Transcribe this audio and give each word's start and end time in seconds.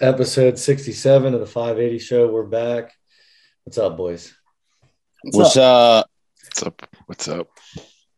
episode 0.00 0.58
67 0.58 1.34
of 1.34 1.40
the 1.40 1.46
580 1.46 1.98
show. 1.98 2.28
We're 2.28 2.44
back. 2.44 2.92
What's 3.64 3.78
up, 3.78 3.96
boys? 3.96 4.34
What's, 5.22 5.56
up? 5.56 6.10
What's 6.42 6.62
up? 6.62 6.96
What's 7.06 7.28
up? 7.28 7.48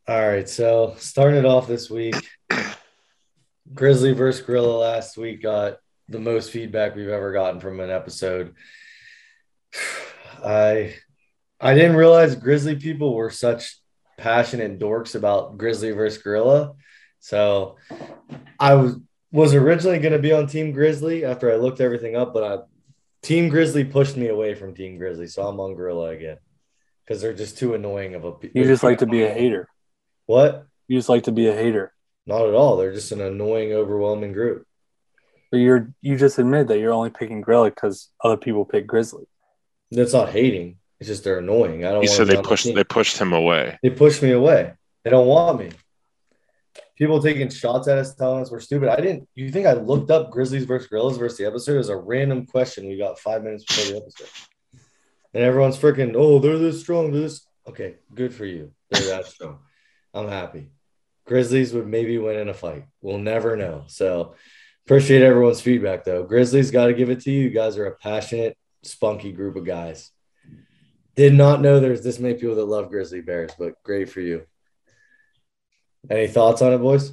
All 0.07 0.27
right, 0.27 0.47
so 0.47 0.95
starting 0.97 1.39
it 1.39 1.45
off 1.45 1.67
this 1.67 1.89
week, 1.89 2.15
Grizzly 3.73 4.13
versus 4.13 4.45
Gorilla 4.45 4.77
last 4.77 5.17
week 5.17 5.41
got 5.41 5.77
the 6.09 6.19
most 6.19 6.51
feedback 6.51 6.95
we've 6.95 7.09
ever 7.09 7.33
gotten 7.33 7.59
from 7.59 7.79
an 7.79 7.89
episode. 7.89 8.55
I 10.43 10.95
I 11.59 11.73
didn't 11.73 11.97
realize 11.97 12.35
Grizzly 12.35 12.75
people 12.75 13.15
were 13.15 13.29
such 13.29 13.77
passionate 14.17 14.79
dorks 14.79 15.15
about 15.15 15.57
Grizzly 15.57 15.91
versus 15.91 16.21
Gorilla. 16.21 16.73
So 17.19 17.77
I 18.59 18.75
was 18.75 18.97
was 19.31 19.53
originally 19.53 19.99
going 19.99 20.13
to 20.13 20.19
be 20.19 20.33
on 20.33 20.47
Team 20.47 20.71
Grizzly 20.71 21.25
after 21.25 21.51
I 21.51 21.55
looked 21.55 21.81
everything 21.81 22.15
up, 22.15 22.33
but 22.33 22.43
I, 22.43 22.63
Team 23.21 23.49
Grizzly 23.49 23.83
pushed 23.83 24.17
me 24.17 24.27
away 24.27 24.55
from 24.55 24.73
Team 24.73 24.97
Grizzly, 24.97 25.27
so 25.27 25.47
I'm 25.47 25.59
on 25.59 25.75
Gorilla 25.75 26.09
again 26.09 26.37
because 27.03 27.21
they're 27.21 27.33
just 27.33 27.57
too 27.57 27.73
annoying 27.73 28.15
of 28.15 28.25
a. 28.25 28.33
You 28.53 28.63
just 28.63 28.83
like 28.83 28.99
to 28.99 29.05
be 29.05 29.23
a 29.23 29.33
hater. 29.33 29.67
What? 30.25 30.65
You 30.87 30.97
just 30.97 31.09
like 31.09 31.23
to 31.23 31.31
be 31.31 31.47
a 31.47 31.53
hater. 31.53 31.93
Not 32.25 32.47
at 32.47 32.53
all. 32.53 32.77
They're 32.77 32.93
just 32.93 33.11
an 33.11 33.21
annoying, 33.21 33.73
overwhelming 33.73 34.33
group. 34.33 34.65
But 35.51 35.57
you're 35.57 35.93
you 36.01 36.17
just 36.17 36.39
admit 36.39 36.67
that 36.67 36.79
you're 36.79 36.93
only 36.93 37.09
picking 37.09 37.41
Gorilla 37.41 37.69
because 37.69 38.09
other 38.23 38.37
people 38.37 38.65
pick 38.65 38.85
Grizzly. 38.85 39.25
That's 39.91 40.13
not 40.13 40.29
hating. 40.29 40.77
It's 40.99 41.07
just 41.07 41.23
they're 41.23 41.39
annoying. 41.39 41.85
I 41.85 41.91
don't. 41.91 42.01
He 42.01 42.07
want 42.07 42.17
said 42.17 42.25
to 42.25 42.31
they 42.31 42.37
on 42.37 42.43
the 42.43 42.49
pushed 42.49 42.73
they 42.73 42.83
pushed 42.83 43.17
him 43.17 43.33
away. 43.33 43.79
They 43.81 43.89
pushed 43.89 44.21
me 44.21 44.31
away. 44.31 44.73
They 45.03 45.09
don't 45.09 45.27
want 45.27 45.59
me. 45.59 45.69
People 46.97 47.21
taking 47.21 47.49
shots 47.49 47.87
at 47.87 47.97
us, 47.97 48.15
telling 48.15 48.41
us 48.41 48.49
we're 48.49 48.59
stupid. 48.59 48.89
I 48.89 48.95
didn't. 48.95 49.29
You 49.35 49.51
think 49.51 49.67
I 49.67 49.73
looked 49.73 50.09
up 50.09 50.31
Grizzlies 50.31 50.65
versus 50.65 50.87
Gorillas 50.87 51.17
versus 51.17 51.37
the 51.37 51.45
episode? 51.45 51.75
It 51.75 51.77
was 51.77 51.89
a 51.89 51.95
random 51.95 52.45
question 52.45 52.87
we 52.87 52.97
got 52.97 53.19
five 53.19 53.43
minutes 53.43 53.65
before 53.65 53.91
the 53.91 53.97
episode, 53.97 54.29
and 55.33 55.43
everyone's 55.43 55.77
freaking. 55.77 56.13
Oh, 56.15 56.39
they're 56.39 56.57
this 56.57 56.81
strong. 56.81 57.11
This. 57.11 57.45
Okay, 57.67 57.97
good 58.13 58.33
for 58.33 58.45
you. 58.45 58.71
They're 58.89 59.07
that 59.09 59.25
strong. 59.27 59.59
I'm 60.13 60.27
happy. 60.27 60.71
Grizzlies 61.27 61.73
would 61.73 61.87
maybe 61.87 62.17
win 62.17 62.39
in 62.39 62.49
a 62.49 62.53
fight. 62.53 62.85
We'll 63.01 63.19
never 63.19 63.55
know. 63.55 63.83
So 63.87 64.35
appreciate 64.85 65.21
everyone's 65.21 65.61
feedback 65.61 66.03
though. 66.03 66.23
Grizzlies 66.23 66.71
got 66.71 66.87
to 66.87 66.93
give 66.93 67.09
it 67.09 67.19
to 67.21 67.31
you. 67.31 67.43
You 67.43 67.49
guys 67.49 67.77
are 67.77 67.85
a 67.85 67.95
passionate, 67.95 68.57
spunky 68.83 69.33
group 69.33 69.55
of 69.55 69.65
guys. 69.65 70.11
Did 71.15 71.33
not 71.33 71.61
know 71.61 71.79
there's 71.79 72.03
this 72.03 72.19
many 72.19 72.35
people 72.35 72.55
that 72.55 72.65
love 72.65 72.89
Grizzly 72.89 73.21
Bears, 73.21 73.51
but 73.59 73.81
great 73.83 74.09
for 74.09 74.21
you. 74.21 74.45
Any 76.09 76.27
thoughts 76.27 76.61
on 76.61 76.73
it, 76.73 76.77
boys? 76.77 77.11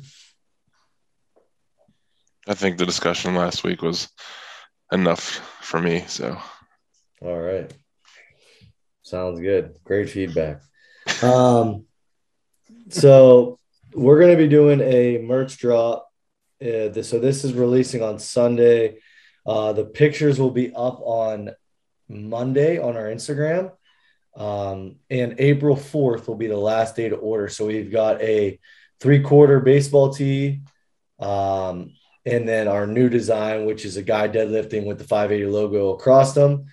I 2.47 2.55
think 2.55 2.79
the 2.79 2.87
discussion 2.87 3.35
last 3.35 3.65
week 3.65 3.83
was 3.83 4.09
enough 4.93 5.23
for 5.63 5.81
me. 5.81 6.05
So 6.07 6.39
All 7.23 7.39
right. 7.39 7.73
Sounds 9.03 9.41
good. 9.41 9.75
Great 9.85 10.11
feedback. 10.11 10.61
Um, 11.23 11.87
so 12.89 13.59
we're 13.95 14.21
going 14.21 14.37
to 14.37 14.43
be 14.43 14.49
doing 14.49 14.81
a 14.81 15.19
merch 15.19 15.59
drop. 15.59 16.11
Uh, 16.63 16.89
this, 16.89 17.11
so 17.11 17.19
this 17.19 17.45
is 17.45 17.53
releasing 17.53 18.03
on 18.03 18.19
Sunday. 18.19 18.99
Uh, 19.45 19.73
the 19.73 19.85
pictures 19.85 20.39
will 20.39 20.51
be 20.51 20.73
up 20.75 21.01
on 21.03 21.51
Monday 22.09 22.79
on 22.79 22.97
our 22.97 23.07
Instagram. 23.07 23.73
Um, 24.37 24.97
and 25.11 25.37
April 25.39 25.77
4th 25.77 26.27
will 26.27 26.37
be 26.37 26.47
the 26.47 26.57
last 26.57 26.97
day 26.97 27.09
to 27.09 27.17
order. 27.17 27.49
So 27.49 27.67
we've 27.67 27.93
got 27.93 28.21
a 28.23 28.59
three 29.05 29.21
quarter 29.21 29.61
baseball 29.61 30.15
tee. 30.15 30.63
Um, 31.21 31.93
and 32.25 32.49
then 32.49 32.69
our 32.69 32.87
new 32.87 33.11
design, 33.11 33.67
which 33.67 33.85
is 33.85 33.99
a 33.99 34.03
guy 34.03 34.29
deadlifting 34.29 34.87
with 34.87 34.97
the 34.97 35.05
580 35.05 35.45
logo 35.45 35.91
across 35.91 36.33
them. 36.33 36.65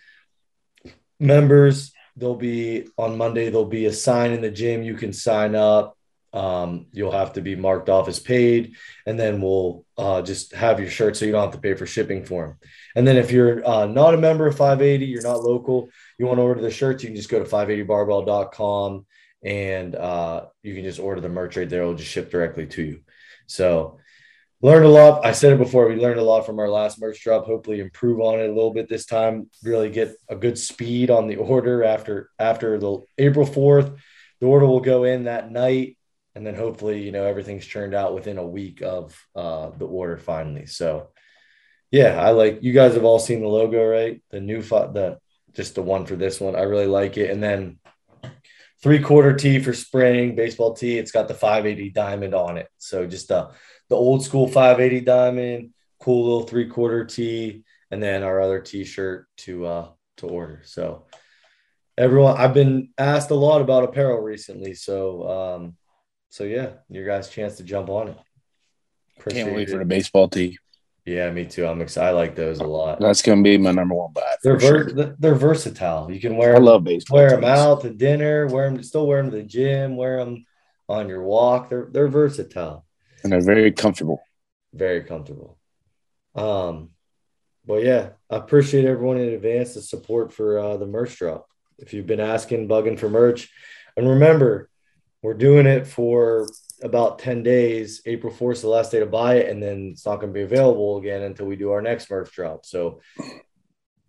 Members, 1.20 1.92
there'll 2.16 2.38
be 2.38 2.88
on 2.98 3.18
Monday, 3.18 3.50
there'll 3.50 3.66
be 3.66 3.86
a 3.86 3.92
sign 3.92 4.32
in 4.32 4.40
the 4.40 4.50
gym. 4.50 4.82
You 4.82 4.96
can 4.96 5.12
sign 5.12 5.56
up. 5.56 5.98
Um, 6.32 6.86
you'll 6.94 7.12
have 7.12 7.34
to 7.34 7.42
be 7.42 7.58
marked 7.58 7.90
off 7.90 8.08
as 8.08 8.18
paid, 8.22 8.78
and 9.06 9.20
then 9.20 9.42
we'll 9.42 9.84
uh, 9.98 10.22
just 10.22 10.54
have 10.54 10.80
your 10.80 10.90
shirt 10.90 11.18
so 11.18 11.26
you 11.26 11.34
don't 11.34 11.44
have 11.44 11.52
to 11.52 11.60
pay 11.60 11.74
for 11.74 11.86
shipping 11.86 12.24
for 12.24 12.48
them. 12.48 12.58
And 12.96 13.06
then 13.06 13.18
if 13.18 13.34
you're 13.34 13.68
uh, 13.68 13.88
not 13.88 14.14
a 14.14 14.18
member 14.18 14.48
of 14.48 14.56
580, 14.56 15.06
you're 15.06 15.22
not 15.22 15.44
local, 15.44 15.90
you 16.18 16.28
want 16.28 16.38
to 16.38 16.44
order 16.44 16.62
the 16.62 16.72
shirts, 16.72 17.04
you 17.04 17.10
can 17.10 17.18
just 17.18 17.28
go 17.28 17.44
to 17.44 17.50
580barbell.com 17.50 19.06
and 19.44 19.96
uh, 19.96 20.46
you 20.64 20.76
can 20.76 20.84
just 20.84 21.00
order 21.00 21.22
the 21.22 21.30
merch 21.30 21.58
right 21.58 21.70
there. 21.70 21.82
It'll 21.82 21.96
just 21.96 22.12
ship 22.12 22.32
directly 22.32 22.68
to 22.68 22.84
you. 22.84 23.02
So 23.48 24.00
learned 24.62 24.86
a 24.86 24.90
lot. 24.90 25.26
I 25.26 25.32
said 25.32 25.54
it 25.54 25.58
before. 25.58 25.88
We 25.88 25.96
learned 25.96 26.20
a 26.20 26.24
lot 26.24 26.46
from 26.46 26.60
our 26.60 26.70
last 26.70 27.02
merch 27.02 27.24
drop. 27.24 27.46
Hopefully, 27.46 27.80
improve 27.80 28.22
on 28.22 28.40
it 28.40 28.50
a 28.50 28.54
little 28.54 28.74
bit 28.74 28.88
this 28.88 29.06
time. 29.06 29.50
Really 29.64 29.90
get 29.90 30.16
a 30.30 30.36
good 30.36 30.58
speed 30.58 31.10
on 31.10 31.28
the 31.28 31.38
order 31.38 31.84
after 31.84 32.30
after 32.38 32.78
the 32.78 33.00
April 33.18 33.46
fourth. 33.46 33.92
The 34.40 34.48
order 34.48 34.66
will 34.66 34.80
go 34.80 35.04
in 35.04 35.26
that 35.26 35.52
night, 35.52 35.98
and 36.36 36.46
then 36.46 36.56
hopefully, 36.56 37.04
you 37.04 37.12
know, 37.12 37.26
everything's 37.26 37.66
churned 37.66 37.94
out 37.94 38.16
within 38.16 38.38
a 38.38 38.48
week 38.48 38.82
of 38.82 39.20
uh, 39.36 39.72
the 39.78 39.86
order 39.86 40.18
finally. 40.18 40.66
So, 40.66 41.10
yeah, 41.92 42.20
I 42.20 42.32
like. 42.32 42.60
You 42.62 42.74
guys 42.74 42.94
have 42.94 43.06
all 43.06 43.20
seen 43.20 43.42
the 43.42 43.48
logo, 43.48 43.84
right? 43.86 44.22
The 44.32 44.40
new 44.40 44.62
fi- 44.62 44.88
the 44.88 45.20
just 45.54 45.76
the 45.76 45.82
one 45.82 46.06
for 46.06 46.16
this 46.16 46.40
one. 46.40 46.56
I 46.56 46.62
really 46.62 46.88
like 46.88 47.18
it, 47.18 47.32
and 47.32 47.42
then. 47.42 47.80
Three 48.82 49.00
quarter 49.00 49.34
tee 49.34 49.60
for 49.60 49.74
spring 49.74 50.36
baseball 50.36 50.74
tee. 50.74 50.98
It's 50.98 51.12
got 51.12 51.28
the 51.28 51.36
580 51.36 51.92
diamond 51.92 52.34
on 52.34 52.58
it. 52.58 52.68
So 52.78 53.06
just 53.06 53.30
a 53.30 53.52
the 53.90 53.96
old 53.96 54.24
school 54.24 54.48
580 54.48 55.02
diamond, 55.06 55.74
cool 56.00 56.24
little 56.24 56.48
three 56.48 56.68
quarter 56.68 57.06
tee, 57.06 57.64
and 57.92 58.02
then 58.02 58.24
our 58.24 58.42
other 58.42 58.60
t-shirt 58.60 59.28
to 59.38 59.66
uh 59.66 59.90
to 60.18 60.28
order. 60.28 60.62
So 60.66 61.06
everyone, 61.98 62.38
I've 62.38 62.54
been 62.54 62.90
asked 62.98 63.32
a 63.32 63.36
lot 63.36 63.62
about 63.62 63.84
apparel 63.84 64.20
recently. 64.20 64.74
So 64.74 65.30
um, 65.30 65.78
so 66.30 66.44
yeah, 66.46 66.72
your 66.90 67.06
guys' 67.06 67.30
chance 67.30 67.58
to 67.58 67.64
jump 67.64 67.90
on 67.90 68.10
it. 68.10 68.18
Can't 69.30 69.54
wait 69.54 69.70
it. 69.70 69.72
for 69.72 69.78
the 69.78 69.86
baseball 69.86 70.28
tee. 70.28 70.58
Yeah, 71.06 71.32
me 71.32 71.46
too. 71.46 71.66
I'm 71.66 71.82
excited. 71.82 72.10
I 72.10 72.12
like 72.12 72.36
those 72.36 72.60
a 72.60 72.64
lot. 72.66 73.00
That's 73.00 73.22
gonna 73.24 73.42
be 73.42 73.58
my 73.58 73.72
number 73.72 73.96
one 73.96 74.14
buy. 74.14 74.36
They're 74.44 74.58
ver- 74.58 74.90
sure. 74.90 75.16
they're 75.18 75.36
versatile. 75.36 76.12
You 76.12 76.20
can 76.20 76.38
wear 76.38 76.56
I 76.56 76.60
love 76.60 76.84
baseball. 76.84 77.18
wear 77.18 77.32
them 77.32 77.44
out 77.44 77.82
to 77.82 77.90
dinner, 77.90 78.46
wear 78.48 78.70
them 78.70 78.84
still 78.84 79.08
wear 79.08 79.22
them 79.22 79.32
to 79.32 79.38
the 79.38 79.44
gym, 79.44 79.96
wear 79.98 80.24
them 80.24 80.46
on 80.88 81.10
your 81.10 81.24
walk. 81.24 81.70
They're 81.70 81.88
they're 81.92 82.08
versatile. 82.08 82.86
and 83.24 83.32
they're 83.32 83.42
very 83.42 83.72
comfortable. 83.72 84.22
very 84.74 85.04
comfortable. 85.04 85.58
Um, 86.36 86.92
but 87.66 87.84
yeah, 87.84 88.10
I 88.30 88.38
appreciate 88.38 88.86
everyone 88.86 89.18
in 89.18 89.30
advance 89.34 89.74
the 89.74 89.82
support 89.82 90.32
for 90.32 90.60
uh, 90.60 90.78
the 90.78 90.86
merch 90.86 91.18
drop. 91.18 91.48
If 91.80 91.94
you've 91.94 92.08
been 92.08 92.20
asking, 92.20 92.68
bugging 92.68 92.98
for 93.00 93.10
merch, 93.10 93.50
and 93.98 94.08
remember, 94.08 94.70
we're 95.24 95.34
doing 95.34 95.66
it 95.66 95.88
for 95.88 96.48
about 96.82 97.20
10 97.20 97.44
days. 97.44 98.02
April 98.06 98.34
4th 98.34 98.54
is 98.54 98.62
the 98.62 98.68
last 98.68 98.92
day 98.92 99.00
to 99.00 99.06
buy 99.06 99.36
it, 99.36 99.50
and 99.50 99.62
then 99.62 99.90
it's 99.92 100.06
not 100.06 100.18
going 100.18 100.34
to 100.34 100.38
be 100.38 100.44
available 100.44 100.98
again 100.98 101.24
until 101.24 101.46
we 101.46 101.56
do 101.56 101.72
our 101.72 101.82
next 101.82 102.10
merch 102.10 102.32
drop. 102.32 102.66
So 102.66 103.02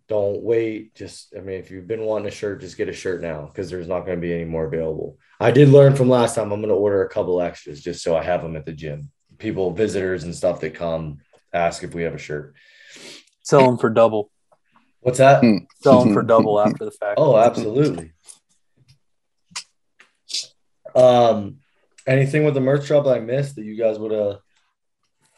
don't 0.07 0.41
wait. 0.41 0.95
Just, 0.95 1.33
I 1.35 1.41
mean, 1.41 1.59
if 1.59 1.71
you've 1.71 1.87
been 1.87 2.03
wanting 2.03 2.27
a 2.27 2.31
shirt, 2.31 2.61
just 2.61 2.77
get 2.77 2.89
a 2.89 2.93
shirt 2.93 3.21
now 3.21 3.45
because 3.45 3.69
there's 3.69 3.87
not 3.87 4.05
going 4.05 4.17
to 4.17 4.21
be 4.21 4.33
any 4.33 4.45
more 4.45 4.65
available. 4.65 5.17
I 5.39 5.51
did 5.51 5.69
learn 5.69 5.95
from 5.95 6.09
last 6.09 6.35
time. 6.35 6.51
I'm 6.51 6.59
going 6.61 6.69
to 6.69 6.75
order 6.75 7.03
a 7.03 7.09
couple 7.09 7.41
extras 7.41 7.81
just 7.81 8.03
so 8.03 8.15
I 8.15 8.23
have 8.23 8.41
them 8.41 8.55
at 8.55 8.65
the 8.65 8.73
gym. 8.73 9.11
People, 9.37 9.71
visitors, 9.71 10.23
and 10.23 10.35
stuff 10.35 10.59
that 10.61 10.75
come 10.75 11.19
ask 11.53 11.83
if 11.83 11.93
we 11.93 12.03
have 12.03 12.13
a 12.13 12.19
shirt. 12.19 12.55
Sell 13.43 13.65
them 13.65 13.77
for 13.77 13.89
double. 13.89 14.31
What's 15.01 15.17
that? 15.17 15.41
Hmm. 15.41 15.57
Sell 15.81 16.03
them 16.03 16.13
for 16.13 16.21
double 16.21 16.59
after 16.59 16.85
the 16.85 16.91
fact. 16.99 17.15
Oh, 17.17 17.37
absolutely. 17.37 18.13
Um, 20.95 21.57
anything 22.07 22.43
with 22.43 22.53
the 22.53 22.61
merch 22.61 22.85
drop 22.87 23.05
that 23.05 23.15
I 23.17 23.19
missed 23.19 23.55
that 23.55 23.65
you 23.65 23.75
guys 23.77 23.97
would 23.99 24.11
have 24.11 24.37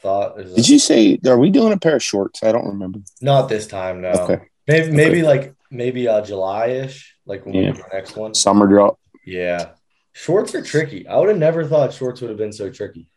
thought 0.02 0.40
is 0.40 0.54
Did 0.54 0.70
you 0.70 0.80
say 0.80 1.20
are 1.26 1.38
we 1.40 1.50
doing 1.50 1.74
a 1.74 1.78
pair 1.78 1.96
of 1.96 2.04
shorts? 2.04 2.44
I 2.44 2.52
don't 2.52 2.68
remember. 2.68 3.00
not 3.22 3.50
this 3.50 3.68
time? 3.68 4.02
No, 4.02 4.10
Okay. 4.12 4.44
maybe 4.68 4.92
maybe 4.92 5.22
like 5.24 5.54
maybe 5.72 6.08
uh 6.08 6.22
July 6.22 6.68
ish, 6.68 7.16
like 7.26 7.46
when 7.46 7.56
we 7.56 7.66
do 7.68 7.74
the 7.74 7.84
next 7.94 8.16
one. 8.16 8.34
Summer 8.34 8.68
drop. 8.68 9.00
Yeah, 9.26 9.72
shorts 10.14 10.54
are 10.56 10.62
tricky. 10.62 11.08
I 11.08 11.18
would 11.18 11.30
have 11.30 11.38
never 11.38 11.66
thought 11.66 11.94
shorts 11.94 12.22
would 12.22 12.30
have 12.30 12.38
been 12.38 12.54
so 12.54 12.70
tricky. 12.70 13.10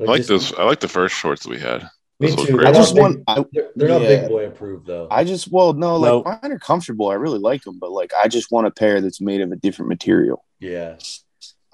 I 0.00 0.04
like 0.04 0.16
just- 0.18 0.28
those. 0.28 0.52
I 0.54 0.64
like 0.64 0.80
the 0.80 0.88
first 0.88 1.14
shorts 1.14 1.46
we 1.46 1.58
had. 1.60 1.88
Me 2.20 2.30
Those 2.30 2.46
too. 2.46 2.60
I 2.64 2.70
just 2.72 2.94
big- 2.94 3.00
want 3.02 3.22
I, 3.26 3.44
They're, 3.52 3.70
they're 3.74 3.88
not 3.88 3.98
big 4.00 4.28
boy 4.28 4.46
approved 4.46 4.86
though. 4.86 5.08
I 5.10 5.24
just 5.24 5.50
well 5.50 5.72
no 5.72 5.96
like 5.96 6.08
Nope. 6.10 6.26
mine 6.42 6.52
are 6.52 6.58
comfortable. 6.60 7.08
I 7.10 7.14
really 7.14 7.40
like 7.40 7.62
them, 7.64 7.78
but 7.80 7.90
like 7.90 8.12
I 8.14 8.28
just 8.28 8.52
want 8.52 8.68
a 8.68 8.70
pair 8.70 9.00
that's 9.00 9.20
made 9.20 9.40
of 9.40 9.50
a 9.50 9.56
different 9.56 9.88
material. 9.88 10.44
Yeah. 10.60 10.96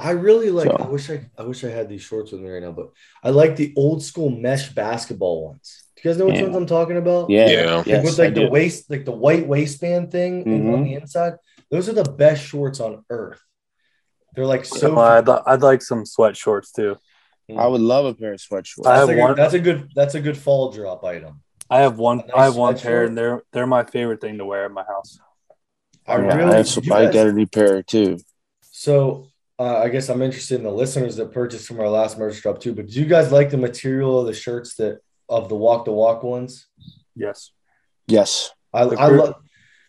I 0.00 0.12
really 0.12 0.50
like 0.50 0.69
So- 0.70 0.76
I 0.76 0.87
wish 0.88 1.11
I 1.11 1.19
I 1.37 1.43
wish 1.43 1.62
I 1.64 1.69
had 1.69 1.88
these 1.88 2.02
shorts 2.02 2.32
with 2.32 2.41
me 2.41 2.49
right 2.49 2.62
now, 2.62 2.73
but 2.73 2.88
I 3.23 3.31
like 3.31 3.56
the 3.56 3.73
old 3.76 4.02
school 4.02 4.31
mesh 4.31 4.70
basketball 4.73 5.44
ones. 5.49 5.85
Do 5.97 6.00
you 6.02 6.11
guys 6.11 6.19
know 6.19 6.26
which 6.26 6.37
Yeah. 6.37 6.44
ones 6.44 6.56
I'm 6.56 6.67
talking 6.67 6.97
about? 6.97 7.29
Yeah. 7.29 7.49
Yeah. 7.49 7.75
Like 7.76 7.87
Yes, 7.87 8.05
with 8.05 8.19
like 8.19 8.29
I 8.31 8.35
the 8.35 8.41
do. 8.47 8.50
waist, 8.50 8.91
like 8.91 9.05
the 9.05 9.12
white 9.12 9.47
waistband 9.47 10.11
thing 10.11 10.43
in- 10.47 10.52
on 10.69 10.75
mm-hmm. 10.75 10.85
the 10.85 10.94
inside. 10.94 11.35
Those 11.70 11.88
are 11.91 11.93
the 11.93 12.11
best 12.11 12.43
shorts 12.43 12.81
on 12.81 13.05
earth. 13.11 13.41
They're 14.35 14.47
like 14.47 14.64
so 14.64 14.76
So 14.79 14.99
I'd, 14.99 15.29
li- 15.29 15.43
I'd 15.47 15.61
like 15.62 15.82
some 15.82 16.06
sweat 16.06 16.37
shorts 16.37 16.73
too. 16.73 16.96
I 17.55 17.67
would 17.67 17.81
love 17.81 18.05
a 18.06 18.14
pair 18.14 18.32
of 18.32 18.38
sweatshorts. 18.41 18.87
I 18.87 18.99
that's, 18.99 19.00
have 19.00 19.08
a 19.11 19.14
good, 19.14 19.20
one- 19.20 19.37
that's 19.37 19.55
a 19.55 19.58
good 19.58 19.88
that's 19.94 20.14
a 20.14 20.20
good 20.20 20.38
fall 20.38 20.70
drop 20.70 21.05
item. 21.05 21.43
I 21.69 21.81
have 21.81 21.99
one. 21.99 22.20
A 22.31 22.37
I 22.38 22.44
have 22.44 22.56
one 22.56 22.79
pair, 22.79 23.03
sweatshirt. 23.03 23.06
and 23.08 23.19
they're 23.19 23.43
they're 23.53 23.67
my 23.67 23.82
favorite 23.85 24.20
thing 24.20 24.38
to 24.38 24.44
wear 24.44 24.64
at 24.67 24.70
my 24.73 24.85
house. 24.85 25.19
I 26.06 26.17
Yeah, 26.19 26.35
really 26.37 26.53
I, 26.55 26.56
have- 26.58 26.85
you 26.85 26.94
I 26.94 27.12
got 27.12 27.26
a 27.26 27.32
new 27.32 27.46
pair 27.46 27.82
too. 27.82 28.19
So 28.70 29.26
uh, 29.61 29.83
I 29.85 29.91
guess 29.91 30.09
I'm 30.09 30.23
interested 30.23 30.55
in 30.55 30.62
the 30.62 30.73
listeners 30.73 31.17
that 31.17 31.33
purchased 31.33 31.69
from 31.69 31.81
our 31.81 31.89
last 31.91 32.19
merch 32.19 32.41
drop 32.41 32.61
too. 32.61 32.75
But 32.75 32.87
do 32.87 32.99
you 32.99 33.05
guys 33.05 33.31
like 33.31 33.51
the 33.51 33.59
material 33.59 34.19
of 34.19 34.27
the 34.27 34.33
shirts 34.33 34.75
that 34.77 35.01
of 35.29 35.51
the 35.51 35.55
walk 35.55 35.85
the 35.85 35.93
walk 35.93 36.23
ones? 36.23 36.67
Yes. 37.15 37.53
Yes. 38.07 38.53
I, 38.73 38.85
I 38.85 39.09
love. 39.09 39.35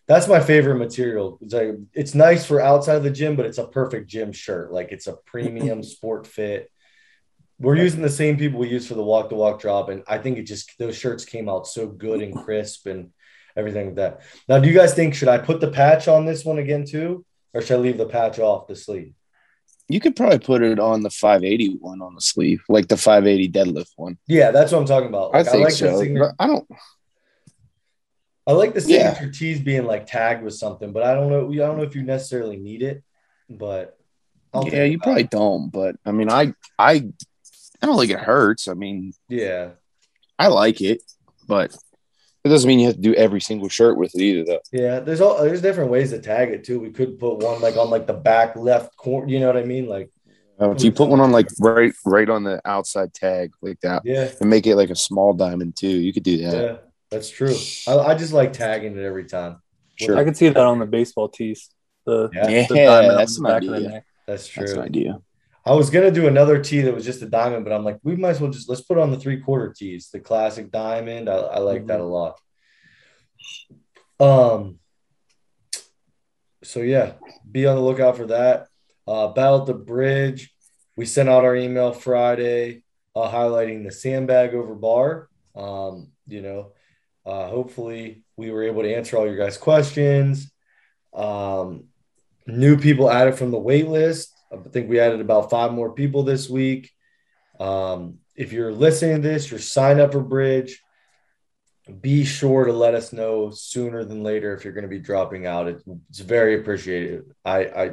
That's 0.08 0.28
my 0.28 0.42
favorite 0.42 0.76
material. 0.76 1.40
It's 1.42 1.54
like 1.54 1.76
it's 1.94 2.14
nice 2.14 2.46
for 2.46 2.60
outside 2.60 2.96
of 2.96 3.04
the 3.04 3.12
gym, 3.12 3.38
but 3.38 3.46
it's 3.46 3.60
a 3.60 3.68
perfect 3.68 4.10
gym 4.10 4.34
shirt. 4.34 4.74
Like 4.74 4.92
it's 4.92 5.08
a 5.08 5.14
premium 5.26 5.84
sport 5.96 6.28
fit. 6.28 6.70
We're 7.58 7.78
using 7.78 8.02
the 8.02 8.10
same 8.10 8.38
people 8.38 8.60
we 8.60 8.68
use 8.68 8.88
for 8.88 8.96
the 8.96 9.04
walk 9.04 9.30
the 9.30 9.36
walk 9.36 9.62
drop, 9.62 9.88
and 9.88 10.04
I 10.06 10.18
think 10.18 10.38
it 10.38 10.44
just 10.44 10.78
those 10.80 10.98
shirts 10.98 11.24
came 11.24 11.48
out 11.48 11.66
so 11.66 11.88
good 11.88 12.22
and 12.22 12.36
crisp 12.36 12.88
and 12.88 13.12
everything 13.56 13.86
like 13.86 13.96
that. 13.96 14.22
Now, 14.50 14.60
do 14.60 14.68
you 14.68 14.76
guys 14.76 14.94
think 14.94 15.14
should 15.14 15.30
I 15.30 15.38
put 15.38 15.62
the 15.62 15.72
patch 15.72 16.10
on 16.10 16.26
this 16.26 16.44
one 16.44 16.58
again 16.58 16.86
too, 16.86 17.24
or 17.54 17.62
should 17.62 17.78
I 17.78 17.80
leave 17.80 17.98
the 17.98 18.06
patch 18.06 18.38
off 18.38 18.68
the 18.68 18.76
sleeve? 18.76 19.14
You 19.92 20.00
could 20.00 20.16
probably 20.16 20.40
put 20.40 20.62
it 20.62 20.80
on 20.80 21.02
the 21.02 21.10
580 21.10 21.78
one 21.80 22.02
on 22.02 22.16
the 22.16 22.22
sleeve, 22.22 22.62
like 22.70 22.88
the 22.88 22.98
580 22.98 23.52
deadlift 23.52 23.92
one. 23.96 24.18
Yeah, 24.28 24.52
that's 24.52 24.72
what 24.72 24.80
I'm 24.80 24.86
talking 24.86 25.10
about. 25.10 25.36
I 25.36 25.40
Like, 25.40 25.48
think 25.48 25.64
like 25.64 25.74
the 25.74 25.92
so. 25.92 26.00
signature, 26.00 26.34
I 26.40 26.48
don't. 26.48 26.68
I 28.48 28.54
like 28.54 28.74
the 28.74 28.82
Yeah. 28.82 29.14
signature 29.14 29.32
tees 29.32 29.60
being 29.62 29.86
like 29.86 30.08
tagged 30.08 30.44
with 30.44 30.56
something, 30.56 30.92
but 30.92 31.04
I 31.04 31.14
don't 31.14 31.30
know. 31.30 31.52
I 31.52 31.56
don't 31.68 31.78
know 31.78 31.84
if 31.84 31.96
you 31.96 32.04
necessarily 32.04 32.58
need 32.58 32.82
it, 32.82 33.04
but 33.50 33.98
I'll 34.54 34.68
yeah, 34.68 34.84
you 34.84 35.00
probably 35.00 35.24
it. 35.24 35.30
don't. 35.30 35.70
But 35.70 35.96
I 36.06 36.12
mean, 36.12 36.30
I, 36.30 36.54
I, 36.78 37.08
I 37.82 37.86
don't 37.86 38.00
think 38.00 38.12
it 38.12 38.20
hurts. 38.20 38.68
I 38.68 38.74
mean, 38.74 39.14
yeah. 39.30 39.72
I 40.40 40.48
like 40.48 40.82
it, 40.82 41.04
but 41.48 41.76
it 42.44 42.50
doesn't 42.50 42.68
mean 42.68 42.80
you 42.80 42.88
have 42.88 42.96
to 42.96 43.02
do 43.02 43.14
every 43.16 43.42
single 43.42 43.70
shirt 43.70 43.98
with 43.98 44.14
it 44.16 44.22
either. 44.22 44.44
Though. 44.46 44.60
Yeah, 44.72 45.00
there's 45.00 45.22
all 45.22 45.42
there's 45.44 45.62
different 45.62 45.92
ways 45.92 46.10
to 46.12 46.20
tag 46.20 46.50
it 46.50 46.64
too. 46.64 46.80
We 46.80 46.90
could 46.92 47.20
put 47.20 47.38
one 47.38 47.62
like 47.62 47.78
on 47.78 47.90
like 47.90 48.08
the 48.08 48.14
back 48.14 48.56
left 48.56 48.96
corner. 48.98 49.28
You 49.28 49.40
know 49.40 49.48
what 49.48 49.58
I 49.58 49.64
mean? 49.64 49.88
Like, 49.88 50.10
Uh, 50.60 50.72
if 50.72 50.84
you 50.84 50.92
put 50.92 51.10
one 51.10 51.20
on 51.20 51.32
like 51.32 51.48
right, 51.60 51.94
right 52.06 52.30
on 52.30 52.44
the 52.44 52.62
outside 52.66 53.14
tag 53.14 53.52
like 53.62 53.80
that, 53.82 54.02
yeah, 54.06 54.30
and 54.40 54.50
make 54.50 54.66
it 54.68 54.76
like 54.76 54.90
a 54.90 54.96
small 54.96 55.34
diamond 55.34 55.76
too, 55.76 55.88
you 55.88 56.14
could 56.14 56.24
do 56.24 56.38
that. 56.38 56.54
yeah, 56.56 56.76
that's 57.10 57.30
true. 57.30 57.56
I, 57.88 57.98
I 57.98 58.16
just 58.16 58.34
like 58.34 58.54
tagging 58.54 58.98
it 58.98 59.04
every 59.04 59.26
time. 59.26 59.62
Sure. 59.96 60.18
I 60.18 60.24
could 60.24 60.36
see 60.38 60.50
that 60.50 60.58
on 60.58 60.80
the 60.80 60.86
baseball 60.88 61.30
tees. 61.30 61.70
The, 62.06 62.30
Yeah, 62.34 62.50
Yeah, 62.50 62.68
the 62.68 62.76
diamond 62.76 63.20
that's 63.20 63.38
the 63.38 63.44
an 63.46 63.52
back 63.52 63.62
of 63.64 63.70
the 63.70 63.76
idea. 63.76 63.90
neck. 63.90 64.06
that's 64.26 64.48
true. 64.48 64.66
That's 64.66 64.78
an 64.78 64.84
idea. 64.84 65.20
I 65.66 65.74
was 65.74 65.90
gonna 65.90 66.12
do 66.12 66.28
another 66.28 66.62
tee 66.62 66.82
that 66.82 66.94
was 66.94 67.06
just 67.06 67.22
a 67.22 67.30
diamond, 67.30 67.66
but 67.66 67.74
I'm 67.74 67.84
like, 67.84 68.00
we 68.04 68.16
might 68.16 68.32
as 68.32 68.42
well 68.42 68.52
just 68.52 68.68
let's 68.68 68.82
put 68.82 68.98
on 68.98 69.12
the 69.12 69.20
three 69.20 69.40
quarter 69.40 69.72
tees, 69.72 70.10
the 70.10 70.20
classic 70.20 70.72
diamond. 70.72 71.30
I, 71.30 71.36
I 71.36 71.60
like 71.60 71.88
that 71.88 72.00
a 72.00 72.04
lot. 72.04 72.40
Um. 74.20 74.80
So 76.64 76.82
yeah, 76.82 77.14
be 77.50 77.66
on 77.66 77.76
the 77.76 77.82
lookout 77.82 78.18
for 78.18 78.28
that. 78.28 78.68
Uh, 79.08 79.28
Battle 79.30 79.62
at 79.62 79.66
the 79.66 79.74
Bridge. 79.74 80.54
We 80.96 81.06
sent 81.06 81.30
out 81.30 81.44
our 81.44 81.56
email 81.56 81.94
Friday, 81.94 82.84
uh, 83.16 83.32
highlighting 83.32 83.84
the 83.84 83.92
sandbag 83.92 84.54
over 84.54 84.76
bar. 84.76 85.30
Um, 85.56 86.12
you 86.28 86.42
know, 86.42 86.74
uh, 87.26 87.48
hopefully 87.48 88.24
we 88.36 88.52
were 88.52 88.64
able 88.64 88.84
to 88.84 88.94
answer 88.94 89.18
all 89.18 89.26
your 89.26 89.38
guys' 89.38 89.58
questions. 89.58 90.52
Um, 91.14 91.86
new 92.46 92.78
people 92.78 93.10
added 93.10 93.36
from 93.36 93.52
the 93.52 93.60
wait 93.60 93.88
list. 93.88 94.34
I 94.52 94.58
think 94.70 94.90
we 94.90 95.00
added 95.00 95.22
about 95.22 95.50
five 95.50 95.72
more 95.74 95.94
people 95.94 96.24
this 96.24 96.50
week. 96.50 96.92
Um, 97.60 98.20
if 98.36 98.52
you're 98.54 98.72
listening 98.72 99.22
to 99.22 99.28
this, 99.28 99.50
you're 99.50 99.60
signed 99.60 100.00
up 100.00 100.12
for 100.12 100.22
Bridge. 100.22 100.82
Be 102.00 102.24
sure 102.26 102.66
to 102.66 102.74
let 102.74 102.94
us 102.94 103.12
know 103.12 103.50
sooner 103.52 104.04
than 104.04 104.24
later 104.24 104.54
if 104.54 104.64
you're 104.64 104.74
going 104.74 104.84
to 104.84 104.88
be 104.90 105.00
dropping 105.00 105.46
out. 105.46 105.68
It, 105.68 105.82
it's 106.10 106.20
very 106.20 106.60
appreciated. 106.60 107.24
I, 107.44 107.58
I 107.66 107.92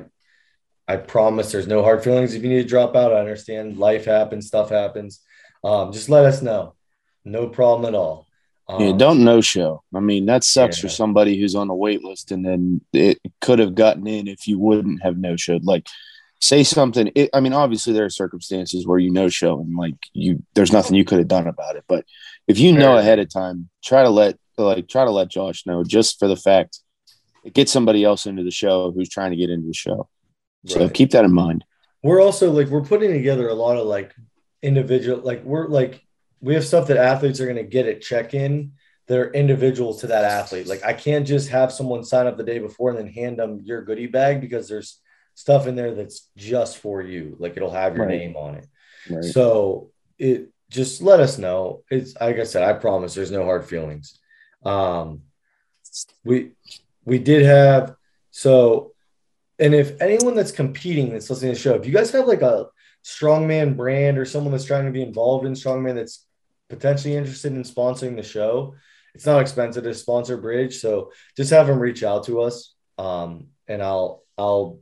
I 0.90 0.96
promise 0.96 1.52
there's 1.52 1.66
no 1.66 1.82
hard 1.82 2.02
feelings 2.02 2.34
if 2.34 2.42
you 2.42 2.48
need 2.48 2.62
to 2.62 2.68
drop 2.68 2.96
out. 2.96 3.12
I 3.12 3.20
understand 3.20 3.76
life 3.76 4.06
happens, 4.06 4.46
stuff 4.46 4.70
happens. 4.70 5.20
Um, 5.62 5.92
just 5.92 6.08
let 6.08 6.24
us 6.24 6.40
know. 6.40 6.74
No 7.24 7.48
problem 7.48 7.86
at 7.86 7.98
all. 7.98 8.26
Um, 8.68 8.80
Yeah, 8.80 8.92
don't 8.92 9.22
no 9.22 9.42
show. 9.42 9.82
I 9.94 10.00
mean, 10.00 10.24
that 10.26 10.44
sucks 10.44 10.78
Yeah. 10.78 10.82
for 10.82 10.88
somebody 10.88 11.38
who's 11.38 11.54
on 11.54 11.68
the 11.68 11.74
wait 11.74 12.02
list 12.02 12.32
and 12.32 12.44
then 12.44 12.80
it 12.94 13.18
could 13.42 13.58
have 13.58 13.74
gotten 13.74 14.06
in 14.06 14.28
if 14.28 14.48
you 14.48 14.58
wouldn't 14.58 15.02
have 15.02 15.18
no 15.18 15.36
showed. 15.36 15.64
Like, 15.64 15.86
say 16.40 16.62
something. 16.62 17.10
It, 17.14 17.30
I 17.32 17.40
mean, 17.40 17.52
obviously 17.52 17.92
there 17.92 18.04
are 18.04 18.10
circumstances 18.10 18.86
where 18.86 18.98
you 18.98 19.10
know 19.10 19.28
show 19.28 19.60
and 19.60 19.76
like 19.76 19.94
you, 20.12 20.42
there's 20.54 20.72
nothing 20.72 20.94
you 20.96 21.04
could 21.04 21.18
have 21.18 21.28
done 21.28 21.46
about 21.46 21.76
it. 21.76 21.84
But 21.88 22.04
if 22.46 22.58
you 22.58 22.72
know 22.72 22.96
ahead 22.96 23.18
of 23.18 23.32
time, 23.32 23.68
try 23.84 24.02
to 24.02 24.10
let 24.10 24.38
like 24.56 24.88
try 24.88 25.04
to 25.04 25.10
let 25.10 25.28
Josh 25.28 25.66
know 25.66 25.84
just 25.84 26.18
for 26.18 26.28
the 26.28 26.36
fact 26.36 26.80
it 27.44 27.54
gets 27.54 27.72
somebody 27.72 28.04
else 28.04 28.26
into 28.26 28.42
the 28.42 28.50
show 28.50 28.90
who's 28.92 29.08
trying 29.08 29.30
to 29.30 29.36
get 29.36 29.50
into 29.50 29.66
the 29.68 29.74
show. 29.74 30.08
So 30.66 30.80
Right. 30.80 30.94
keep 30.94 31.10
that 31.12 31.24
in 31.24 31.32
mind. 31.32 31.64
we're 32.02 32.20
also 32.20 32.50
like 32.50 32.68
we're 32.68 32.82
putting 32.82 33.12
together 33.12 33.48
a 33.48 33.54
lot 33.54 33.76
of 33.76 33.86
like 33.86 34.14
individual 34.62 35.20
like 35.22 35.44
we're 35.44 35.68
like 35.68 36.04
we 36.40 36.54
have 36.54 36.64
stuff 36.66 36.88
that 36.88 36.96
athletes 36.96 37.40
are 37.40 37.44
going 37.46 37.56
to 37.56 37.62
get 37.62 37.86
at 37.86 38.00
check-in 38.02 38.72
that 39.06 39.18
are 39.18 39.32
individual 39.32 39.94
to 39.94 40.08
that 40.08 40.24
athlete 40.24 40.66
like 40.66 40.84
i 40.84 40.92
can't 40.92 41.26
just 41.26 41.48
have 41.48 41.72
someone 41.72 42.02
sign 42.04 42.26
up 42.26 42.36
the 42.36 42.42
day 42.44 42.58
before 42.58 42.90
and 42.90 42.98
then 42.98 43.06
hand 43.06 43.38
them 43.38 43.60
your 43.62 43.82
goodie 43.82 44.06
bag 44.08 44.40
because 44.40 44.68
there's 44.68 45.00
stuff 45.38 45.68
in 45.68 45.76
there 45.76 45.94
that's 45.94 46.28
just 46.36 46.78
for 46.78 47.00
you 47.00 47.36
like 47.38 47.56
it'll 47.56 47.70
have 47.70 47.94
your 47.96 48.06
Right. 48.06 48.18
name 48.18 48.34
on 48.36 48.56
it. 48.56 48.66
Right. 49.08 49.22
so 49.24 49.92
it 50.18 50.48
just 50.68 51.00
let 51.00 51.20
us 51.20 51.38
know. 51.38 51.84
It's 51.90 52.16
like 52.20 52.38
i 52.40 52.42
said 52.44 52.64
i 52.64 52.72
promise 52.72 53.14
there's 53.14 53.30
no 53.30 53.44
hard 53.44 53.64
feelings. 53.64 54.18
Um 54.64 55.22
we 56.24 56.52
we 57.04 57.18
did 57.20 57.42
have 57.44 57.94
so 58.32 58.92
and 59.60 59.74
if 59.74 60.00
anyone 60.00 60.34
that's 60.34 60.50
competing 60.62 61.10
that's 61.10 61.30
listening 61.30 61.52
to 61.52 61.56
the 61.56 61.62
show 61.62 61.74
if 61.76 61.86
you 61.86 61.92
guys 61.92 62.10
have 62.10 62.26
like 62.26 62.42
a 62.42 62.66
strongman 63.04 63.76
brand 63.76 64.18
or 64.18 64.24
someone 64.24 64.50
that's 64.52 64.64
trying 64.64 64.86
to 64.86 64.90
be 64.98 65.02
involved 65.02 65.46
in 65.46 65.52
strongman 65.52 65.94
that's 65.94 66.26
potentially 66.68 67.14
interested 67.14 67.52
in 67.52 67.62
sponsoring 67.62 68.16
the 68.16 68.22
show 68.22 68.74
it's 69.14 69.24
not 69.26 69.40
expensive 69.40 69.84
to 69.84 69.94
sponsor 69.94 70.36
bridge. 70.36 70.74
So 70.78 71.12
just 71.36 71.50
have 71.50 71.66
them 71.68 71.78
reach 71.80 72.02
out 72.02 72.24
to 72.26 72.40
us. 72.42 72.74
Um, 72.98 73.48
and 73.68 73.80
i'll 73.82 74.22
i'll 74.36 74.80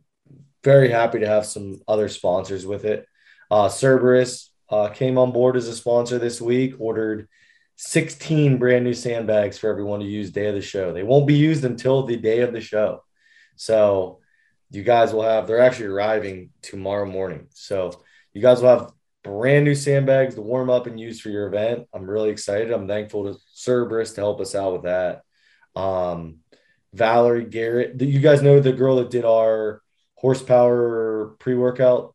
very 0.66 0.90
happy 0.90 1.20
to 1.20 1.28
have 1.28 1.46
some 1.46 1.80
other 1.86 2.08
sponsors 2.08 2.66
with 2.66 2.84
it. 2.84 3.06
Uh 3.52 3.68
cerberus 3.68 4.50
uh, 4.68 4.88
came 4.88 5.16
on 5.16 5.30
board 5.30 5.56
as 5.56 5.68
a 5.68 5.76
sponsor 5.76 6.18
this 6.18 6.40
week 6.40 6.74
ordered 6.80 7.28
16 7.76 8.58
brand 8.58 8.84
new 8.84 8.92
sandbags 8.92 9.58
for 9.58 9.70
everyone 9.70 10.00
to 10.00 10.06
use 10.06 10.32
day 10.32 10.46
of 10.48 10.56
the 10.56 10.60
show. 10.60 10.92
They 10.92 11.04
won't 11.04 11.28
be 11.28 11.36
used 11.36 11.64
until 11.64 12.02
the 12.02 12.16
day 12.16 12.40
of 12.40 12.52
the 12.52 12.61
show. 12.61 13.04
So 13.54 14.18
you 14.70 14.82
guys 14.82 15.12
will 15.12 15.23
have 15.23 15.46
they're 15.46 15.61
actually 15.61 15.87
arriving 15.87 16.50
tomorrow 16.62 17.06
morning. 17.06 17.46
So 17.54 17.92
you 18.32 18.42
guys 18.42 18.61
will 18.61 18.76
have 18.76 18.92
brand 19.23 19.64
new 19.64 19.76
sandbags 19.76 20.35
to 20.35 20.42
warm 20.42 20.68
up 20.68 20.88
and 20.88 20.99
use 20.99 21.20
for 21.20 21.30
your 21.30 21.46
event. 21.46 21.87
I'm 21.94 22.11
really 22.11 22.30
excited. 22.30 22.73
I'm 22.73 22.88
thankful 22.88 23.23
to 23.25 23.38
cerberus 23.52 24.14
to 24.14 24.20
help 24.20 24.40
us 24.40 24.56
out 24.56 24.73
with 24.73 24.82
that. 24.82 25.23
Um 25.80 26.38
valerie 26.92 27.44
garrett 27.44 28.00
you 28.00 28.20
guys 28.20 28.40
know 28.40 28.58
the 28.58 28.73
girl 28.73 28.96
that 28.96 29.11
did 29.11 29.25
our 29.25 29.82
horsepower 30.16 31.37
pre-workout 31.38 32.14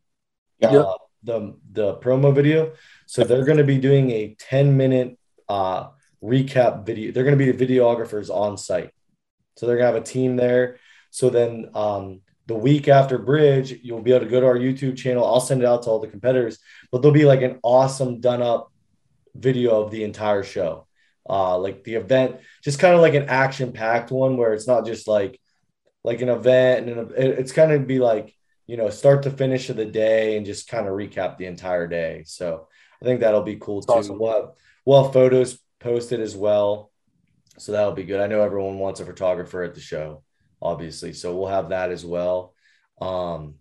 Yeah. 0.60 0.72
Yep. 0.74 0.86
uh, 0.86 0.98
the 1.24 1.56
the 1.72 1.96
promo 1.98 2.34
video. 2.34 2.74
So 3.06 3.24
they're 3.24 3.46
going 3.46 3.58
to 3.60 3.64
be 3.64 3.78
doing 3.80 4.12
a 4.12 4.36
10 4.40 4.78
minute 4.78 5.18
uh 5.50 5.90
recap 6.24 6.86
video. 6.86 7.12
They're 7.12 7.24
going 7.24 7.38
to 7.38 7.46
be 7.46 7.52
the 7.52 7.66
videographers 7.66 8.30
on 8.30 8.58
site. 8.58 8.92
So 9.58 9.66
they're 9.68 9.78
going 9.78 9.90
to 9.90 9.94
have 9.96 10.04
a 10.04 10.06
team 10.06 10.36
there. 10.36 10.78
So 11.12 11.30
then 11.30 11.70
um 11.76 12.22
the 12.48 12.56
week 12.56 12.88
after 12.88 13.18
bridge 13.18 13.72
you'll 13.84 14.02
be 14.02 14.12
able 14.12 14.26
to 14.26 14.32
go 14.32 14.40
to 14.42 14.48
our 14.48 14.58
youtube 14.58 14.98
channel. 14.98 15.26
I'll 15.26 15.40
send 15.40 15.62
it 15.62 15.68
out 15.68 15.84
to 15.84 15.90
all 15.90 16.00
the 16.00 16.08
competitors 16.08 16.60
but 16.92 17.02
there'll 17.02 17.14
be 17.14 17.26
like 17.26 17.42
an 17.42 17.60
awesome 17.64 18.20
done 18.22 18.42
up 18.42 18.72
video 19.36 19.82
of 19.82 19.92
the 19.92 20.04
entire 20.04 20.44
show. 20.44 20.88
Uh 21.30 21.58
like 21.60 21.84
the 21.84 21.96
event 21.96 22.38
just 22.64 22.80
kind 22.80 22.96
of 22.96 23.02
like 23.02 23.14
an 23.14 23.30
action 23.30 23.72
packed 23.74 24.12
one 24.12 24.38
where 24.38 24.54
it's 24.54 24.68
not 24.68 24.86
just 24.86 25.08
like 25.08 25.40
like 26.04 26.22
an 26.22 26.30
event 26.30 26.90
and 26.90 27.00
an, 27.00 27.14
it's 27.16 27.52
kind 27.52 27.72
of 27.72 27.88
be 27.88 28.00
like 28.00 28.36
you 28.68 28.78
know 28.78 28.90
start 28.90 29.24
to 29.24 29.30
finish 29.30 29.70
of 29.70 29.76
the 29.76 29.86
day 29.86 30.38
and 30.38 30.46
just 30.46 30.68
kind 30.68 30.88
of 30.88 30.94
recap 30.94 31.38
the 31.38 31.46
entire 31.46 31.88
day. 31.88 32.24
So 32.26 32.68
i 33.02 33.06
think 33.06 33.20
that'll 33.20 33.44
be 33.44 33.58
cool 33.58 33.82
too. 33.82 33.94
awesome. 33.94 34.20
we'll, 34.20 34.32
have, 34.32 34.52
we'll 34.86 35.04
have 35.04 35.14
photos 35.14 35.60
posted 35.80 36.22
as 36.22 36.36
well. 36.36 36.92
So 37.58 37.72
that'll 37.72 37.94
be 37.94 38.04
good. 38.04 38.22
I 38.22 38.28
know 38.28 38.42
everyone 38.42 38.80
wants 38.80 39.00
a 39.00 39.06
photographer 39.06 39.64
at 39.64 39.76
the 39.76 39.82
show 39.82 40.24
obviously. 40.62 41.14
So 41.14 41.36
we'll 41.36 41.50
have 41.50 41.70
that 41.70 41.92
as 41.92 42.06
well. 42.06 42.54
Um 43.02 43.56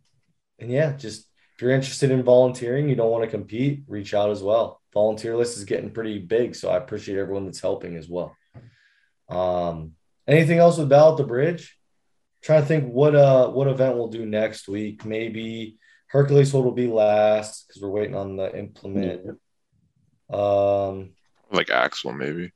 and 0.58 0.70
yeah 0.70 0.92
just 0.96 1.26
if 1.56 1.62
you're 1.62 1.72
interested 1.72 2.10
in 2.10 2.22
volunteering 2.22 2.88
you 2.88 2.94
don't 2.94 3.10
want 3.10 3.24
to 3.24 3.30
compete 3.30 3.82
reach 3.88 4.14
out 4.14 4.30
as 4.30 4.42
well. 4.42 4.80
Volunteer 4.94 5.36
list 5.36 5.56
is 5.58 5.64
getting 5.64 5.90
pretty 5.90 6.18
big 6.18 6.54
so 6.54 6.70
i 6.70 6.76
appreciate 6.76 7.18
everyone 7.18 7.46
that's 7.46 7.60
helping 7.60 7.96
as 7.96 8.08
well. 8.08 8.36
Um 9.28 9.92
anything 10.28 10.58
else 10.58 10.78
with 10.78 10.92
at 10.92 11.16
the 11.16 11.24
bridge 11.24 11.79
trying 12.42 12.62
to 12.62 12.66
think 12.68 12.92
what 12.92 13.14
uh 13.14 13.48
what 13.50 13.68
event 13.68 13.96
we'll 13.96 14.08
do 14.08 14.24
next 14.26 14.68
week 14.68 15.04
maybe 15.04 15.76
hercules 16.08 16.50
hold 16.52 16.64
will 16.64 16.72
be 16.72 16.86
last 16.86 17.66
because 17.66 17.82
we're 17.82 17.88
waiting 17.90 18.14
on 18.16 18.36
the 18.36 18.56
implement 18.58 19.38
um 20.32 21.10
Like 21.52 21.70
Axle, 21.70 22.12
maybe. 22.12 22.52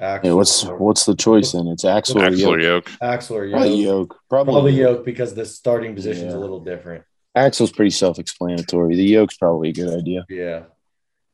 Axle, 0.00 0.30
Yeah, 0.30 0.34
what's 0.34 0.64
what's 0.64 1.04
the 1.04 1.14
choice 1.14 1.52
then? 1.52 1.66
It's 1.68 1.84
axle 1.84 2.20
or 2.22 2.26
Axle 2.26 2.54
or 2.54 2.58
yoke. 2.60 2.88
yoke. 2.88 2.98
axle 3.02 3.36
or 3.36 3.44
yoke? 3.46 3.52
Probably 3.60 3.82
yoke. 3.84 4.16
Probably, 4.28 4.52
Probably 4.52 4.72
yoke. 4.72 4.96
yoke 4.98 5.04
because 5.04 5.34
the 5.34 5.44
starting 5.44 5.94
position 5.94 6.28
is 6.28 6.34
a 6.34 6.38
little 6.38 6.60
different. 6.60 7.04
Axle's 7.34 7.72
pretty 7.72 7.90
self-explanatory. 7.90 8.94
The 8.96 9.04
yoke's 9.04 9.36
probably 9.36 9.70
a 9.70 9.72
good 9.72 9.92
idea. 9.98 10.24
Yeah. 10.28 10.64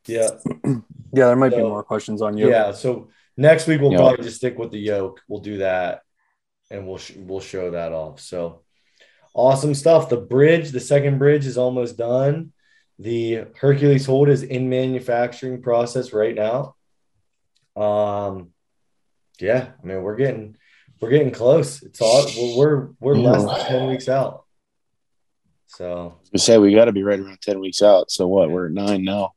Yeah. 0.06 0.28
Yeah, 1.10 1.28
there 1.28 1.36
might 1.36 1.52
be 1.56 1.62
more 1.62 1.82
questions 1.82 2.20
on 2.20 2.36
you. 2.36 2.50
Yeah. 2.50 2.72
So 2.72 3.08
next 3.34 3.66
week 3.66 3.80
we'll 3.80 3.92
Yeah. 3.92 3.96
probably 3.98 4.24
just 4.24 4.36
stick 4.36 4.58
with 4.58 4.70
the 4.70 4.78
yoke. 4.78 5.22
We'll 5.26 5.40
do 5.40 5.56
that, 5.58 6.02
and 6.70 6.86
we'll 6.86 6.98
sh- 6.98 7.16
we'll 7.16 7.40
show 7.40 7.70
that 7.72 7.92
off. 7.92 8.20
So 8.20 8.62
awesome 9.34 9.74
stuff. 9.74 10.08
The 10.08 10.16
bridge, 10.16 10.70
the 10.70 10.80
second 10.80 11.18
bridge, 11.18 11.46
is 11.46 11.58
almost 11.58 11.96
done. 11.96 12.52
The 12.98 13.44
Hercules 13.56 14.06
hold 14.06 14.28
is 14.28 14.42
in 14.42 14.68
manufacturing 14.68 15.62
process 15.62 16.12
right 16.12 16.34
now. 16.34 16.74
Um, 17.80 18.50
yeah. 19.38 19.70
I 19.82 19.86
mean, 19.86 20.02
we're 20.02 20.16
getting 20.16 20.56
we're 21.00 21.10
getting 21.10 21.30
close. 21.30 21.82
It's 21.82 22.00
all 22.00 22.26
we're 22.56 22.56
we're, 22.56 22.88
we're 23.00 23.14
less 23.14 23.44
than 23.44 23.66
ten 23.66 23.88
weeks 23.88 24.08
out. 24.08 24.44
So 25.66 26.18
We 26.32 26.38
say 26.38 26.58
we 26.58 26.74
got 26.74 26.86
to 26.86 26.92
be 26.92 27.04
right 27.04 27.20
around 27.20 27.40
ten 27.40 27.60
weeks 27.60 27.82
out. 27.82 28.10
So 28.10 28.26
what? 28.26 28.50
We're 28.50 28.66
at 28.66 28.72
nine 28.72 29.04
now. 29.04 29.34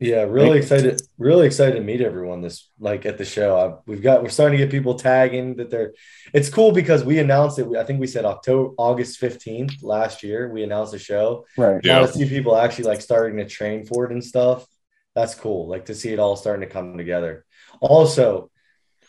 Yeah, 0.00 0.22
really 0.22 0.58
excited. 0.58 1.00
Really 1.18 1.46
excited 1.46 1.76
to 1.76 1.80
meet 1.80 2.00
everyone 2.00 2.42
this 2.42 2.68
like 2.80 3.06
at 3.06 3.16
the 3.16 3.24
show. 3.24 3.56
I, 3.56 3.80
we've 3.86 4.02
got 4.02 4.22
we're 4.22 4.28
starting 4.28 4.58
to 4.58 4.64
get 4.64 4.70
people 4.70 4.96
tagging 4.96 5.56
that 5.56 5.70
they're. 5.70 5.94
It's 6.32 6.48
cool 6.48 6.72
because 6.72 7.04
we 7.04 7.20
announced 7.20 7.58
it. 7.58 7.68
I 7.76 7.84
think 7.84 8.00
we 8.00 8.08
said 8.08 8.24
October 8.24 8.74
August 8.76 9.18
fifteenth 9.18 9.82
last 9.82 10.22
year. 10.22 10.50
We 10.50 10.64
announced 10.64 10.92
the 10.92 10.98
show. 10.98 11.46
Right. 11.56 11.80
Yeah. 11.84 12.00
Now 12.00 12.06
to 12.06 12.12
see 12.12 12.28
people 12.28 12.56
actually 12.56 12.86
like 12.86 13.00
starting 13.00 13.38
to 13.38 13.46
train 13.46 13.86
for 13.86 14.04
it 14.04 14.12
and 14.12 14.22
stuff. 14.24 14.66
That's 15.14 15.36
cool. 15.36 15.68
Like 15.68 15.86
to 15.86 15.94
see 15.94 16.12
it 16.12 16.18
all 16.18 16.34
starting 16.34 16.66
to 16.66 16.72
come 16.72 16.98
together. 16.98 17.44
Also, 17.80 18.50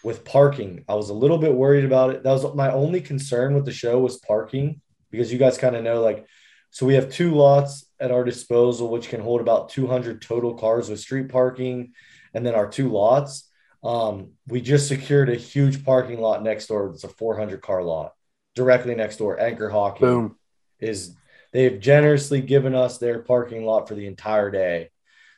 with 0.04 0.24
parking, 0.24 0.86
I 0.88 0.94
was 0.94 1.10
a 1.10 1.16
little 1.16 1.40
bit 1.40 1.54
worried 1.54 1.86
about 1.86 2.12
it. 2.12 2.24
That 2.24 2.32
was 2.32 2.54
my 2.54 2.72
only 2.72 3.02
concern 3.02 3.56
with 3.56 3.66
the 3.66 3.72
show 3.72 4.00
was 4.00 4.18
parking 4.18 4.82
because 5.10 5.34
you 5.34 5.40
guys 5.40 5.58
kind 5.58 5.76
of 5.76 5.84
know 5.84 6.02
like 6.02 6.28
so 6.76 6.86
we 6.86 6.96
have 6.96 7.10
two 7.10 7.34
lots 7.34 7.86
at 8.02 8.12
our 8.12 8.26
disposal 8.26 8.90
which 8.90 9.08
can 9.08 9.22
hold 9.22 9.40
about 9.40 9.70
200 9.70 10.22
total 10.22 10.56
cars 10.56 10.90
with 10.90 11.00
street 11.00 11.30
parking 11.30 11.94
and 12.34 12.46
then 12.46 12.54
our 12.56 12.68
two 12.68 12.90
lots 12.90 13.50
um, 13.84 14.32
we 14.48 14.60
just 14.60 14.88
secured 14.88 15.30
a 15.30 15.36
huge 15.36 15.86
parking 15.86 16.20
lot 16.20 16.44
next 16.44 16.68
door 16.68 16.90
it's 16.90 17.04
a 17.04 17.08
400 17.08 17.62
car 17.62 17.84
lot 17.84 18.14
directly 18.56 18.94
next 18.94 19.18
door 19.18 19.40
anchor 19.40 19.70
hockey 19.70 20.02
Boom. 20.02 20.36
is 20.80 21.16
they've 21.56 21.80
generously 21.80 22.42
given 22.42 22.76
us 22.76 22.98
their 22.98 23.20
parking 23.20 23.64
lot 23.64 23.88
for 23.88 23.96
the 23.96 24.08
entire 24.08 24.52
day. 24.52 24.90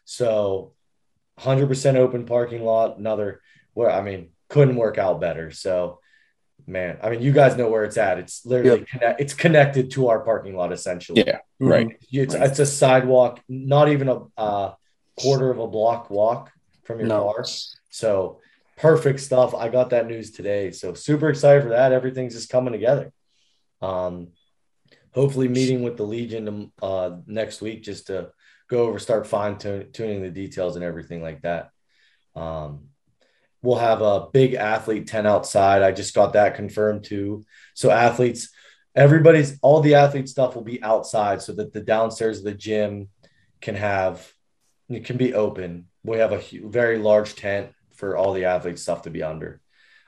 So 0.03 0.74
100% 1.39 1.96
open 1.96 2.25
parking 2.25 2.63
lot, 2.63 2.98
another 2.98 3.41
where 3.75 3.91
I 3.91 4.01
mean, 4.01 4.29
couldn't 4.50 4.77
work 4.77 4.98
out 4.98 5.22
better. 5.22 5.51
So 5.51 6.00
man, 6.67 7.00
I 7.01 7.09
mean, 7.09 7.21
you 7.21 7.31
guys 7.31 7.55
know 7.55 7.69
where 7.69 7.86
it's 7.86 7.97
at. 7.97 8.19
It's 8.19 8.45
literally 8.45 8.86
connect, 8.86 9.21
it's 9.21 9.33
connected 9.33 9.91
to 9.91 10.09
our 10.09 10.19
parking 10.19 10.55
lot 10.55 10.74
essentially. 10.74 11.24
Yeah. 11.25 11.39
Right. 11.59 11.97
It's, 12.12 12.33
it's 12.33 12.59
a 12.59 12.65
sidewalk, 12.65 13.41
not 13.47 13.89
even 13.89 14.09
a 14.09 14.21
uh, 14.38 14.74
quarter 15.15 15.50
of 15.50 15.59
a 15.59 15.67
block 15.67 16.09
walk 16.09 16.51
from 16.83 17.00
your 17.00 17.07
No. 17.07 17.31
car. 17.31 17.45
So 17.89 18.41
perfect 18.75 19.21
stuff. 19.21 19.55
I 19.55 19.69
got 19.69 19.89
that 19.91 20.07
news 20.07 20.31
today. 20.31 20.71
So 20.71 20.93
super 20.93 21.29
excited 21.29 21.63
for 21.63 21.69
that. 21.69 21.93
Everything's 21.93 22.36
just 22.36 22.50
coming 22.50 22.74
together. 22.74 23.12
Um, 23.81 24.29
hopefully 25.13 25.47
meeting 25.47 25.83
with 25.83 25.97
the 25.97 26.03
Legion 26.03 26.71
uh, 26.81 27.12
next 27.25 27.62
week 27.62 27.81
just 27.81 28.07
to 28.07 28.31
go 28.69 28.88
over, 28.88 29.00
start 29.00 29.25
fine 29.25 29.57
tuning 29.57 30.21
the 30.21 30.29
details 30.29 30.75
and 30.75 30.83
everything 30.83 31.21
like 31.21 31.41
that. 31.43 31.71
Um, 32.36 32.89
we'll 33.61 33.77
have 33.77 34.01
a 34.01 34.27
big 34.31 34.53
athlete 34.53 35.07
tent 35.07 35.27
outside. 35.27 35.81
I 35.81 35.91
just 35.91 36.13
got 36.13 36.33
that 36.33 36.55
confirmed 36.55 37.03
too. 37.03 37.45
So 37.73 37.89
athletes, 37.89 38.49
everybody's 38.95 39.57
all 39.61 39.81
the 39.81 39.95
athlete 39.95 40.29
stuff 40.29 40.55
will 40.55 40.63
be 40.63 40.81
outside 40.83 41.41
so 41.41 41.53
that 41.53 41.73
the 41.73 41.81
downstairs 41.81 42.39
of 42.39 42.45
the 42.45 42.53
gym 42.53 43.09
can 43.61 43.75
have 43.75 44.31
it 44.89 45.05
can 45.05 45.17
be 45.17 45.33
open. 45.33 45.87
We 46.03 46.17
have 46.17 46.31
a 46.31 46.41
very 46.63 46.97
large 46.97 47.35
tent 47.35 47.71
for 47.95 48.15
all 48.15 48.33
the 48.33 48.45
athlete 48.45 48.79
stuff 48.79 49.01
to 49.01 49.09
be 49.09 49.23
under. 49.23 49.59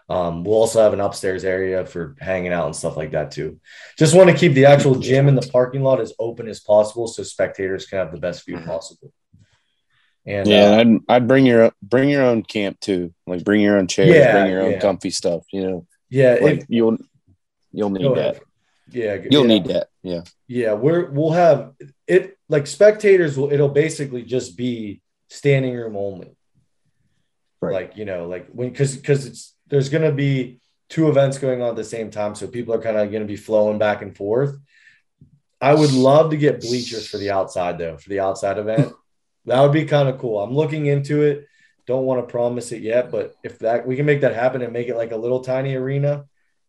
Um, 0.07 0.43
we'll 0.43 0.55
also 0.55 0.81
have 0.81 0.93
an 0.93 1.01
upstairs 1.01 1.43
area 1.43 1.85
for 1.85 2.15
hanging 2.19 2.51
out 2.51 2.65
and 2.65 2.75
stuff 2.75 2.97
like 2.97 3.11
that 3.11 3.31
too. 3.31 3.59
Just 3.97 4.15
want 4.15 4.29
to 4.29 4.35
keep 4.35 4.53
the 4.53 4.65
actual 4.65 4.95
gym 4.95 5.27
and 5.27 5.37
the 5.37 5.47
parking 5.51 5.83
lot 5.83 5.99
as 5.99 6.13
open 6.17 6.47
as 6.47 6.59
possible 6.59 7.07
so 7.07 7.21
spectators 7.21 7.85
can 7.85 7.99
have 7.99 8.11
the 8.11 8.17
best 8.19 8.45
view 8.45 8.59
possible. 8.59 9.11
And 10.25 10.47
Yeah, 10.47 10.71
uh, 10.71 10.79
I'd, 10.79 10.97
I'd 11.07 11.27
bring 11.27 11.45
your 11.45 11.71
bring 11.81 12.09
your 12.09 12.23
own 12.23 12.43
camp 12.43 12.79
too. 12.79 13.13
Like 13.25 13.43
bring 13.43 13.61
your 13.61 13.77
own 13.77 13.87
chairs, 13.87 14.15
Yeah, 14.15 14.31
bring 14.33 14.51
your 14.51 14.61
own 14.61 14.71
yeah. 14.73 14.79
comfy 14.79 15.09
stuff. 15.09 15.43
You 15.51 15.67
know, 15.67 15.87
yeah, 16.09 16.37
like 16.41 16.59
if, 16.59 16.65
you'll 16.67 16.97
you'll 17.71 17.89
need 17.89 18.15
that. 18.15 18.41
Yeah, 18.91 19.17
You'll 19.29 19.43
yeah. 19.43 19.47
need 19.47 19.65
that. 19.65 19.87
Yeah. 20.01 20.21
Yeah, 20.47 20.73
we're 20.73 21.09
we'll 21.09 21.31
have 21.31 21.73
it 22.07 22.37
like 22.47 22.67
spectators 22.67 23.37
will 23.37 23.51
it'll 23.51 23.69
basically 23.69 24.23
just 24.23 24.57
be 24.57 25.01
standing 25.29 25.75
room 25.75 25.95
only. 25.95 26.35
Right. 27.61 27.73
Like, 27.73 27.97
you 27.97 28.05
know, 28.05 28.27
like 28.27 28.47
when 28.51 28.73
cuz 28.73 28.95
cuz 28.97 29.25
it's 29.25 29.55
there's 29.67 29.89
going 29.89 30.03
to 30.03 30.11
be 30.11 30.59
two 30.89 31.09
events 31.09 31.37
going 31.37 31.61
on 31.61 31.69
at 31.69 31.75
the 31.75 31.83
same 31.83 32.09
time 32.09 32.33
so 32.33 32.47
people 32.47 32.73
are 32.73 32.81
kind 32.81 32.97
of 32.97 33.11
going 33.11 33.21
to 33.21 33.27
be 33.27 33.35
flowing 33.35 33.77
back 33.77 34.01
and 34.01 34.15
forth. 34.15 34.57
I 35.61 35.75
would 35.75 35.91
love 35.91 36.31
to 36.31 36.37
get 36.37 36.61
bleachers 36.61 37.07
for 37.07 37.17
the 37.17 37.31
outside 37.31 37.77
though, 37.77 37.97
for 37.97 38.09
the 38.09 38.21
outside 38.21 38.57
event. 38.57 38.93
That 39.49 39.61
would 39.61 39.71
be 39.73 39.85
kind 39.85 40.07
of 40.07 40.19
cool. 40.19 40.39
I'm 40.39 40.53
looking 40.53 40.85
into 40.85 41.23
it. 41.23 41.47
Don't 41.87 42.05
want 42.05 42.21
to 42.21 42.31
promise 42.31 42.71
it 42.71 42.83
yet, 42.83 43.09
but 43.11 43.33
if 43.43 43.57
that 43.59 43.85
we 43.87 43.95
can 43.95 44.05
make 44.05 44.21
that 44.21 44.35
happen 44.35 44.61
and 44.61 44.71
make 44.71 44.87
it 44.89 44.95
like 44.95 45.11
a 45.11 45.17
little 45.17 45.39
tiny 45.41 45.73
arena 45.75 46.25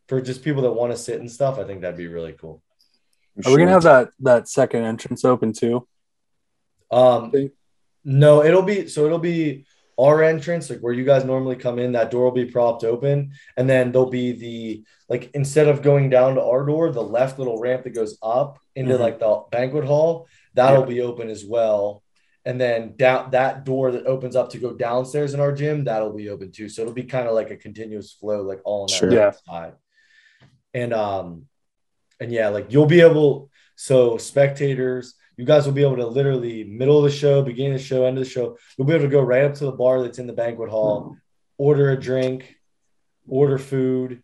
for 0.08 0.20
just 0.22 0.42
people 0.42 0.62
that 0.62 0.72
want 0.72 0.92
to 0.92 0.98
sit 0.98 1.20
and 1.20 1.30
stuff, 1.30 1.58
I 1.58 1.64
think 1.64 1.82
that'd 1.82 1.98
be 1.98 2.06
really 2.06 2.32
cool. 2.32 2.62
Are 3.44 3.52
we 3.52 3.58
gonna 3.58 3.70
have 3.70 3.82
that 3.82 4.08
that 4.20 4.48
second 4.48 4.84
entrance 4.84 5.24
open 5.26 5.52
too? 5.52 5.86
Um, 6.90 7.32
no, 8.02 8.42
it'll 8.42 8.62
be 8.62 8.88
so 8.88 9.04
it'll 9.04 9.18
be 9.18 9.66
our 9.98 10.22
entrance, 10.22 10.70
like 10.70 10.80
where 10.80 10.94
you 10.94 11.04
guys 11.04 11.24
normally 11.26 11.56
come 11.56 11.78
in. 11.78 11.92
That 11.92 12.10
door 12.10 12.24
will 12.24 12.30
be 12.30 12.46
propped 12.46 12.84
open, 12.84 13.32
and 13.58 13.68
then 13.68 13.92
there'll 13.92 14.08
be 14.08 14.32
the 14.32 14.84
like 15.10 15.30
instead 15.34 15.68
of 15.68 15.82
going 15.82 16.08
down 16.08 16.36
to 16.36 16.42
our 16.42 16.64
door, 16.64 16.90
the 16.90 17.02
left 17.02 17.38
little 17.38 17.58
ramp 17.60 17.84
that 17.84 17.90
goes 17.90 18.16
up 18.22 18.58
into 18.74 18.94
Mhm. 18.96 19.00
like 19.00 19.18
the 19.18 19.42
banquet 19.50 19.84
hall 19.84 20.26
that'll 20.54 20.80
Yeah. 20.80 20.86
be 20.86 21.00
open 21.02 21.28
as 21.28 21.44
well. 21.44 22.02
And 22.46 22.58
then 22.60 22.94
down 22.96 23.30
that 23.32 23.64
door 23.64 23.90
that 23.92 24.06
opens 24.06 24.34
up 24.34 24.50
to 24.50 24.58
go 24.58 24.72
downstairs 24.72 25.34
in 25.34 25.40
our 25.40 25.52
gym, 25.52 25.84
that'll 25.84 26.12
be 26.16 26.30
open 26.30 26.50
too. 26.50 26.68
So 26.70 26.82
it'll 26.82 26.94
be 26.94 27.04
kind 27.04 27.28
of 27.28 27.34
like 27.34 27.50
a 27.50 27.56
continuous 27.56 28.12
flow, 28.12 28.42
like 28.42 28.60
all 28.64 28.82
on 28.82 28.86
that 28.88 28.94
Sure. 28.94 29.12
Yeah. 29.12 29.32
side. 29.46 29.74
And 30.72 30.94
um, 30.94 31.46
and 32.18 32.32
yeah, 32.32 32.48
like 32.48 32.72
you'll 32.72 32.86
be 32.86 33.00
able. 33.02 33.50
So 33.76 34.18
spectators, 34.18 35.14
you 35.38 35.44
guys 35.46 35.64
will 35.64 35.72
be 35.72 35.82
able 35.82 35.96
to 35.96 36.06
literally 36.06 36.64
middle 36.64 36.98
of 36.98 37.04
the 37.04 37.16
show, 37.16 37.42
beginning 37.42 37.72
of 37.74 37.78
the 37.80 37.84
show, 37.84 38.04
end 38.04 38.18
of 38.18 38.24
the 38.24 38.30
show. 38.30 38.56
You'll 38.76 38.86
be 38.86 38.92
able 38.94 39.04
to 39.04 39.10
go 39.10 39.22
right 39.22 39.44
up 39.44 39.54
to 39.54 39.64
the 39.64 39.72
bar 39.72 40.02
that's 40.02 40.18
in 40.18 40.26
the 40.26 40.32
banquet 40.34 40.68
hall, 40.70 41.16
order 41.56 41.90
a 41.90 41.98
drink, 42.00 42.56
order 43.26 43.56
food, 43.58 44.22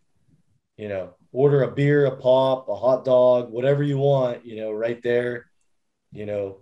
you 0.77 0.89
know, 0.89 1.15
order 1.31 1.63
a 1.63 1.71
beer, 1.71 2.05
a 2.05 2.15
pop, 2.17 2.69
a 2.69 2.75
hot 2.75 3.03
dog, 3.03 3.49
whatever 3.51 3.81
you 3.83 3.97
want, 3.97 4.45
you 4.45 4.57
know, 4.57 4.71
right 4.71 5.01
there, 5.01 5.47
you 6.11 6.25
know, 6.27 6.59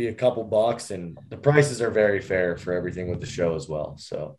be 0.00 0.08
a 0.08 0.14
couple 0.14 0.44
bucks. 0.44 0.90
And 0.90 1.18
the 1.28 1.36
prices 1.36 1.80
are 1.82 1.90
very 1.90 2.20
fair 2.20 2.56
for 2.56 2.72
everything 2.72 3.10
with 3.10 3.20
the 3.20 3.26
show 3.26 3.54
as 3.54 3.68
well. 3.68 3.96
So, 3.98 4.38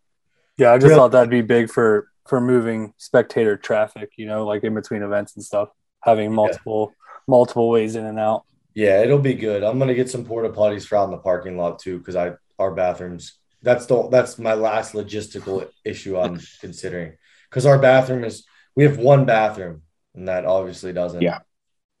Yeah, 0.58 0.72
I 0.72 0.78
just 0.78 0.90
Yeah. 0.90 0.96
thought 0.96 1.12
that'd 1.12 1.30
be 1.30 1.42
big 1.42 1.70
for 1.70 2.08
for 2.28 2.40
moving 2.40 2.92
spectator 2.98 3.56
traffic. 3.56 4.10
You 4.16 4.26
know, 4.26 4.44
like 4.46 4.62
in 4.64 4.74
between 4.74 5.02
events 5.02 5.34
and 5.34 5.44
stuff, 5.44 5.70
having 6.02 6.32
multiple 6.32 6.92
multiple 7.26 7.68
ways 7.70 7.96
in 7.96 8.04
and 8.04 8.18
out. 8.18 8.42
yeah, 8.74 9.02
it'll 9.02 9.18
be 9.18 9.34
good. 9.34 9.62
I'm 9.62 9.78
gonna 9.78 9.94
get 9.94 10.10
some 10.10 10.24
porta 10.24 10.48
potties 10.50 10.86
for 10.86 10.96
out 10.98 11.04
in 11.04 11.10
the 11.10 11.18
parking 11.30 11.56
lot 11.56 11.78
too, 11.78 11.98
because 11.98 12.16
I 12.16 12.34
our 12.58 12.72
bathrooms. 12.72 13.38
That's 13.62 13.86
the 13.86 14.08
that's 14.08 14.38
my 14.38 14.54
last 14.54 14.92
logistical 14.94 15.68
issue 15.84 16.18
I'm 16.18 16.38
considering 16.60 17.12
because 17.48 17.64
our 17.66 17.78
bathroom 17.78 18.22
is 18.24 18.44
we 18.76 18.84
have 18.84 18.98
one 18.98 19.24
bathroom 19.24 19.82
and 20.14 20.28
that 20.28 20.44
obviously 20.44 20.92
doesn't 20.92 21.22
Yeah. 21.22 21.38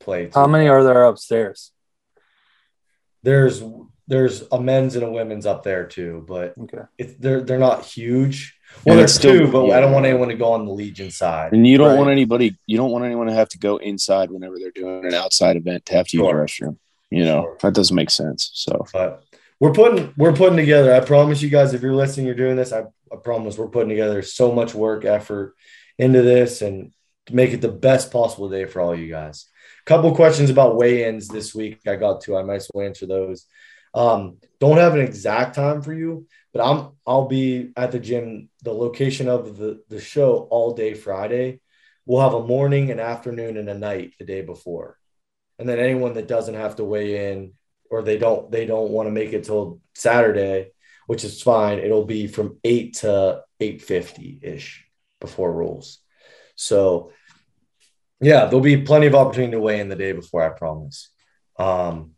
play. 0.00 0.26
too 0.26 0.38
How 0.38 0.46
many 0.46 0.68
are 0.68 0.82
there 0.84 1.04
upstairs? 1.04 1.72
There's 3.22 3.62
there's 4.08 4.42
a 4.50 4.60
men's 4.60 4.96
and 4.96 5.04
a 5.04 5.10
women's 5.10 5.46
up 5.46 5.62
there 5.62 5.86
too, 5.86 6.24
but 6.26 6.54
Okay. 6.60 6.82
it's 6.98 7.14
they're 7.18 7.40
they're 7.42 7.58
not 7.58 7.84
huge. 7.84 8.58
Well, 8.84 8.92
And 8.94 8.98
there's 9.00 9.10
it's 9.12 9.18
still- 9.18 9.46
two, 9.46 9.52
but 9.52 9.66
yeah. 9.66 9.76
I 9.76 9.80
don't 9.80 9.92
want 9.92 10.06
anyone 10.06 10.28
to 10.28 10.34
go 10.34 10.52
on 10.52 10.64
the 10.66 10.72
Legion 10.72 11.10
side. 11.10 11.52
And 11.52 11.66
you 11.66 11.78
don't 11.78 11.90
Right. 11.90 11.98
want 11.98 12.10
anybody 12.10 12.56
you 12.66 12.76
don't 12.76 12.90
want 12.90 13.04
anyone 13.04 13.26
to 13.28 13.32
have 13.34 13.48
to 13.50 13.58
go 13.58 13.76
inside 13.76 14.30
whenever 14.30 14.58
they're 14.58 14.70
doing 14.70 15.06
an 15.06 15.14
outside 15.14 15.56
event 15.56 15.86
to 15.86 15.94
have 15.94 16.08
to 16.08 16.16
use 16.16 16.26
the 16.26 16.32
restroom. 16.32 16.76
You 17.10 17.24
know, 17.24 17.42
Sure. 17.42 17.56
that 17.62 17.74
doesn't 17.74 17.94
make 17.94 18.10
sense. 18.10 18.50
So 18.54 18.86
But 18.92 19.22
we're 19.60 19.72
putting 19.72 20.12
we're 20.16 20.32
putting 20.32 20.56
together. 20.56 20.92
I 20.94 21.00
promise 21.00 21.40
you 21.42 21.50
guys, 21.50 21.72
if 21.74 21.82
you're 21.82 21.94
listening, 21.94 22.26
you're 22.26 22.34
doing 22.34 22.56
this. 22.56 22.72
I, 22.72 22.80
I 23.12 23.16
promise 23.22 23.56
we're 23.56 23.68
putting 23.68 23.90
together 23.90 24.22
so 24.22 24.50
much 24.52 24.74
work, 24.74 25.04
effort 25.04 25.54
into 25.98 26.22
this, 26.22 26.60
and 26.62 26.92
to 27.26 27.34
make 27.36 27.52
it 27.52 27.60
the 27.60 27.68
best 27.68 28.10
possible 28.10 28.48
day 28.48 28.64
for 28.64 28.80
all 28.80 28.96
you 28.96 29.08
guys. 29.08 29.46
Couple 29.84 30.14
questions 30.14 30.48
about 30.48 30.76
weigh-ins 30.76 31.28
this 31.28 31.54
week. 31.54 31.80
I 31.88 31.96
got 31.96 32.20
to. 32.22 32.36
I 32.36 32.42
might 32.42 32.56
as 32.56 32.70
well 32.72 32.86
answer 32.86 33.06
those. 33.06 33.46
Um, 33.94 34.38
don't 34.60 34.78
have 34.78 34.94
an 34.94 35.00
exact 35.00 35.54
time 35.54 35.82
for 35.82 35.92
you, 35.92 36.26
but 36.52 36.64
I'm 36.64 36.92
I'll 37.06 37.26
be 37.26 37.72
at 37.76 37.92
the 37.92 37.98
gym, 37.98 38.48
the 38.62 38.72
location 38.72 39.28
of 39.28 39.56
the 39.56 39.82
the 39.88 40.00
show 40.00 40.46
all 40.50 40.74
day 40.74 40.94
Friday. 40.94 41.60
We'll 42.06 42.22
have 42.22 42.34
a 42.34 42.46
morning, 42.46 42.90
an 42.90 43.00
afternoon, 43.00 43.56
and 43.56 43.68
a 43.68 43.74
night 43.74 44.14
the 44.18 44.24
day 44.24 44.42
before, 44.42 44.98
and 45.58 45.68
then 45.68 45.78
anyone 45.78 46.14
that 46.14 46.28
doesn't 46.28 46.54
have 46.54 46.76
to 46.76 46.84
weigh 46.84 47.32
in 47.32 47.52
or 47.90 48.02
they 48.02 48.18
don't 48.18 48.50
they 48.50 48.66
don't 48.66 48.90
want 48.90 49.06
to 49.08 49.12
make 49.12 49.32
it 49.32 49.44
till 49.44 49.80
Saturday, 49.94 50.72
which 51.06 51.24
is 51.24 51.42
fine. 51.42 51.78
It'll 51.78 52.06
be 52.06 52.26
from 52.26 52.58
eight 52.64 52.94
to 52.98 53.42
eight 53.60 53.82
fifty 53.82 54.38
ish 54.42 54.86
before 55.20 55.52
rules. 55.52 55.98
So 56.54 57.12
yeah, 58.22 58.46
there'll 58.46 58.60
be 58.60 58.80
plenty 58.80 59.06
of 59.06 59.14
opportunity 59.14 59.52
to 59.52 59.60
weigh 59.60 59.80
in 59.80 59.88
the 59.88 59.96
day 59.96 60.12
before. 60.12 60.42
I 60.42 60.56
promise. 60.56 61.10
Um, 61.58 62.12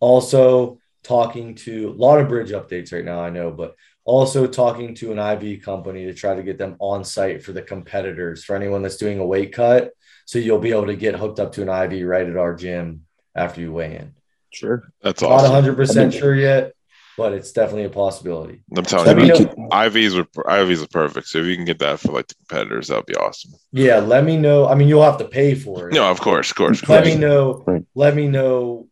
also 0.00 0.78
talking 1.02 1.54
to 1.54 1.90
a 1.90 1.92
lot 1.92 2.20
of 2.20 2.28
bridge 2.28 2.50
updates 2.50 2.92
right 2.92 3.04
now. 3.04 3.20
I 3.20 3.30
know, 3.30 3.50
but 3.50 3.76
also 4.04 4.46
talking 4.46 4.94
to 4.96 5.12
an 5.12 5.18
IV 5.18 5.62
company 5.62 6.06
to 6.06 6.14
try 6.14 6.34
to 6.34 6.42
get 6.42 6.58
them 6.58 6.76
on 6.78 7.04
site 7.04 7.42
for 7.42 7.52
the 7.52 7.62
competitors 7.62 8.44
for 8.44 8.56
anyone 8.56 8.82
that's 8.82 8.96
doing 8.96 9.18
a 9.18 9.26
weight 9.26 9.52
cut. 9.52 9.92
So 10.24 10.38
you'll 10.38 10.58
be 10.58 10.70
able 10.70 10.86
to 10.86 10.96
get 10.96 11.14
hooked 11.14 11.40
up 11.40 11.52
to 11.52 11.62
an 11.62 11.92
IV 11.92 12.06
right 12.06 12.28
at 12.28 12.36
our 12.36 12.54
gym 12.54 13.06
after 13.34 13.60
you 13.60 13.72
weigh 13.72 13.96
in. 13.96 14.14
Sure. 14.50 14.92
That's 15.02 15.22
awesome. 15.22 15.52
Not 15.52 15.76
100% 15.76 16.18
sure 16.18 16.34
yet, 16.34 16.72
but 17.16 17.32
it's 17.32 17.52
definitely 17.52 17.84
a 17.84 17.90
possibility. 17.90 18.62
I'm 18.76 18.84
telling 18.84 19.16
Let 19.16 19.38
you, 19.38 19.44
know- 19.44 19.68
IVs 19.70 20.16
are 20.18 20.24
IVs 20.44 20.82
are 20.84 20.88
perfect. 20.88 21.28
So 21.28 21.38
if 21.38 21.46
you 21.46 21.56
can 21.56 21.64
get 21.64 21.78
that 21.80 22.00
for 22.00 22.12
like 22.12 22.28
the 22.28 22.34
competitors, 22.34 22.88
that 22.88 22.96
would 22.96 23.06
be 23.06 23.16
awesome. 23.16 23.52
Yeah, 23.72 23.98
let 23.98 24.24
me 24.24 24.36
know. 24.36 24.66
I 24.68 24.74
mean, 24.74 24.88
you'll 24.88 25.04
have 25.04 25.18
to 25.18 25.28
pay 25.28 25.54
for 25.54 25.88
it. 25.88 25.94
No, 25.94 26.10
of 26.10 26.20
course, 26.20 26.50
of 26.50 26.56
course, 26.56 26.82
of 26.82 26.88
let 26.88 27.04
course. 27.04 27.14
me 27.14 27.20
know. 27.20 27.62
Right. 27.66 27.84
Let 27.94 28.14
me 28.14 28.28
know 28.28 28.88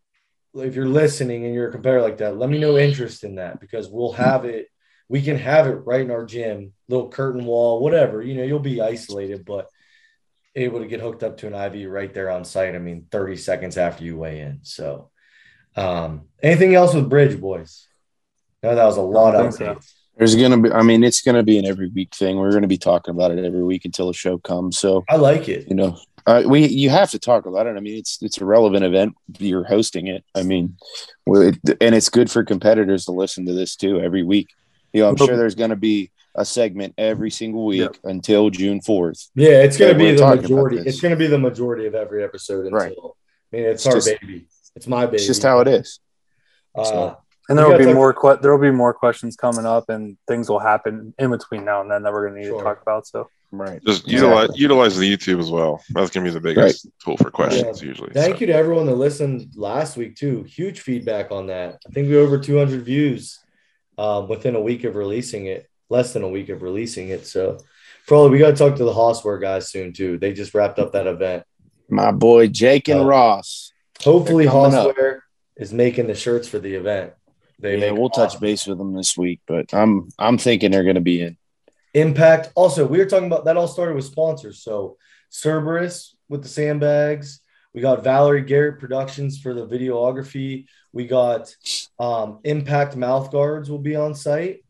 if 0.55 0.75
you're 0.75 0.87
listening 0.87 1.45
and 1.45 1.55
you're 1.55 1.69
a 1.69 1.73
competitor 1.73 2.03
like 2.03 2.19
that. 2.19 2.37
Let 2.37 2.51
me 2.51 2.59
know 2.59 2.77
interest 2.77 3.25
in 3.25 3.37
that 3.37 3.61
because 3.61 3.89
we'll 3.89 4.13
have 4.13 4.45
it. 4.45 4.69
We 5.09 5.23
can 5.23 5.39
have 5.39 5.67
it 5.67 5.87
right 5.87 6.03
in 6.03 6.11
our 6.11 6.27
gym, 6.27 6.73
little 6.89 7.09
curtain 7.09 7.45
wall, 7.47 7.81
whatever. 7.81 8.23
You 8.23 8.35
know, 8.35 8.43
you'll 8.43 8.59
be 8.59 8.83
isolated, 8.83 9.45
but 9.45 9.69
able 10.55 10.81
to 10.81 10.87
get 10.87 11.01
hooked 11.01 11.23
up 11.23 11.39
to 11.39 11.47
an 11.47 11.55
IV 11.55 11.91
right 11.91 12.13
there 12.13 12.31
on 12.31 12.45
site. 12.45 12.75
I 12.75 12.79
mean, 12.79 13.07
30 13.11 13.37
seconds 13.37 13.79
after 13.79 14.05
you 14.05 14.19
weigh 14.19 14.41
in. 14.41 14.61
So, 14.63 15.11
um, 15.77 16.27
anything 16.43 16.75
else 16.75 16.93
with 16.95 17.09
Bridge, 17.09 17.41
boys? 17.41 17.88
No, 18.62 18.75
that 18.75 18.85
was 18.85 18.97
a 18.97 19.03
lot 19.03 19.35
of 19.35 19.55
so. 19.55 19.79
There's 20.17 20.35
gonna 20.35 20.59
be. 20.61 20.71
I 20.73 20.83
mean, 20.83 21.05
it's 21.05 21.23
gonna 21.23 21.45
be 21.45 21.59
an 21.59 21.65
every 21.65 21.88
week 21.88 22.15
thing. 22.15 22.37
We're 22.38 22.53
gonna 22.53 22.67
be 22.67 22.79
talking 22.79 23.15
about 23.15 23.31
it 23.31 23.45
every 23.45 23.62
week 23.62 23.85
until 23.85 24.09
the 24.09 24.12
show 24.12 24.38
comes. 24.38 24.79
So 24.79 25.05
I 25.09 25.15
like 25.17 25.49
it. 25.49 25.69
you 25.69 25.77
know, 25.77 25.97
uh, 26.27 26.43
we 26.45 26.67
you 26.67 26.91
have 26.91 27.11
to 27.12 27.21
talk 27.21 27.47
about 27.47 27.69
it. 27.69 27.77
I 27.77 27.81
mean, 27.81 27.97
it's 27.97 28.19
it's 28.21 28.38
a 28.41 28.45
relevant 28.45 28.85
event. 28.85 29.15
You're 29.38 29.62
hosting 29.65 30.09
it. 30.09 30.25
I 30.35 30.43
mean, 30.43 30.77
well, 31.25 31.43
it, 31.43 31.59
and 31.81 31.95
it's 31.95 32.09
good 32.09 32.31
for 32.33 32.43
competitors 32.43 33.05
to 33.05 33.12
listen 33.12 33.47
to 33.47 33.53
this 33.53 33.77
too 33.77 34.00
every 34.00 34.25
week. 34.25 34.49
You 34.93 35.03
know, 35.03 35.11
I'm 35.11 35.17
sure 35.17 35.37
there's 35.37 35.55
going 35.55 35.71
to 35.71 35.77
be 35.77 36.11
a 36.35 36.45
segment 36.47 36.95
every 36.97 37.31
single 37.31 37.67
week 37.67 37.81
Yep. 37.83 37.97
until 38.05 38.49
June 38.49 38.81
4th. 38.81 39.29
Yeah, 39.35 39.62
it's 39.62 39.77
going 39.77 39.93
to 39.93 39.99
be 39.99 40.12
the 40.12 40.27
majority. 40.27 40.79
It's 40.79 41.00
going 41.00 41.11
to 41.11 41.17
be 41.17 41.27
the 41.27 41.38
majority 41.38 41.87
of 41.87 41.95
every 41.95 42.25
episode 42.25 42.65
until. 42.65 42.79
Right. 42.79 42.97
I 42.97 43.57
mean, 43.57 43.65
it's, 43.67 43.85
It's 43.85 43.87
our 43.87 43.93
just- 44.00 44.21
baby. 44.21 44.47
It's 44.75 44.87
my 44.87 45.05
baby. 45.05 45.17
It's 45.17 45.27
just 45.27 45.43
how 45.43 45.61
it 45.61 45.69
is. 45.69 46.00
Uh, 46.75 46.85
So- 46.85 47.19
And 47.49 47.59
there 47.59 47.69
will 47.69 47.78
be 47.78 47.85
talk- 47.85 47.95
more. 47.95 48.12
Que- 48.12 48.38
there 48.43 48.52
will 48.55 48.61
be 48.61 48.71
more 48.71 48.93
questions 48.93 49.37
coming 49.37 49.64
up, 49.64 49.88
and 49.88 50.17
things 50.26 50.49
will 50.50 50.59
happen 50.59 51.14
in 51.19 51.31
between 51.31 51.64
now 51.64 51.81
and 51.81 51.90
then 51.90 52.02
that 52.02 52.12
we're 52.12 52.28
going 52.28 52.35
to 52.35 52.40
need 52.40 52.49
Sure. 52.49 52.59
to 52.59 52.64
talk 52.64 52.83
about. 52.83 53.07
So 53.07 53.28
Right. 53.50 53.83
Just 53.87 54.07
Yeah. 54.07 54.17
utilize 54.21 54.49
utilize 54.57 54.99
the 54.99 55.11
YouTube 55.11 55.40
as 55.40 55.50
well. 55.50 55.83
That's 55.95 56.11
gonna 56.11 56.25
be 56.26 56.31
the 56.31 56.38
biggest 56.38 56.87
tool 57.02 57.17
for 57.17 57.31
questions 57.31 57.81
usually. 57.81 58.11
Thank 58.12 58.35
So, 58.35 58.40
you 58.43 58.47
to 58.49 58.52
everyone 58.52 58.85
that 58.85 58.97
listened 58.97 59.52
last 59.57 59.97
week 59.97 60.17
too. 60.17 60.43
Huge 60.43 60.81
feedback 60.81 61.31
on 61.31 61.47
that. 61.47 61.78
I 61.88 61.90
think 61.95 62.09
we 62.11 62.17
over 62.19 62.37
200 62.37 62.83
views 62.83 63.38
um, 63.97 64.28
within 64.28 64.55
a 64.55 64.61
week 64.61 64.85
of 64.85 64.97
releasing 64.97 65.47
it. 65.47 65.67
Less 65.88 66.12
than 66.12 66.25
a 66.25 66.28
week 66.28 66.50
of 66.50 66.61
releasing 66.62 67.09
it. 67.09 67.26
So, 67.26 67.57
probably 68.07 68.33
we 68.33 68.38
got 68.38 68.50
to 68.50 68.57
talk 68.57 68.76
to 68.76 68.85
the 68.85 68.93
Hossware 68.93 69.40
guys 69.40 69.71
soon 69.71 69.95
too. 69.95 70.19
They 70.19 70.35
just 70.35 70.52
wrapped 70.52 70.78
up 70.78 70.93
that 70.93 71.07
event. 71.07 71.45
My 71.88 72.12
boy 72.12 72.49
Jake 72.49 72.88
and 72.88 73.01
Uh, 73.01 73.07
Ross. 73.07 73.73
Hopefully, 74.05 74.44
They're 74.44 74.53
up. 74.55 74.73
Hossware 74.94 75.20
is 75.57 75.73
making 75.73 76.07
the 76.07 76.14
shirts 76.14 76.46
for 76.46 76.59
the 76.59 76.75
event. 76.75 77.14
They 77.59 77.79
yeah, 77.79 77.90
we'll 77.90 78.11
touch 78.11 78.31
awesome. 78.31 78.40
base 78.40 78.66
with 78.66 78.79
them 78.79 78.94
this 78.94 79.16
week, 79.16 79.40
but 79.47 79.73
I'm 79.75 80.09
I'm 80.18 80.38
thinking 80.38 80.71
they're 80.71 80.85
going 80.85 80.94
to 80.94 81.01
be 81.01 81.23
in. 81.23 81.37
Impact. 81.94 82.53
Also, 82.55 82.87
we 82.87 82.99
were 82.99 83.07
talking 83.07 83.27
about 83.27 83.44
that 83.47 83.57
all 83.57 83.66
started 83.66 83.97
with 83.97 84.05
sponsors. 84.05 84.62
So 84.62 84.97
Cerberus 85.31 86.16
with 86.29 86.42
the 86.42 86.49
sandbags. 86.49 87.40
We 87.75 87.81
got 87.81 88.05
Valerie 88.05 88.42
Garrett 88.42 88.81
Productions 88.81 89.38
for 89.38 89.55
the 89.55 89.66
videography. 89.66 90.66
We 90.92 91.07
got 91.07 91.55
um, 91.99 92.40
Impact 92.44 92.97
mouth 92.97 93.31
guards 93.31 93.71
will 93.71 93.79
be 93.79 93.97
on 93.97 94.14
site. 94.14 94.64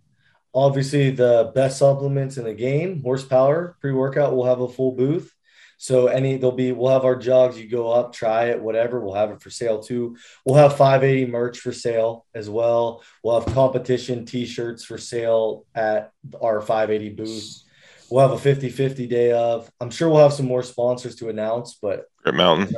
Obviously, 0.55 1.11
the 1.11 1.53
best 1.55 1.79
supplements 1.79 2.39
in 2.39 2.45
the 2.45 2.55
game, 2.55 3.03
horsepower 3.03 3.77
pre-workout 3.81 4.35
will 4.35 4.47
have 4.47 4.61
a 4.61 4.69
full 4.69 4.93
booth. 4.93 5.33
So 5.81 6.09
any 6.09 6.37
there'll 6.37 6.55
be 6.57 6.73
we'll 6.73 6.93
have 6.93 7.05
our 7.05 7.15
jugs. 7.17 7.59
You 7.59 7.69
go 7.69 7.91
up, 7.93 8.13
try 8.13 8.47
it, 8.47 8.61
whatever. 8.61 9.01
We'll 9.01 9.15
have 9.15 9.31
it 9.31 9.41
for 9.41 9.49
sale 9.49 9.81
too. 9.81 10.17
We'll 10.45 10.57
have 10.57 10.77
580 10.77 11.31
merch 11.31 11.61
for 11.61 11.73
sale 11.73 12.27
as 12.35 12.51
well. 12.51 13.03
We'll 13.23 13.41
have 13.41 13.55
competition 13.55 14.27
t-shirts 14.27 14.85
for 14.85 14.99
sale 14.99 15.65
at 15.77 16.11
our 16.43 16.61
580 16.61 17.11
booth. 17.15 17.63
We'll 18.11 18.29
have 18.29 18.45
a 18.45 18.55
50-50 18.55 19.09
day 19.09 19.33
of. 19.33 19.71
I'm 19.81 19.91
sure 19.91 20.09
we'll 20.09 20.23
have 20.23 20.33
some 20.33 20.47
more 20.47 20.63
sponsors 20.65 21.15
to 21.17 21.29
announce, 21.29 21.79
but 21.81 22.07
Grip 22.25 22.35
Mountain, 22.35 22.75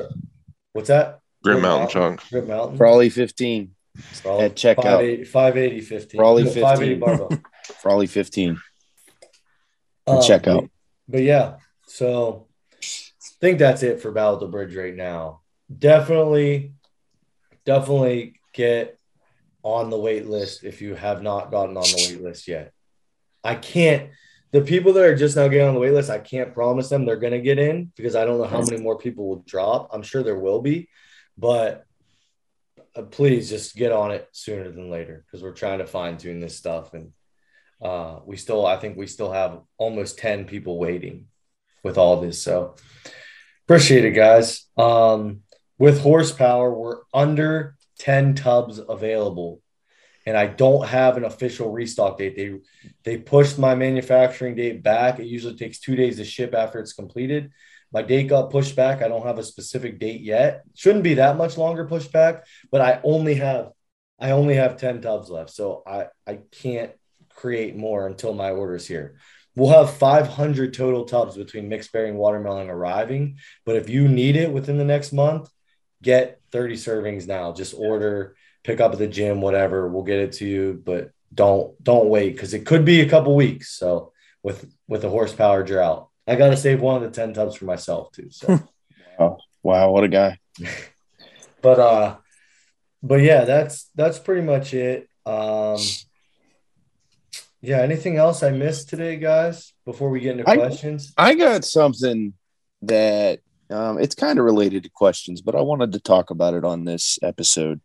what's 0.73 0.89
that? 0.89 1.21
Grip 1.43 1.55
Grip 1.55 1.63
Mountain 1.63 1.81
Mountain. 2.01 2.19
chunk. 2.19 2.31
Grip 2.31 2.47
Mountain. 2.47 2.77
Raleigh 2.79 3.09
15. 3.09 3.75
Probably 4.23 4.45
at 4.45 4.57
checkout. 4.57 4.77
580, 4.83 5.25
580 5.25 5.81
15. 5.81 6.21
Raleigh 6.21 6.45
No, 6.45 6.51
580 6.51 7.01
15. 7.01 7.01
barbell. 7.01 7.43
Raleigh 7.85 8.07
15. 8.07 8.61
Um, 10.07 10.17
checkout. 10.19 10.61
But, 10.63 10.71
but 11.09 11.23
yeah, 11.23 11.57
so 11.87 12.49
I 12.49 12.50
think 13.40 13.59
that's 13.59 13.83
it 13.83 14.00
for 14.00 14.12
Battle 14.12 14.35
of 14.35 14.40
the 14.40 14.48
Bridge 14.48 14.76
right 14.76 14.94
now. 14.94 15.40
Definitely, 15.76 16.74
definitely 17.64 18.40
get 18.53 18.98
on 19.62 19.90
the 19.90 19.98
wait 19.98 20.26
list 20.26 20.64
if 20.64 20.81
you 20.83 20.94
have 20.94 21.22
not 21.22 21.50
gotten 21.50 21.76
on 21.76 21.83
the 21.83 22.09
wait 22.09 22.22
list 22.22 22.48
yet. 22.48 22.72
I 23.44 23.55
can't. 23.55 24.11
The 24.53 24.62
people 24.62 24.92
that 24.94 25.05
are 25.05 25.16
just 25.16 25.37
now 25.37 25.48
getting 25.48 25.68
on 25.68 25.74
the 25.74 25.81
wait 25.81 25.92
list, 25.92 26.11
I 26.11 26.18
can't 26.18 26.53
promise 26.53 26.88
them 26.88 27.05
they're 27.05 27.16
going 27.16 27.33
to 27.33 27.40
get 27.40 27.59
in 27.59 27.92
because 27.96 28.16
I 28.16 28.24
don't 28.24 28.38
know 28.38 28.44
how 28.44 28.62
many 28.62 28.79
more 28.79 28.98
people 28.98 29.29
will 29.29 29.44
drop. 29.46 29.90
I'm 29.92 30.03
sure 30.03 30.22
there 30.22 30.38
will 30.38 30.61
be, 30.61 30.88
but 31.38 31.87
uh, 32.96 33.03
please 33.03 33.48
just 33.48 33.76
get 33.76 33.92
on 33.92 34.11
it 34.11 34.29
sooner 34.33 34.70
than 34.70 34.90
later 34.90 35.24
because 35.24 35.42
we're 35.42 35.53
trying 35.53 35.79
to 35.79 35.87
fine 35.87 36.16
tune 36.16 36.40
this 36.40 36.57
stuff 36.57 36.92
and 36.94 37.12
uh, 37.81 38.18
we 38.26 38.37
still 38.37 38.66
i 38.66 38.76
think 38.76 38.96
we 38.96 39.07
still 39.07 39.31
have 39.31 39.61
almost 39.79 40.18
10 40.18 40.44
people 40.44 40.76
waiting 40.76 41.26
with 41.85 41.96
all 41.96 42.20
this 42.20 42.42
so 42.42 42.74
appreciate 43.70 44.04
it 44.04 44.11
guys. 44.11 44.66
Um, 44.76 45.42
with 45.78 46.00
horsepower 46.00 46.74
we're 46.74 47.02
under 47.14 47.76
10 48.00 48.35
tubs 48.35 48.80
available 48.80 49.62
and 50.26 50.37
i 50.37 50.46
don't 50.46 50.88
have 50.88 51.16
an 51.16 51.22
official 51.22 51.70
restock 51.70 52.18
date. 52.18 52.35
They 52.37 52.59
they 53.04 53.16
pushed 53.16 53.61
my 53.61 53.76
manufacturing 53.76 54.56
date 54.56 54.83
back. 54.83 55.20
It 55.20 55.26
usually 55.26 55.54
takes 55.54 55.78
two 55.78 55.94
days 55.94 56.16
to 56.16 56.24
ship 56.24 56.52
after 56.52 56.80
it's 56.80 56.94
completed. 56.94 57.52
My 57.92 58.02
date 58.02 58.26
got 58.26 58.50
pushed 58.50 58.74
back. 58.74 59.02
I 59.02 59.09
don't 59.09 59.26
have 59.26 59.38
a 59.38 59.44
specific 59.44 60.00
date 60.00 60.20
yet. 60.20 60.62
Shouldn't 60.74 61.04
be 61.04 61.14
that 61.14 61.37
much 61.37 61.56
longer 61.56 61.85
pushed 61.85 62.11
back 62.11 62.46
but 62.72 62.80
i 62.80 63.00
only 63.04 63.37
have 63.37 63.70
i 64.18 64.33
only 64.33 64.56
have 64.56 64.78
10 64.78 65.00
tubs 65.00 65.30
left 65.30 65.50
so 65.50 65.85
i 65.87 66.06
i 66.26 66.40
can't 66.50 66.90
create 67.40 67.74
more 67.74 68.06
until 68.06 68.35
my 68.35 68.50
order's 68.50 68.87
here. 68.87 69.16
We'll 69.61 69.68
have 69.68 69.92
500 69.92 70.73
total 70.73 71.05
tubs 71.05 71.37
between 71.37 71.68
mixed 71.68 71.92
berry 71.92 72.09
and 72.09 72.16
watermelon 72.16 72.70
arriving. 72.70 73.37
But 73.66 73.77
if 73.77 73.90
you 73.90 74.09
need 74.09 74.37
it 74.37 74.51
within 74.51 74.79
the 74.79 74.87
next 74.87 75.12
month, 75.12 75.51
get 76.03 76.40
30 76.51 76.77
servings 76.77 77.27
now. 77.27 77.53
Just 77.53 77.75
order, 77.77 78.37
pick 78.64 78.81
up 78.81 78.92
at 78.92 78.99
the 78.99 79.07
gym, 79.07 79.42
whatever. 79.42 79.87
We'll 79.87 80.03
get 80.03 80.18
it 80.18 80.33
to 80.33 80.46
you, 80.46 80.83
but 80.83 81.11
don't 81.35 81.81
don't 81.85 82.09
wait 82.09 82.33
because 82.33 82.55
it 82.55 82.64
could 82.64 82.87
be 82.87 83.03
a 83.03 83.09
couple 83.09 83.37
weeks. 83.37 83.77
So 83.77 84.14
with 84.42 84.66
with 84.88 85.03
the 85.03 85.11
horsepower 85.11 85.62
drought, 85.62 86.09
I 86.27 86.37
got 86.37 86.49
to 86.49 86.57
save 86.57 86.81
one 86.81 86.96
of 86.96 87.03
the 87.03 87.14
10 87.14 87.35
tubs 87.35 87.55
for 87.55 87.66
myself 87.66 88.12
too. 88.12 88.31
So, 88.31 88.61
Wow, 89.62 89.90
what 89.90 90.05
a 90.05 90.09
guy. 90.09 90.38
but 91.61 91.79
uh, 91.79 92.16
but 93.03 93.20
yeah, 93.20 93.44
that's 93.44 93.90
that's 93.94 94.18
pretty 94.18 94.40
much 94.40 94.73
it. 94.73 95.07
Um, 95.27 95.77
yeah. 97.61 97.79
Anything 97.79 98.16
else 98.16 98.42
I 98.42 98.51
missed 98.51 98.88
today, 98.88 99.16
guys? 99.16 99.73
Before 99.85 100.11
we 100.11 100.20
get 100.20 100.38
into 100.38 100.49
I- 100.49 100.57
questions. 100.57 101.12
I 101.16 101.35
got 101.35 101.64
something 101.64 102.35
that 102.83 103.40
um, 103.70 103.99
it's 103.99 104.14
kind 104.14 104.38
of 104.38 104.44
related 104.44 104.83
to 104.85 104.90
questions, 104.90 105.40
but 105.40 105.55
I 105.55 105.61
wanted 105.61 105.92
to 105.92 106.01
talk 106.01 106.31
about 106.31 106.55
it 106.55 106.64
on 106.64 106.85
this 106.85 107.18
episode. 107.23 107.81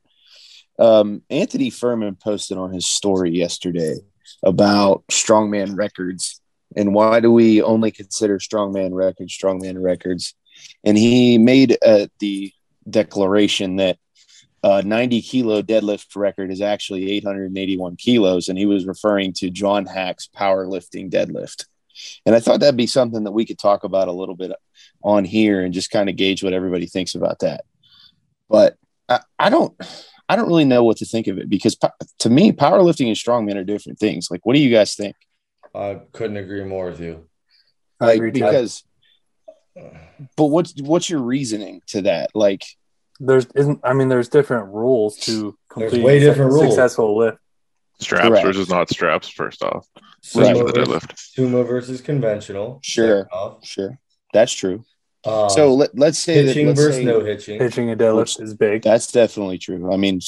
Um, 0.79 1.21
Anthony 1.29 1.69
Furman 1.69 2.15
posted 2.15 2.57
on 2.57 2.73
his 2.73 2.87
story 2.87 3.31
yesterday 3.31 3.95
about 4.43 5.03
strongman 5.07 5.77
records 5.77 6.41
and 6.75 6.93
why 6.93 7.19
do 7.19 7.31
we 7.31 7.61
only 7.61 7.91
consider 7.91 8.39
strongman 8.39 8.93
records 8.93 9.37
strongman 9.37 9.81
records 9.81 10.33
and 10.83 10.97
he 10.97 11.37
made 11.37 11.77
uh, 11.85 12.07
the 12.19 12.51
declaration 12.89 13.77
that 13.77 13.97
uh, 14.65 14.81
90 14.83 15.21
kilo 15.21 15.61
deadlift 15.61 16.15
record 16.15 16.51
is 16.51 16.59
actually 16.59 17.11
881 17.11 17.97
kilos, 17.97 18.49
and 18.49 18.57
he 18.57 18.65
was 18.65 18.87
referring 18.87 19.31
to 19.33 19.51
John 19.51 19.85
Haack's 19.85 20.27
powerlifting 20.35 21.11
deadlift. 21.11 21.65
And 22.25 22.33
I 22.33 22.39
thought 22.39 22.61
that'd 22.61 22.75
be 22.75 22.87
something 22.87 23.25
that 23.25 23.31
we 23.31 23.45
could 23.45 23.59
talk 23.59 23.83
about 23.83 24.07
a 24.07 24.11
little 24.11 24.35
bit 24.35 24.51
on 25.03 25.23
here 25.23 25.61
and 25.63 25.71
just 25.71 25.91
kind 25.91 26.09
of 26.09 26.15
gauge 26.15 26.43
what 26.43 26.51
everybody 26.53 26.87
thinks 26.87 27.13
about 27.13 27.39
that. 27.39 27.63
But 28.49 28.75
I, 29.07 29.19
I 29.37 29.51
don't, 29.51 29.79
I 30.27 30.35
don't 30.35 30.47
really 30.47 30.65
know 30.65 30.83
what 30.83 30.97
to 30.97 31.05
think 31.05 31.27
of 31.27 31.37
it 31.37 31.47
because 31.47 31.77
to 32.19 32.29
me, 32.31 32.51
powerlifting 32.51 33.05
and 33.05 33.15
strongman 33.15 33.57
are 33.57 33.63
different 33.63 33.99
things. 33.99 34.29
Like, 34.31 34.47
what 34.47 34.55
do 34.55 34.61
you 34.61 34.71
guys 34.71 34.95
think? 34.95 35.15
I 35.75 36.01
couldn't 36.11 36.37
agree 36.37 36.63
more 36.63 36.89
with 36.89 36.99
you. 36.99 37.27
I 38.01 38.05
Like, 38.07 38.15
agree, 38.15 38.31
too. 38.31 38.39
because, 38.43 38.83
but 40.35 40.45
what's 40.45 40.73
what's 40.81 41.07
your 41.07 41.21
reasoning 41.21 41.81
to 41.89 42.01
that? 42.01 42.31
Like, 42.33 42.65
there's 43.19 43.45
isn't 43.55 43.79
I 43.83 43.93
mean 43.93 44.09
there's 44.09 44.29
different 44.29 44.73
rules 44.73 45.17
to 45.19 45.57
complete 45.69 46.03
way 46.03 46.19
different 46.19 46.51
a 46.51 46.53
rules. 46.53 46.67
successful 46.67 47.17
lift. 47.17 47.37
Straps 48.01 48.27
Correct. 48.27 48.45
versus 48.45 48.69
not 48.69 48.89
straps. 48.89 49.29
First 49.29 49.63
off, 49.63 49.87
Right. 50.35 50.55
for 50.57 50.63
the 50.65 50.71
Sumo, 50.73 50.75
versus, 50.75 50.87
deadlift. 50.87 51.13
sumo 51.37 51.67
versus 51.67 52.01
conventional. 52.01 52.79
Sure. 52.83 53.27
Sure, 53.63 53.97
that's 54.33 54.51
true. 54.51 54.83
Um, 55.23 55.49
so 55.49 55.73
let, 55.73 55.97
let's 55.97 56.19
say 56.19 56.41
that 56.41 56.47
hitching 56.49 56.67
let's 56.67 56.79
versus 56.79 56.97
say, 56.97 57.03
no 57.05 57.23
hitching. 57.23 57.59
Hitching 57.59 57.91
a 57.91 57.95
deadlift 57.95 58.41
is 58.41 58.53
big. 58.53 58.81
That's 58.83 59.11
definitely 59.11 59.57
true. 59.59 59.91
I 59.91 59.97
mean, 59.97 60.19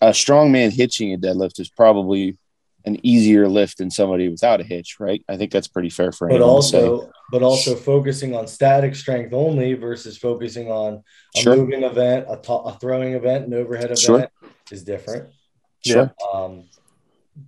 a 0.00 0.14
strong 0.14 0.52
man 0.52 0.70
hitching 0.70 1.12
a 1.12 1.18
deadlift 1.18 1.58
is 1.60 1.68
probably 1.68 2.38
an 2.84 2.98
easier 3.06 3.48
lift 3.48 3.78
than 3.78 3.90
somebody 3.90 4.28
without 4.28 4.60
a 4.60 4.64
hitch, 4.64 4.98
right? 5.00 5.24
I 5.28 5.36
think 5.36 5.52
that's 5.52 5.68
pretty 5.68 5.88
fair 5.90 6.10
for 6.12 6.28
but 6.28 6.34
anyone 6.36 6.48
to 6.48 6.54
also 6.54 7.10
but 7.30 7.42
also 7.42 7.74
focusing 7.74 8.34
on 8.36 8.46
static 8.46 8.94
strength 8.94 9.32
only 9.32 9.72
versus 9.74 10.18
focusing 10.18 10.70
on 10.70 11.02
a 11.36 11.38
Sure. 11.40 11.56
moving 11.56 11.82
event, 11.82 12.26
a, 12.28 12.36
to- 12.36 12.52
a 12.52 12.76
throwing 12.78 13.14
event, 13.14 13.46
an 13.46 13.54
overhead 13.54 13.86
event 13.86 13.98
Sure. 14.00 14.28
is 14.70 14.84
different. 14.84 15.30
Sure. 15.84 16.12
Um, 16.34 16.64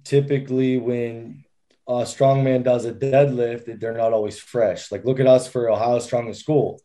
typically, 0.05 0.79
when 0.79 1.45
a 1.87 2.03
strongman 2.05 2.63
does 2.65 2.85
a 2.87 2.93
deadlift, 2.95 3.79
they're 3.79 3.93
not 3.97 4.13
always 4.13 4.39
fresh. 4.39 4.91
Like 4.91 5.05
look 5.05 5.21
at 5.21 5.27
us 5.27 5.47
for 5.49 5.69
Ohio 5.71 5.99
Strongest 5.99 6.41
School. 6.41 6.81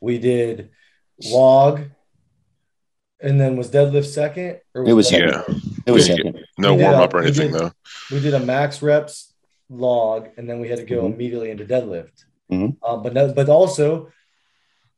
We 0.00 0.18
did 0.18 0.70
log, 1.30 1.80
and 3.20 3.40
then 3.40 3.56
was 3.56 3.70
deadlift 3.70 4.04
second, 4.06 4.60
or 4.74 4.84
It 4.86 4.92
was 4.92 5.10
deadlift 5.10 5.48
Yeah. 5.48 5.54
It 5.86 5.92
was 5.92 6.06
second. 6.06 6.33
No 6.58 6.74
We 6.74 6.82
warm 6.82 6.94
up 6.96 7.14
or 7.14 7.20
we 7.20 7.26
anything 7.26 7.50
did- 7.52 7.60
though. 7.60 7.72
we 8.12 8.20
did 8.20 8.34
a 8.34 8.40
max 8.40 8.82
reps 8.82 9.32
log, 9.68 10.28
and 10.36 10.48
then 10.48 10.60
we 10.60 10.68
had 10.68 10.78
to 10.78 10.84
go 10.84 11.02
Mhm. 11.02 11.14
immediately 11.14 11.50
into 11.50 11.64
deadlift. 11.64 12.24
Mhm. 12.50 12.76
Um, 12.82 13.02
but 13.02 13.12
no, 13.14 13.32
but 13.32 13.48
also 13.48 14.08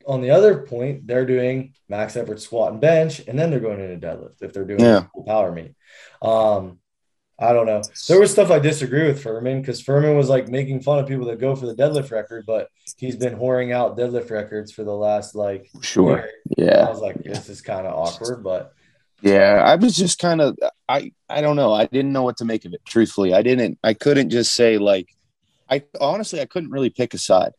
on 0.07 0.21
the 0.21 0.31
other 0.31 0.59
point, 0.59 1.07
they're 1.07 1.25
doing 1.27 1.73
max 1.89 2.17
effort 2.17 2.41
squat 2.41 2.73
and 2.73 2.81
bench, 2.81 3.23
and 3.27 3.39
then 3.39 3.51
they're 3.51 3.61
going 3.61 3.81
into 3.81 4.07
deadlift 4.07 4.43
if 4.43 4.53
they're 4.53 4.65
doing 4.65 4.81
Yeah. 4.81 5.07
power 5.27 5.51
meet. 5.53 5.75
Um, 6.23 6.79
I 7.39 7.53
don't 7.53 7.67
know. 7.67 7.83
There 8.09 8.19
was 8.21 8.31
stuff 8.31 8.51
I 8.51 8.59
disagree 8.59 9.07
with 9.07 9.23
Furman 9.23 9.61
because 9.61 9.81
Furman 9.83 10.17
was 10.17 10.29
like 10.31 10.49
making 10.49 10.81
fun 10.81 10.99
of 10.99 11.07
people 11.07 11.27
that 11.27 11.39
go 11.39 11.55
for 11.55 11.67
the 11.67 11.75
deadlift 11.75 12.11
record, 12.11 12.45
but 12.47 12.69
he's 12.97 13.17
been 13.17 13.37
whoring 13.37 13.73
out 13.75 13.99
deadlift 13.99 14.31
records 14.31 14.73
for 14.73 14.85
the 14.85 14.95
last 14.95 15.35
like 15.35 15.69
Sure. 15.83 16.25
year. 16.57 16.85
I 16.87 16.89
was 16.91 17.01
like, 17.01 17.23
this 17.23 17.49
is 17.51 17.61
kind 17.61 17.87
of 17.87 17.93
awkward, 17.95 18.43
but 18.43 18.73
Yeah. 19.23 19.63
I 19.65 19.77
was 19.77 19.97
just 19.97 20.19
kind 20.19 20.41
of 20.41 20.59
I 20.89 21.13
I 21.29 21.41
don't 21.41 21.57
know. 21.57 21.73
I 21.73 21.87
didn't 21.87 22.13
know 22.13 22.23
what 22.23 22.37
to 22.39 22.45
make 22.45 22.65
of 22.65 22.75
it. 22.75 22.83
Truthfully, 22.87 23.35
I 23.35 23.43
didn't. 23.43 23.79
I 23.83 23.95
couldn't 23.95 24.31
just 24.31 24.55
say 24.55 24.79
like. 24.79 25.09
I 25.69 25.83
honestly 26.01 26.41
I 26.41 26.45
couldn't 26.47 26.71
really 26.71 26.91
pick 26.91 27.13
a 27.15 27.19
side. 27.19 27.53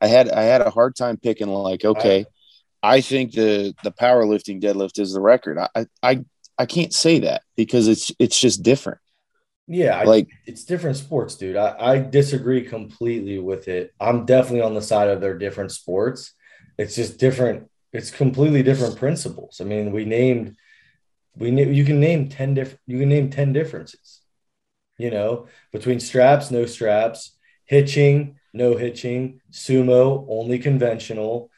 I 0.00 0.06
had 0.06 0.30
I 0.30 0.42
had 0.44 0.62
a 0.62 0.70
hard 0.70 0.96
time 0.96 1.16
picking 1.18 1.48
like 1.48 1.84
okay, 1.84 2.26
I 2.82 3.00
think 3.02 3.32
the 3.32 3.74
the 3.82 3.92
powerlifting 3.92 4.62
deadlift 4.62 4.98
is 4.98 5.12
the 5.12 5.20
record. 5.20 5.58
I 5.58 5.86
I 6.02 6.24
I 6.58 6.66
can't 6.66 6.92
say 6.92 7.20
that 7.20 7.42
because 7.56 7.88
it's 7.88 8.12
it's 8.18 8.38
just 8.40 8.62
different. 8.62 9.00
yeah, 9.66 9.98
I, 9.98 10.04
Like 10.04 10.28
it's 10.46 10.64
different 10.64 10.96
sports, 10.96 11.36
dude. 11.36 11.56
I, 11.56 11.74
I 11.78 11.98
disagree 11.98 12.62
completely 12.62 13.38
with 13.38 13.68
it. 13.68 13.94
I'm 14.00 14.26
definitely 14.26 14.62
on 14.62 14.74
the 14.74 14.82
side 14.82 15.08
of 15.08 15.20
their 15.20 15.36
different 15.38 15.72
sports. 15.72 16.32
It's 16.78 16.94
just 16.94 17.18
different. 17.18 17.70
It's 17.92 18.10
completely 18.10 18.62
different 18.62 18.96
principles. 18.96 19.60
I 19.60 19.64
mean, 19.64 19.92
we 19.92 20.04
named, 20.04 20.56
we 21.36 21.50
you 21.50 21.84
can 21.84 22.00
name 22.00 22.28
ten 22.28 22.54
different. 22.54 22.80
You 22.86 22.98
can 23.00 23.08
name 23.08 23.30
ten 23.30 23.52
differences. 23.52 24.20
You 24.98 25.10
know, 25.10 25.48
between 25.72 25.98
straps, 26.00 26.50
no 26.50 26.66
straps, 26.66 27.36
hitching, 27.64 28.38
no 28.52 28.76
hitching, 28.76 29.40
sumo, 29.50 30.24
only 30.28 30.58
conventional. 30.58 31.50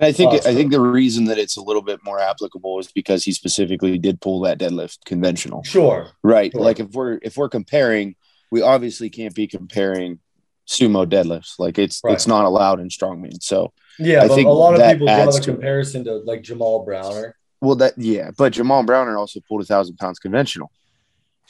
And 0.00 0.06
I 0.06 0.12
think 0.12 0.32
Awesome. 0.32 0.50
I 0.50 0.54
think 0.54 0.70
the 0.70 0.80
reason 0.80 1.24
that 1.24 1.38
it's 1.38 1.56
a 1.56 1.60
little 1.62 1.82
bit 1.82 2.00
more 2.04 2.20
applicable 2.20 2.78
is 2.78 2.90
because 2.92 3.24
he 3.24 3.32
specifically 3.32 3.98
did 3.98 4.20
pull 4.20 4.40
that 4.42 4.58
deadlift 4.58 4.98
conventional. 5.04 5.64
Sure, 5.64 6.08
Right. 6.22 6.52
Sure. 6.52 6.60
Like 6.60 6.78
if 6.78 6.90
we're 6.92 7.18
if 7.22 7.36
we're 7.36 7.48
comparing, 7.48 8.14
we 8.50 8.62
obviously 8.62 9.10
can't 9.10 9.34
be 9.34 9.48
comparing 9.48 10.20
sumo 10.68 11.04
deadlifts. 11.04 11.58
Like 11.58 11.78
it's 11.78 12.00
Right. 12.04 12.14
it's 12.14 12.26
not 12.28 12.44
allowed 12.44 12.78
in 12.78 12.88
strongman. 12.90 13.42
So 13.42 13.72
yeah, 13.98 14.22
I 14.22 14.28
but 14.28 14.34
think 14.36 14.46
a 14.46 14.50
lot 14.50 14.74
of 14.74 14.92
people 14.92 15.06
draw 15.06 15.30
the 15.30 15.40
comparison 15.40 16.04
to 16.04 16.16
like 16.18 16.42
Jamal 16.42 16.84
Browner. 16.84 17.34
Well 17.60 17.76
that 17.76 17.94
yeah, 17.98 18.30
but 18.36 18.52
Jamal 18.52 18.82
Browner 18.84 19.18
also 19.18 19.40
pulled 19.48 19.62
a 19.62 19.64
thousand 19.64 19.96
pounds 19.96 20.18
conventional. 20.18 20.70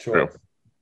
Sure, 0.00 0.30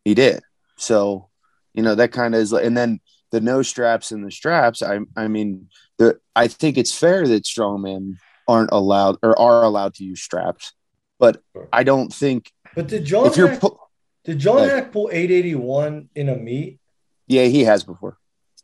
He 0.04 0.14
did. 0.14 0.42
So, 0.76 1.28
you 1.74 1.82
know, 1.82 1.94
that 1.94 2.12
kind 2.12 2.34
of 2.34 2.40
is 2.40 2.52
and 2.52 2.76
then 2.76 3.00
the 3.32 3.40
no 3.40 3.62
straps 3.62 4.12
and 4.12 4.24
the 4.24 4.30
straps, 4.30 4.82
I 4.82 5.00
I 5.16 5.26
mean, 5.28 5.68
the 5.98 6.18
I 6.36 6.48
think 6.48 6.78
it's 6.78 6.96
fair 6.96 7.26
that 7.26 7.44
strongmen 7.44 8.16
aren't 8.46 8.70
allowed 8.72 9.16
or 9.22 9.36
are 9.38 9.62
allowed 9.64 9.94
to 9.94 10.04
use 10.04 10.22
straps. 10.22 10.72
But 11.18 11.42
Sure. 11.54 11.68
I 11.72 11.82
don't 11.82 12.12
think 12.12 12.52
but 12.74 12.88
did 12.88 13.04
John 13.06 13.26
if 13.26 13.36
you're 13.36 13.48
Haack, 13.48 13.60
pu- 13.60 13.78
did 14.24 14.38
John 14.38 14.56
Like- 14.58 14.70
Haack 14.70 14.92
pull 14.92 15.08
881 15.10 16.10
in 16.14 16.28
a 16.28 16.36
meet? 16.36 16.78
yeah, 17.26 17.44
he 17.46 17.64
has 17.64 17.82
before. 17.84 18.18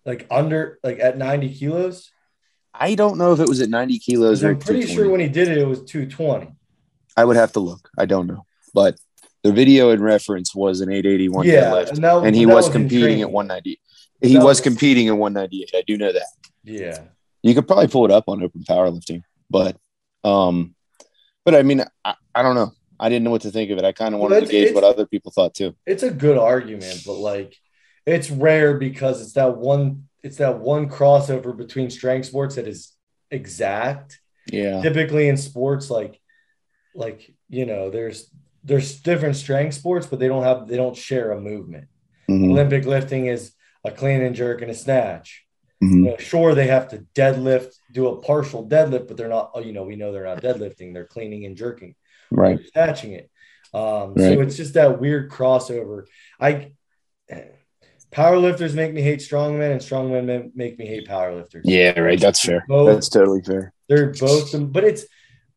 like 0.05 0.27
under 0.31 0.79
like 0.85 0.99
at 1.01 1.17
90 1.17 1.55
kilos 1.55 2.11
I 2.75 2.95
don't 2.95 3.19
know 3.19 3.33
if 3.33 3.41
it 3.41 3.49
was 3.49 3.61
at 3.61 3.69
90 3.69 3.99
kilos. 3.99 4.43
i'm 4.43 4.59
pretty 4.59 4.87
sure 4.87 5.09
when 5.11 5.21
he 5.21 5.29
did 5.29 5.49
it 5.49 5.59
it 5.59 5.67
was 5.67 5.83
220 5.85 6.53
I 7.15 7.27
would 7.27 7.37
have 7.37 7.53
to 7.53 7.61
look. 7.61 7.91
I 7.99 8.07
don't 8.07 8.27
know. 8.27 8.47
But 8.73 8.97
the 9.43 9.53
video 9.53 9.91
in 9.91 10.03
reference 10.03 10.55
was 10.55 10.81
an 10.81 10.91
881 10.91 11.47
yeah 11.47 11.65
deadlift, 11.65 11.89
and, 11.91 12.05
that, 12.05 12.23
and 12.25 12.35
he 12.35 12.47
that 12.47 12.55
was 12.55 12.71
competing 12.71 13.21
at 13.21 13.31
190. 13.31 13.81
He 14.23 14.37
was 14.37 14.45
was- 14.45 14.61
competing 14.63 15.09
at 15.09 15.17
198. 15.19 15.71
I 15.79 15.83
do 15.87 15.99
know 15.99 16.11
that. 16.13 16.27
yeah 16.65 17.01
You 17.43 17.55
could 17.55 17.67
probably 17.67 17.89
pull 17.89 18.07
it 18.07 18.11
up 18.11 18.25
on 18.29 18.43
open 18.43 18.63
powerlifting, 18.63 19.23
but 19.51 19.77
um, 20.25 20.75
but 21.45 21.55
I 21.55 21.63
mean, 21.63 21.85
I, 22.05 22.15
I 22.35 22.43
don't 22.43 22.55
know. 22.55 22.73
I 22.99 23.09
didn't 23.11 23.25
know 23.25 23.31
what 23.33 23.43
to 23.43 23.51
think 23.51 23.71
of 23.73 23.79
it. 23.79 23.85
I 23.85 23.93
kind 23.93 24.15
of 24.15 24.21
Well, 24.21 24.31
wanted 24.31 24.47
to 24.47 24.51
gauge 24.53 24.75
what 24.75 24.85
other 24.85 25.05
people 25.07 25.33
thought 25.33 25.53
too. 25.55 25.75
it's 25.85 26.05
a 26.05 26.11
good 26.11 26.39
argument 26.39 27.03
but 27.05 27.15
like 27.15 27.57
it's 28.07 28.31
rare 28.31 28.79
because 28.79 29.21
it's 29.21 29.33
that 29.35 29.59
one 29.59 30.09
it's 30.23 30.37
that 30.39 30.59
one 30.61 30.89
crossover 30.89 31.57
between 31.57 31.91
strength 31.91 32.27
sports 32.27 32.57
that 32.57 32.69
is 32.69 32.93
exact 33.31 34.21
Yeah, 34.53 34.83
typically 34.83 35.29
in 35.29 35.37
sports 35.37 35.91
like 35.91 36.21
like 36.95 37.35
you 37.49 37.67
know 37.67 37.91
there's 37.91 38.31
there's 38.65 39.01
different 39.01 39.37
strength 39.37 39.75
sports 39.75 40.07
but 40.07 40.19
they 40.19 40.29
don't 40.29 40.43
have 40.45 40.69
they 40.69 40.77
don't 40.77 40.97
share 40.97 41.33
a 41.33 41.41
movement 41.41 41.89
Mhm, 42.29 42.51
olympic 42.51 42.85
lifting 42.85 43.27
is 43.27 43.53
a 43.85 43.91
clean 43.91 44.23
and 44.23 44.35
jerk 44.35 44.63
and 44.63 44.71
a 44.71 44.75
snatch 44.75 45.45
mhm. 45.83 46.05
you 46.05 46.11
know, 46.11 46.17
sure 46.19 46.55
they 46.55 46.67
have 46.69 46.89
to 46.89 47.05
deadlift, 47.15 47.75
do 47.93 48.09
a 48.09 48.21
partial 48.23 48.69
deadlift, 48.69 49.09
but 49.09 49.17
they're 49.17 49.29
not. 49.29 49.53
oh, 49.55 49.61
You 49.61 49.73
know, 49.73 49.85
we 49.85 49.97
know 49.97 50.13
they're 50.13 50.25
not 50.25 50.43
deadlifting; 50.43 50.93
they're 50.93 51.07
cleaning 51.07 51.47
and 51.47 51.57
jerking, 51.57 51.95
right. 52.31 52.59
snatching 52.73 53.13
it. 53.13 53.31
Um, 53.73 54.15
Right. 54.17 54.37
So 54.37 54.41
it's 54.41 54.57
just 54.57 54.75
that 54.75 55.01
weird 55.01 55.31
crossover. 55.31 56.05
I 56.41 56.73
powerlifters 58.13 58.75
make 58.75 58.93
me 58.93 59.03
hate 59.03 59.21
strongmen, 59.21 59.73
and 59.73 59.81
strongmen 59.81 60.27
ma- 60.27 60.49
make 60.55 60.79
me 60.79 60.87
hate 60.87 61.09
powerlifters. 61.09 61.63
Yeah, 61.65 61.99
right. 61.99 62.21
That's 62.21 62.45
fair. 62.45 62.65
Both- 62.69 62.89
That's 62.95 63.09
totally 63.09 63.43
fair. 63.43 63.73
They're 63.89 64.13
both, 64.13 64.55
but 64.73 64.85
it's 64.85 65.05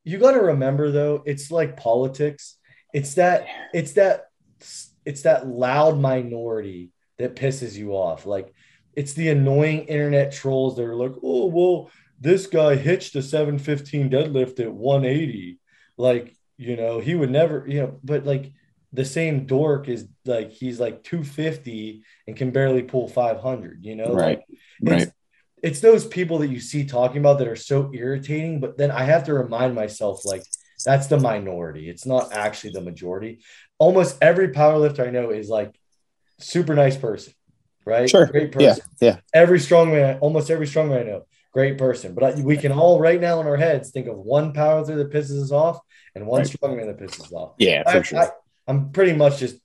you 0.04 0.18
got 0.18 0.32
to 0.32 0.42
remember 0.42 0.92
though. 0.92 1.24
It's 1.26 1.52
like 1.52 1.78
politics. 1.78 2.58
It's 2.94 3.16
that. 3.16 3.46
It's 3.74 3.94
that. 3.94 4.26
It's 5.06 5.22
that 5.22 5.48
loud 5.48 6.00
minority 6.00 6.92
that 7.20 7.36
pisses 7.36 7.76
you 7.76 7.92
off. 7.92 8.26
Like 8.26 8.54
it's 8.94 9.14
the 9.14 9.30
annoying 9.30 9.82
internet 9.86 10.32
trolls 10.32 10.76
that 10.78 10.86
are 10.86 10.96
like, 10.96 11.14
oh 11.24 11.46
well, 11.48 11.92
this 12.20 12.48
guy 12.48 12.76
hitched 12.76 13.16
a 13.16 13.22
715 13.22 14.10
deadlift 14.10 14.60
at 14.60 14.72
180. 14.74 15.60
Like 15.98 16.36
you 16.58 16.76
know, 16.76 17.00
he 17.00 17.16
would 17.16 17.30
never. 17.32 17.66
You 17.68 17.82
know, 17.82 18.00
but 18.04 18.26
like 18.26 18.52
the 18.96 19.06
same 19.06 19.46
dork 19.46 19.88
is 19.90 20.08
like 20.26 20.52
he's 20.52 20.80
like 20.80 21.04
250 21.04 22.04
and 22.28 22.36
can 22.36 22.52
barely 22.52 22.84
pull 22.84 23.08
500. 23.08 23.86
You 23.86 23.96
know, 23.96 24.14
Right. 24.14 24.38
Like, 24.38 24.48
Right. 24.82 25.02
it's, 25.02 25.12
it's 25.64 25.80
those 25.82 26.06
people 26.06 26.40
that 26.40 26.48
you 26.48 26.60
see 26.60 26.86
talking 26.86 27.18
about 27.18 27.40
that 27.40 27.48
are 27.48 27.56
so 27.56 27.92
irritating, 27.94 28.60
but 28.60 28.78
then 28.78 28.92
I 28.92 29.04
have 29.04 29.26
to 29.26 29.34
remind 29.34 29.76
myself 29.76 30.26
like 30.26 30.44
that's 30.86 31.08
the 31.08 31.20
minority. 31.20 31.90
It's 31.90 32.06
not 32.06 32.34
actually 32.34 32.72
the 32.72 32.82
majority. 32.82 33.40
Almost 33.80 34.18
every 34.22 34.50
powerlifter 34.50 35.08
I 35.08 35.12
know 35.12 35.32
is 35.32 35.50
like 35.50 35.76
super 36.40 36.76
nice 36.76 36.98
person, 36.98 37.34
right? 37.86 38.10
Sure. 38.10 38.28
Great 38.28 38.54
Yeah. 38.60 38.70
person. 38.70 38.84
Yeah. 39.02 39.18
Every 39.34 39.60
strongman, 39.60 40.20
almost 40.22 40.52
every 40.52 40.68
strongman 40.68 41.02
I 41.02 41.04
know, 41.04 41.26
great 41.52 41.78
person. 41.78 42.14
But 42.14 42.24
I, 42.24 42.42
we 42.42 42.58
can 42.58 42.72
all 42.72 43.00
right 43.00 43.20
now 43.20 43.42
in 43.42 43.48
our 43.48 43.58
heads 43.58 43.90
think 43.92 44.08
of 44.08 44.18
one 44.18 44.54
powerlifter 44.54 44.98
that 44.98 45.12
pisses 45.12 45.42
us 45.42 45.52
off 45.52 45.80
and 46.14 46.28
one 46.28 46.42
Right. 46.42 46.50
strongman 46.50 46.86
that 46.86 47.00
pisses 47.00 47.22
us 47.22 47.34
off. 47.34 47.56
Yeah, 47.58 47.84
I, 47.88 47.92
for 47.92 48.04
sure. 48.04 48.20
I, 48.20 48.30
I'm 48.68 48.92
pretty 48.92 49.14
much 49.14 49.40
just 49.40 49.58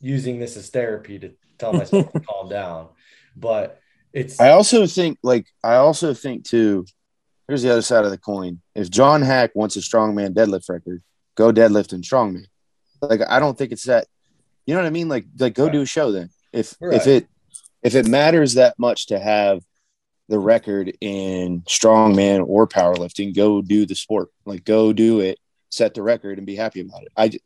using 0.00 0.38
this 0.38 0.56
as 0.56 0.70
therapy 0.70 1.18
to 1.18 1.32
tell 1.58 1.72
myself 1.72 2.10
to 2.12 2.20
calm 2.28 2.48
down. 2.48 2.88
But 3.36 3.80
it's 4.12 4.40
I 4.40 4.50
also 4.50 4.86
think, 4.86 5.18
like, 5.22 5.46
I 5.62 5.76
also 5.76 6.14
think 6.14 6.44
too. 6.44 6.86
Here's 7.48 7.62
the 7.62 7.70
other 7.72 7.82
side 7.82 8.04
of 8.04 8.10
the 8.10 8.18
coin. 8.18 8.60
If 8.74 8.88
John 8.90 9.20
Haack 9.22 9.50
wants 9.54 9.76
a 9.76 9.80
strongman 9.80 10.32
deadlift 10.34 10.68
record, 10.68 11.02
go 11.34 11.52
deadlift 11.52 11.92
and 11.92 12.02
strongman. 12.04 12.46
Like, 13.00 13.20
I 13.28 13.40
don't 13.40 13.58
think 13.58 13.72
it's 13.72 13.84
that. 13.84 14.06
You 14.64 14.74
know 14.74 14.80
what 14.80 14.86
I 14.86 14.90
mean? 14.90 15.08
Like, 15.08 15.26
like 15.38 15.54
go 15.54 15.64
Right. 15.64 15.72
do 15.72 15.82
a 15.82 15.86
show 15.86 16.12
then. 16.12 16.30
If 16.52 16.76
Right. 16.80 16.94
if 16.94 17.06
it 17.06 17.26
if 17.82 17.94
it 17.96 18.06
matters 18.06 18.54
that 18.54 18.78
much 18.78 19.06
to 19.08 19.18
have 19.18 19.60
the 20.28 20.38
record 20.38 20.96
in 21.00 21.62
strongman 21.62 22.44
or 22.46 22.66
powerlifting, 22.68 23.34
go 23.34 23.60
do 23.60 23.84
the 23.86 23.96
sport. 23.96 24.28
Like, 24.46 24.64
go 24.64 24.92
do 24.92 25.18
it, 25.20 25.38
set 25.68 25.94
the 25.94 26.02
record, 26.02 26.38
and 26.38 26.46
be 26.46 26.54
happy 26.54 26.80
about 26.80 27.02
it. 27.02 27.08
I 27.16 27.28
j- 27.28 27.40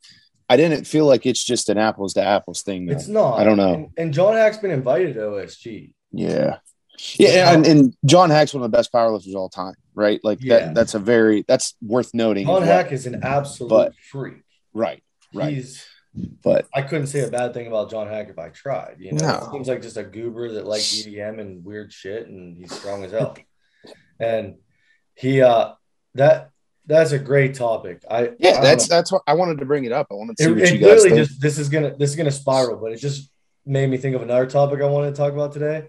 I 0.48 0.56
didn't 0.56 0.86
feel 0.86 1.06
like 1.06 1.26
it's 1.26 1.42
just 1.44 1.68
an 1.68 1.78
apples 1.78 2.14
to 2.14 2.22
apples 2.22 2.62
thing. 2.62 2.86
Though. 2.86 2.92
it's 2.94 3.08
not. 3.08 3.38
I 3.38 3.44
don't 3.44 3.56
know. 3.56 3.74
And, 3.74 3.88
and 3.96 4.14
John 4.14 4.34
Haack's 4.34 4.58
been 4.58 4.70
invited 4.70 5.14
to 5.14 5.20
OSG. 5.20 5.92
Yeah. 6.12 6.58
Yeah, 7.18 7.52
and, 7.52 7.66
and 7.66 7.94
John 8.06 8.30
Haack's 8.30 8.54
one 8.54 8.62
of 8.62 8.70
the 8.70 8.76
best 8.76 8.90
powerlifters 8.92 9.28
of 9.30 9.36
all 9.36 9.48
time, 9.50 9.74
right? 9.94 10.18
Like 10.24 10.38
Yeah. 10.40 10.58
that 10.60 10.74
that's 10.74 10.94
a 10.94 10.98
very 10.98 11.44
that's 11.46 11.74
worth 11.82 12.14
noting. 12.14 12.46
John 12.46 12.62
well. 12.62 12.84
Haack 12.84 12.90
is 12.92 13.06
an 13.06 13.22
absolute 13.22 13.68
But- 13.70 13.94
freak. 14.10 14.36
Right, 14.72 15.02
right. 15.34 15.52
He's 15.52 15.84
But 16.42 16.66
I 16.74 16.80
couldn't 16.82 17.08
say 17.08 17.20
a 17.20 17.30
bad 17.30 17.52
thing 17.52 17.66
about 17.66 17.90
John 17.90 18.06
Haack 18.06 18.30
if 18.30 18.38
I 18.38 18.48
tried. 18.48 18.96
You 18.98 19.12
know, 19.12 19.26
No. 19.26 19.48
seems 19.52 19.68
like 19.68 19.82
just 19.82 19.96
a 19.98 20.04
goober 20.04 20.52
that 20.52 20.66
likes 20.66 20.84
EDM 21.06 21.38
and 21.40 21.64
weird 21.64 21.92
shit, 21.92 22.28
and 22.28 22.56
he's 22.56 22.72
strong 22.74 23.04
as 23.04 23.12
hell. 23.12 23.36
And 24.18 24.54
he, 25.14 25.42
uh, 25.42 25.72
that 26.14 26.50
that's 26.86 27.12
a 27.12 27.18
great 27.18 27.54
topic. 27.54 28.02
I 28.08 28.18
I 28.18 28.30
yeah, 28.38 28.52
don't 28.52 28.62
that's 28.62 28.88
know. 28.88 28.96
that's 28.96 29.12
what 29.12 29.22
I 29.26 29.34
wanted 29.34 29.58
to 29.58 29.64
bring 29.64 29.84
it 29.84 29.92
up. 29.92 30.06
I 30.10 30.14
wanted 30.14 30.36
to 30.36 30.42
see 30.42 30.50
it, 30.50 30.54
what 30.54 30.62
it 30.62 30.72
you 30.72 30.78
guys 30.78 31.02
literally 31.02 31.10
think. 31.10 31.28
just 31.28 31.40
this 31.40 31.58
is 31.58 31.68
gonna 31.68 31.96
this 31.96 32.10
is 32.10 32.16
gonna 32.16 32.30
spiral, 32.30 32.76
but 32.76 32.92
it 32.92 32.98
just 32.98 33.30
made 33.64 33.90
me 33.90 33.96
think 33.96 34.14
of 34.14 34.22
another 34.22 34.46
topic 34.46 34.80
I 34.80 34.86
wanted 34.86 35.10
to 35.10 35.16
talk 35.16 35.32
about 35.32 35.52
today. 35.52 35.88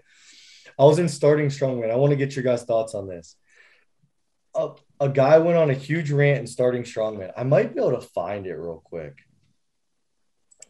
I 0.78 0.84
was 0.84 0.98
in 0.98 1.08
starting 1.08 1.48
strongman. 1.48 1.90
I 1.90 1.96
want 1.96 2.10
to 2.10 2.16
get 2.16 2.36
your 2.36 2.44
guys' 2.44 2.64
thoughts 2.64 2.94
on 2.94 3.08
this. 3.08 3.36
A, 4.54 4.70
a 5.00 5.08
guy 5.08 5.38
went 5.38 5.58
on 5.58 5.70
a 5.70 5.74
huge 5.74 6.10
rant 6.10 6.40
in 6.40 6.46
starting 6.46 6.82
strongman. 6.82 7.32
I 7.36 7.42
might 7.44 7.74
be 7.74 7.80
able 7.80 8.00
to 8.00 8.00
find 8.00 8.46
it 8.46 8.54
real 8.54 8.82
quick, 8.84 9.18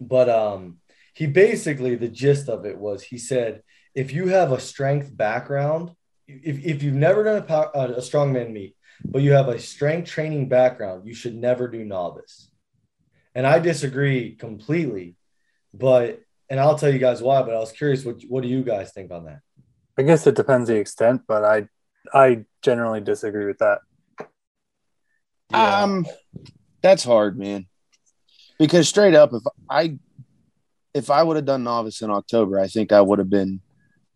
but 0.01 0.29
um, 0.29 0.79
he 1.15 1.27
basically 1.27 1.95
the 1.95 2.09
gist 2.09 2.49
of 2.49 2.65
it 2.67 2.79
was 2.79 3.03
he 3.03 3.19
said 3.19 3.63
if 3.95 4.13
you 4.13 4.29
have 4.29 4.53
a 4.53 4.61
strength 4.61 5.15
background, 5.15 5.91
if, 6.27 6.65
if 6.65 6.83
you've 6.83 6.95
never 6.95 7.25
done 7.25 7.37
a, 7.39 7.43
power, 7.43 7.71
a 7.75 8.01
strongman 8.01 8.53
meet, 8.53 8.77
but 9.05 9.23
you 9.23 9.33
have 9.33 9.49
a 9.49 9.59
strength 9.59 10.11
training 10.11 10.49
background, 10.49 11.07
you 11.07 11.15
should 11.15 11.35
never 11.35 11.69
do 11.69 11.85
novice. 11.85 12.51
And 13.35 13.47
I 13.47 13.59
disagree 13.59 14.35
completely, 14.35 15.17
but 15.73 16.21
and 16.51 16.59
I'll 16.59 16.79
tell 16.79 16.93
you 16.93 16.99
guys 16.99 17.23
why. 17.23 17.43
But 17.43 17.55
I 17.55 17.59
was 17.59 17.73
curious, 17.73 18.05
what 18.05 18.23
what 18.29 18.43
do 18.43 18.49
you 18.49 18.63
guys 18.63 18.93
think 18.93 19.11
on 19.11 19.25
that? 19.27 19.41
I 19.99 20.03
guess 20.03 20.27
it 20.27 20.35
depends 20.35 20.69
the 20.69 20.77
extent, 20.77 21.23
but 21.27 21.45
I 21.45 21.69
I 22.13 22.45
generally 22.63 23.01
disagree 23.01 23.47
with 23.47 23.59
that. 23.59 23.81
Yeah. 25.51 25.83
Um 25.83 26.07
that's 26.83 27.05
hard, 27.05 27.39
man. 27.39 27.67
Because 28.59 28.89
straight 28.89 29.15
up, 29.15 29.33
if 29.33 29.43
I 29.71 29.99
if 30.95 31.11
I 31.11 31.23
would 31.23 31.37
have 31.37 31.45
done 31.45 31.65
novice 31.65 32.03
in 32.03 32.11
October, 32.11 32.59
I 32.59 32.67
think 32.67 32.93
I 32.93 33.01
would 33.01 33.19
have 33.19 33.31
been 33.31 33.61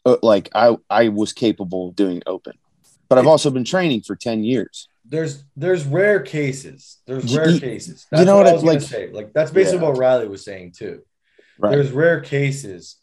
uh, 0.05 0.17
like 0.23 0.49
I 0.55 0.77
I 0.91 1.09
was 1.09 1.33
capable 1.33 1.89
of 1.89 1.97
doing 1.97 2.23
open. 2.27 2.55
But 3.13 3.19
I've 3.19 3.27
also 3.27 3.51
been 3.51 3.65
training 3.65 4.01
for 4.01 4.17
10 4.17 4.43
years. 4.43 4.89
there's 5.05 5.45
there's 5.55 5.85
rare 5.85 6.21
cases. 6.21 7.03
There's 7.07 7.37
rare 7.37 7.51
you- 7.51 7.61
cases. 7.61 8.07
you 8.17 8.25
know 8.25 8.37
what, 8.39 8.47
I 8.47 8.55
was 8.55 8.65
like- 8.65 8.81
say. 8.81 9.11
Like 9.11 9.35
that's 9.35 9.51
basically 9.51 9.83
Yeah. 9.83 9.91
what 9.91 9.99
Riley 9.99 10.29
was 10.29 10.43
saying 10.47 10.73
too. 10.73 11.03
Right. 11.59 11.73
There's 11.73 11.91
rare 11.91 12.23
cases, 12.23 12.97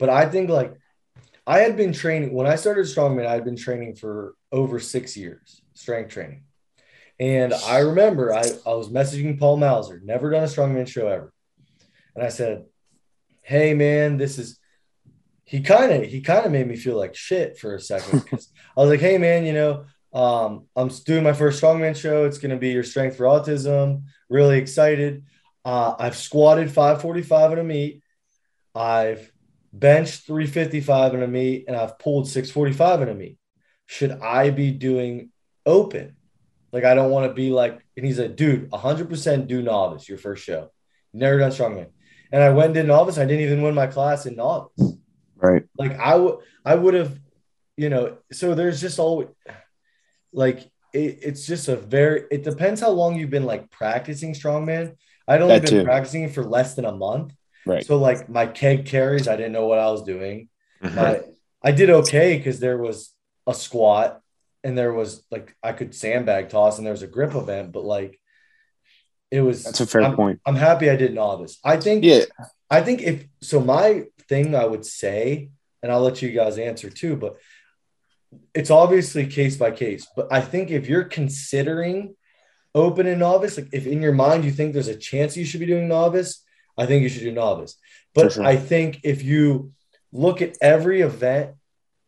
but 0.00 0.08
I 0.08 0.28
think 0.28 0.50
like 0.50 0.74
I 1.46 1.60
had 1.60 1.76
been 1.76 1.92
training 1.92 2.34
when 2.34 2.48
I 2.48 2.56
started 2.56 2.86
strongman. 2.86 3.26
I 3.26 3.34
had 3.34 3.44
been 3.44 3.54
training 3.56 3.94
for 3.94 4.34
over 4.50 4.80
six 4.80 5.16
years, 5.16 5.62
strength 5.74 6.10
training. 6.10 6.42
And 7.20 7.54
I 7.54 7.78
remember 7.78 8.34
I, 8.34 8.42
I 8.66 8.74
was 8.74 8.88
messaging 8.88 9.38
Paul 9.38 9.58
Mauser, 9.58 10.00
never 10.02 10.30
done 10.30 10.42
a 10.42 10.46
strongman 10.46 10.88
show 10.88 11.06
ever. 11.06 11.32
And 12.16 12.24
I 12.24 12.30
said, 12.30 12.64
Hey 13.42 13.72
man, 13.74 14.16
this 14.16 14.36
is 14.40 14.58
he 15.44 15.60
kind 15.60 15.92
of 15.92 16.04
he 16.04 16.20
kind 16.20 16.46
of 16.46 16.52
made 16.52 16.66
me 16.66 16.76
feel 16.76 16.96
like 16.96 17.14
shit 17.14 17.58
for 17.58 17.74
a 17.74 17.80
second 17.80 18.20
because 18.24 18.48
I 18.76 18.80
was 18.80 18.90
like, 18.90 19.00
hey 19.00 19.18
man, 19.18 19.44
you 19.44 19.52
know, 19.52 19.84
um, 20.12 20.66
I'm 20.74 20.88
doing 20.88 21.22
my 21.22 21.32
first 21.32 21.62
strongman 21.62 21.96
show. 21.96 22.24
It's 22.24 22.38
gonna 22.38 22.56
be 22.56 22.70
your 22.70 22.84
strength 22.84 23.16
for 23.16 23.24
autism. 23.24 24.04
Really 24.28 24.58
excited. 24.58 25.24
Uh, 25.64 25.94
I've 25.98 26.16
squatted 26.16 26.68
545 26.68 27.52
in 27.52 27.58
a 27.58 27.64
meet. 27.64 28.02
I've 28.74 29.30
benched 29.72 30.26
355 30.26 31.14
in 31.14 31.22
a 31.22 31.28
meet, 31.28 31.64
and 31.68 31.76
I've 31.76 31.98
pulled 31.98 32.28
645 32.28 33.02
in 33.02 33.08
a 33.08 33.14
meet. 33.14 33.38
Should 33.86 34.12
I 34.12 34.50
be 34.50 34.70
doing 34.70 35.30
open? 35.66 36.16
Like 36.72 36.84
I 36.84 36.94
don't 36.94 37.10
want 37.10 37.28
to 37.28 37.34
be 37.34 37.50
like, 37.50 37.84
and 37.96 38.04
he's 38.04 38.18
like, 38.18 38.34
dude, 38.34 38.70
100% 38.70 39.46
do 39.46 39.62
novice 39.62 40.08
your 40.08 40.18
first 40.18 40.42
show. 40.44 40.70
Never 41.12 41.38
done 41.38 41.52
strongman. 41.52 41.90
And 42.32 42.42
I 42.42 42.50
went 42.50 42.74
did 42.74 42.86
novice. 42.86 43.18
I 43.18 43.26
didn't 43.26 43.44
even 43.44 43.62
win 43.62 43.74
my 43.74 43.86
class 43.86 44.26
in 44.26 44.36
novice. 44.36 44.94
Right. 45.44 45.62
Like 45.76 45.98
I 45.98 46.14
would, 46.16 46.38
I 46.64 46.74
would 46.74 46.94
have, 46.94 47.18
you 47.76 47.88
know. 47.90 48.16
So 48.32 48.54
there's 48.54 48.80
just 48.80 48.98
always, 48.98 49.28
like, 50.32 50.60
it, 50.92 51.18
it's 51.22 51.46
just 51.46 51.68
a 51.68 51.76
very. 51.76 52.24
It 52.30 52.44
depends 52.44 52.80
how 52.80 52.90
long 52.90 53.16
you've 53.16 53.30
been 53.30 53.44
like 53.44 53.70
practicing 53.70 54.32
strongman. 54.34 54.96
I'd 55.28 55.42
only 55.42 55.58
That 55.58 55.68
been 55.68 55.80
too. 55.80 55.84
practicing 55.84 56.28
for 56.30 56.44
less 56.44 56.74
than 56.74 56.84
a 56.84 56.92
month. 56.92 57.34
Right. 57.66 57.84
So 57.84 57.98
like 57.98 58.28
my 58.28 58.46
keg 58.46 58.86
carries, 58.86 59.28
I 59.28 59.36
didn't 59.36 59.52
know 59.52 59.66
what 59.66 59.78
I 59.78 59.90
was 59.90 60.02
doing. 60.02 60.48
Mhm. 60.82 60.94
My, 60.94 61.20
I 61.62 61.72
did 61.72 61.88
okay 61.90 62.36
because 62.36 62.60
there 62.60 62.76
was 62.76 63.10
a 63.46 63.54
squat 63.54 64.20
and 64.62 64.76
there 64.76 64.92
was 64.92 65.24
like 65.30 65.56
I 65.62 65.72
could 65.72 65.94
sandbag 65.94 66.50
toss 66.50 66.78
and 66.78 66.86
there 66.86 66.92
was 66.92 67.02
a 67.02 67.06
grip 67.06 67.34
event, 67.34 67.72
but 67.72 67.84
like 67.84 68.20
it 69.30 69.40
was. 69.40 69.64
That's 69.64 69.80
a 69.80 69.86
fair 69.86 70.02
I'm, 70.02 70.14
point. 70.14 70.40
I'm 70.46 70.56
happy 70.56 70.90
I 70.90 70.96
did 70.96 71.14
novice. 71.14 71.58
I 71.64 71.76
think 71.78 72.04
Yeah. 72.04 72.24
I 72.70 72.82
think 72.82 73.02
if 73.02 73.26
so, 73.42 73.60
my 73.60 74.04
thing 74.28 74.54
I 74.54 74.64
would 74.64 74.84
say, 74.84 75.50
and 75.82 75.92
I'll 75.92 76.00
let 76.00 76.22
you 76.22 76.30
guys 76.30 76.58
answer 76.58 76.90
too, 76.90 77.16
but 77.16 77.36
it's 78.54 78.70
obviously 78.70 79.26
case 79.26 79.56
by 79.56 79.70
case. 79.70 80.06
But 80.16 80.28
I 80.32 80.40
think 80.40 80.70
if 80.70 80.88
you're 80.88 81.04
considering 81.04 82.16
open 82.74 83.06
and 83.06 83.20
novice, 83.20 83.56
like 83.56 83.68
if 83.72 83.86
in 83.86 84.02
your 84.02 84.12
mind 84.12 84.44
you 84.44 84.50
think 84.50 84.72
there's 84.72 84.88
a 84.88 84.96
chance 84.96 85.36
you 85.36 85.44
should 85.44 85.60
be 85.60 85.66
doing 85.66 85.88
novice, 85.88 86.42
I 86.76 86.86
think 86.86 87.02
you 87.02 87.08
should 87.08 87.22
do 87.22 87.32
novice. 87.32 87.76
But 88.14 88.32
sure. 88.32 88.44
I 88.44 88.56
think 88.56 89.00
if 89.04 89.22
you 89.22 89.72
look 90.12 90.42
at 90.42 90.56
every 90.60 91.00
event 91.00 91.54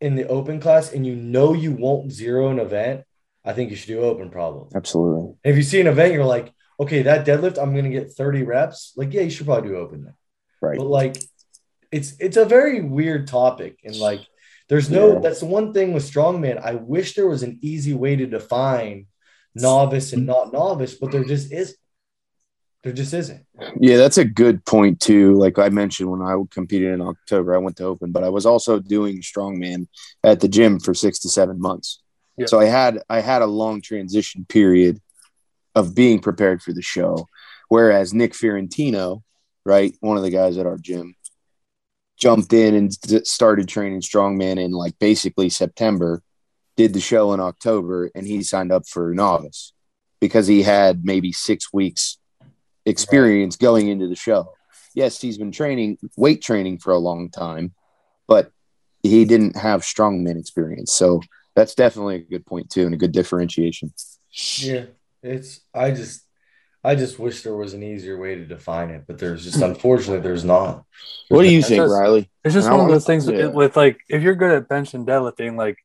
in 0.00 0.14
the 0.14 0.26
open 0.29 0.61
class 0.61 0.92
and 0.92 1.07
you 1.07 1.14
know 1.14 1.52
you 1.52 1.72
won't 1.72 2.12
zero 2.12 2.48
an 2.48 2.59
event, 2.59 3.05
I 3.44 3.52
think 3.52 3.70
you 3.70 3.76
should 3.76 3.88
do 3.88 4.00
open 4.00 4.31
probably. 4.31 4.68
Absolutely. 4.74 5.35
And 5.44 5.52
if 5.52 5.57
you 5.57 5.62
see 5.62 5.81
an 5.81 5.87
event, 5.87 6.12
you're 6.12 6.24
like, 6.24 6.52
okay, 6.81 7.02
that 7.02 7.26
deadlift, 7.26 7.59
I'm 7.62 7.74
gonna 7.74 7.90
get 7.90 8.12
30 8.12 8.42
reps. 8.42 8.92
Like, 8.96 9.12
yeah, 9.12 9.22
you 9.22 9.31
should 9.31 9.46
probably 9.46 9.70
do 9.70 9.76
open 9.76 10.05
then. 10.05 10.14
Right. 10.61 10.79
But 10.79 10.87
like, 10.87 11.16
it's 11.96 12.14
it's 12.20 12.37
a 12.37 12.44
very 12.44 12.80
weird 12.80 13.26
topic, 13.26 13.78
and 13.85 13.96
like, 13.96 14.20
there's 14.68 14.90
no. 14.90 15.14
Yeah. 15.14 15.18
That's 15.20 15.40
the 15.40 15.46
one 15.46 15.72
thing 15.72 15.92
with 15.92 16.11
strongman. 16.11 16.61
I 16.62 16.74
wish 16.74 17.14
there 17.14 17.28
was 17.28 17.42
an 17.42 17.59
easy 17.62 17.94
way 17.94 18.16
to 18.16 18.26
define 18.26 19.06
novice 19.54 20.12
and 20.12 20.26
not 20.26 20.52
novice, 20.52 20.94
but 20.94 21.11
there 21.11 21.24
just 21.24 21.52
is. 21.52 21.76
There 22.82 22.92
just 22.92 23.14
isn't. 23.14 23.44
Yeah, 23.80 23.96
that's 23.96 24.18
a 24.18 24.24
good 24.24 24.64
point 24.64 25.00
too. 25.00 25.35
Like 25.35 25.59
I 25.59 25.70
mentioned 25.70 26.09
when 26.09 26.22
I 26.22 26.37
competed 26.52 26.92
in 26.92 27.00
October, 27.00 27.54
I 27.54 27.59
went 27.59 27.76
to 27.78 27.85
open, 27.85 28.12
but 28.12 28.22
I 28.22 28.28
was 28.28 28.46
also 28.46 28.78
doing 28.78 29.22
strongman 29.22 29.88
at 30.22 30.38
the 30.38 30.46
gym 30.46 30.78
for 30.78 30.94
six 30.94 31.18
to 31.20 31.28
seven 31.28 31.61
months. 31.61 32.00
Yeah. 32.37 32.46
So 32.46 32.61
I 32.61 32.66
had 32.66 33.02
I 33.09 33.20
had 33.20 33.42
a 33.42 33.46
long 33.46 33.80
transition 33.80 34.46
period 34.48 35.00
of 35.74 35.96
being 35.96 36.20
prepared 36.20 36.62
for 36.62 36.72
the 36.72 36.82
show. 36.82 37.26
Whereas 37.68 38.14
Nick 38.14 38.35
Fiorentino, 38.35 39.24
right, 39.64 39.92
one 39.98 40.16
of 40.16 40.22
the 40.22 40.30
guys 40.30 40.56
at 40.56 40.66
our 40.66 40.78
gym, 40.78 41.15
jumped 42.16 42.52
in 42.52 42.74
and 42.74 42.92
started 43.26 43.68
training 43.68 44.00
strongman 44.00 44.62
in 44.62 44.72
like 44.72 44.98
basically 44.98 45.48
September, 45.48 46.22
did 46.76 46.92
the 46.92 47.00
show 47.00 47.33
in 47.33 47.40
October, 47.40 48.11
and 48.14 48.26
he 48.26 48.42
signed 48.42 48.72
up 48.72 48.87
for 48.87 49.14
novice 49.14 49.72
because 50.20 50.46
he 50.46 50.62
had 50.62 51.05
maybe 51.05 51.33
six 51.33 51.72
weeks 51.72 52.18
experience 52.85 53.57
going 53.57 53.88
into 53.88 54.09
the 54.09 54.16
show. 54.16 54.52
Yes, 54.94 55.20
he's 55.20 55.38
been 55.38 55.52
training 55.52 55.98
weight 56.16 56.42
training 56.42 56.79
for 56.79 56.92
a 56.92 56.98
long 56.98 57.31
time, 57.31 57.74
but 58.26 58.50
he 59.02 59.24
didn't 59.24 59.57
have 59.57 59.83
strongman 59.83 60.38
experience. 60.38 60.92
So 60.92 61.20
that's 61.55 61.74
definitely 61.74 62.16
a 62.16 62.20
good 62.20 62.46
point 62.46 62.70
too, 62.70 62.85
and 62.85 62.94
a 62.94 62.98
good 62.98 63.12
differentiation. 63.12 63.92
Yeah, 64.59 64.87
it's. 65.22 65.61
I 65.74 65.90
just, 65.92 66.26
I 66.87 66.94
just 66.94 67.18
wish 67.18 67.42
there 67.42 67.57
was 67.57 67.75
an 67.75 67.83
easier 67.83 68.16
way 68.16 68.37
to 68.37 68.44
define 68.44 68.90
it, 68.90 69.05
but 69.09 69.18
there's 69.18 69.42
just 69.42 69.61
unfortunately 69.61 70.20
there's 70.20 70.44
not. 70.44 70.85
What 71.29 71.42
do 71.42 71.49
you 71.49 71.59
That's 71.59 71.68
think, 71.68 71.83
just- 71.83 71.92
Riley? 71.92 72.31
It's 72.44 72.55
just 72.55 72.70
one 72.70 72.79
of 72.79 72.88
those 72.88 73.05
things 73.05 73.29
yeah. 73.29 73.46
with 73.46 73.77
like 73.77 73.99
if 74.09 74.22
you're 74.22 74.37
good 74.37 74.53
at 74.53 74.68
bench 74.68 74.94
and 74.94 75.05
deadlifting, 75.05 75.57
like 75.57 75.79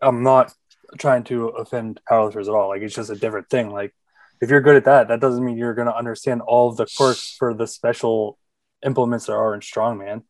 I'm 0.00 0.22
not 0.22 0.54
trying 0.96 1.24
to 1.24 1.48
offend 1.48 2.00
powerlifters 2.08 2.42
at 2.42 2.54
all. 2.54 2.68
Like 2.68 2.82
it's 2.82 2.94
just 2.94 3.10
a 3.10 3.16
different 3.16 3.50
thing. 3.50 3.70
Like 3.70 3.92
if 4.40 4.48
you're 4.48 4.60
good 4.60 4.76
at 4.76 4.84
that, 4.84 5.08
that 5.08 5.20
doesn't 5.20 5.44
mean 5.44 5.56
you're 5.56 5.74
going 5.74 5.88
to 5.88 5.96
understand 5.96 6.40
all 6.40 6.68
of 6.68 6.76
the 6.76 6.86
quirks 6.86 7.34
for 7.36 7.52
the 7.52 7.66
special 7.66 8.38
implements 8.86 9.26
there 9.26 9.36
are 9.36 9.54
in 9.54 9.60
strongman. 9.60 10.22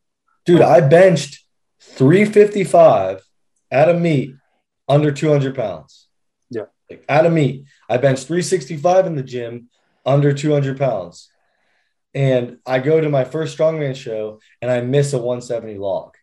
Dude, 0.43 0.61
I 0.61 0.81
benched 0.81 1.43
355 1.81 3.21
at 3.69 3.89
a 3.89 3.93
meet 3.93 4.33
under 4.87 5.11
200 5.11 5.53
pounds. 5.53 6.07
Yeah. 6.49 6.65
Like 6.89 7.05
at 7.07 7.27
a 7.27 7.29
meet, 7.29 7.65
I 7.87 7.97
benched 7.97 8.25
365 8.25 9.05
in 9.05 9.15
the 9.15 9.21
gym 9.21 9.69
under 10.05 10.33
200 10.33 10.77
pounds. 10.77 11.29
And 12.13 12.57
I 12.65 12.79
go 12.79 13.01
to 13.01 13.09
my 13.09 13.25
first 13.25 13.57
strongman 13.57 13.95
show 13.95 14.39
and 14.61 14.71
I 14.71 14.81
miss 14.81 15.13
a 15.13 15.17
170 15.17 15.77
log. 15.77 16.15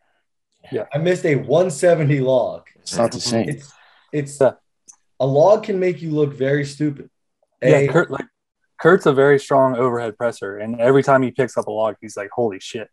Yeah. 0.70 0.86
I 0.94 0.98
missed 0.98 1.24
a 1.26 1.34
170 1.36 2.20
log. 2.20 2.62
It's 2.80 2.96
not 2.96 3.12
the 3.12 3.20
same. 3.20 3.48
It's 3.48 3.72
it's 4.12 4.40
Yeah. 4.40 4.52
a 5.20 5.26
log 5.26 5.64
can 5.64 5.78
make 5.80 6.00
you 6.00 6.10
look 6.10 6.32
very 6.32 6.64
stupid. 6.64 7.10
Yeah, 7.62 7.76
A- 7.78 7.88
Kurt 7.88 8.10
like 8.10 8.24
Kurt's 8.80 9.06
a 9.06 9.12
very 9.12 9.38
strong 9.38 9.76
overhead 9.76 10.16
presser, 10.18 10.58
and 10.58 10.80
every 10.80 11.02
time 11.02 11.22
he 11.22 11.30
picks 11.30 11.56
up 11.56 11.66
a 11.66 11.70
log, 11.70 11.94
he's 12.00 12.16
like, 12.16 12.30
"Holy 12.32 12.58
shit!" 12.58 12.88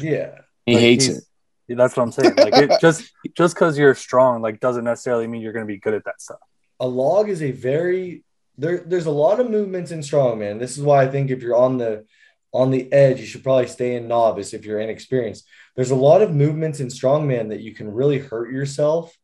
yeah. 0.00 0.38
He 0.66 0.74
Like, 0.74 0.80
hates 0.82 1.08
it. 1.08 1.24
Yeah, 1.68 1.76
That's 1.76 1.96
what 1.96 2.02
I'm 2.02 2.12
saying. 2.12 2.34
Like 2.36 2.54
it 2.54 2.70
just 2.80 3.10
just 3.36 3.54
because 3.54 3.78
you're 3.78 3.94
strong, 3.94 4.42
like 4.42 4.60
doesn't 4.60 4.84
necessarily 4.84 5.26
mean 5.26 5.40
you're 5.42 5.52
going 5.54 5.66
to 5.66 5.72
be 5.72 5.78
good 5.78 5.94
at 5.94 6.04
that 6.04 6.20
stuff. 6.20 6.40
a 6.80 6.86
log 6.86 7.28
is 7.28 7.40
a 7.42 7.50
very 7.52 8.24
there 8.62 8.78
there's 8.86 9.06
a 9.06 9.10
lot 9.10 9.40
of 9.40 9.50
movements 9.50 9.90
in 9.90 10.00
strongman. 10.00 10.58
This 10.58 10.76
is 10.78 10.82
why 10.84 11.02
I 11.02 11.08
think 11.08 11.30
if 11.30 11.42
you're 11.42 11.56
on 11.56 11.78
the 11.78 12.06
on 12.52 12.70
the 12.70 12.90
edge, 12.92 13.18
you 13.18 13.26
should 13.26 13.42
probably 13.42 13.66
stay 13.66 13.94
in 13.96 14.08
novice 14.08 14.52
if 14.54 14.64
you're 14.64 14.78
inexperienced. 14.78 15.46
There's 15.74 15.90
a 15.90 15.96
lot 16.08 16.22
of 16.22 16.34
movements 16.34 16.80
in 16.80 16.88
strongman 16.88 17.48
that 17.48 17.60
you 17.60 17.74
can 17.74 17.90
really 17.90 18.18
hurt 18.18 18.52
yourself 18.52 19.16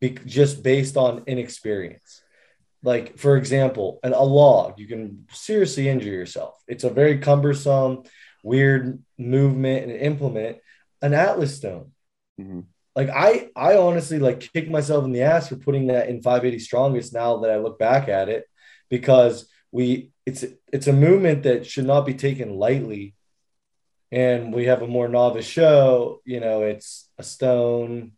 be, 0.00 0.10
just 0.26 0.62
based 0.62 0.96
on 0.96 1.24
inexperience. 1.26 2.22
Like 2.82 3.18
for 3.18 3.36
example, 3.36 3.98
an, 4.04 4.12
a 4.12 4.22
log, 4.22 4.78
you 4.78 4.86
can 4.86 5.26
seriously 5.32 5.88
injure 5.88 6.10
yourself. 6.10 6.54
It's 6.68 6.84
a 6.84 6.90
very 6.90 7.18
cumbersome, 7.18 8.02
weird 8.42 9.02
movement 9.18 9.90
and 9.90 10.00
implement. 10.00 10.58
An 11.02 11.14
atlas 11.14 11.56
stone, 11.56 11.92
Mhm. 12.40 12.64
like 12.94 13.10
I 13.10 13.48
I 13.56 13.76
honestly 13.76 14.18
like 14.18 14.40
kick 14.52 14.70
myself 14.70 15.04
in 15.04 15.12
the 15.12 15.22
ass 15.22 15.48
for 15.48 15.56
putting 15.56 15.86
that 15.88 16.08
in 16.08 16.22
580 16.22 16.58
strongest 16.58 17.12
now 17.12 17.38
that 17.38 17.50
I 17.50 17.58
look 17.58 17.78
back 17.78 18.08
at 18.08 18.28
it 18.28 18.44
because 18.88 19.48
we 19.72 20.10
it's 20.26 20.44
it's 20.72 20.86
a 20.86 20.92
movement 20.92 21.42
that 21.42 21.66
should 21.66 21.86
not 21.86 22.06
be 22.06 22.14
taken 22.14 22.54
lightly. 22.54 23.14
And 24.12 24.54
we 24.54 24.66
have 24.66 24.82
a 24.82 24.86
more 24.86 25.08
novice 25.08 25.46
show 25.46 26.20
you 26.24 26.40
know 26.40 26.62
it's 26.62 27.08
a 27.18 27.22
stone 27.22 28.12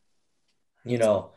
you 0.85 0.99
know 0.99 1.33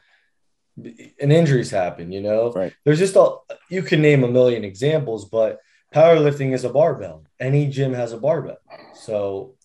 and 0.78 1.32
injuries 1.32 1.72
happen 1.72 2.12
you 2.12 2.22
know? 2.22 2.52
Right. 2.52 2.74
there's 2.84 3.00
just 3.00 3.16
all 3.16 3.46
you 3.70 3.82
can 3.82 4.02
name 4.02 4.24
a 4.24 4.28
million 4.28 4.64
examples 4.64 5.30
but 5.30 5.60
powerlifting 5.94 6.54
is 6.54 6.66
a 6.66 6.70
barbell. 6.70 7.24
Any 7.40 7.68
gym 7.68 7.94
has 7.94 8.12
a 8.12 8.18
barbell. 8.18 8.58
So 8.92 9.56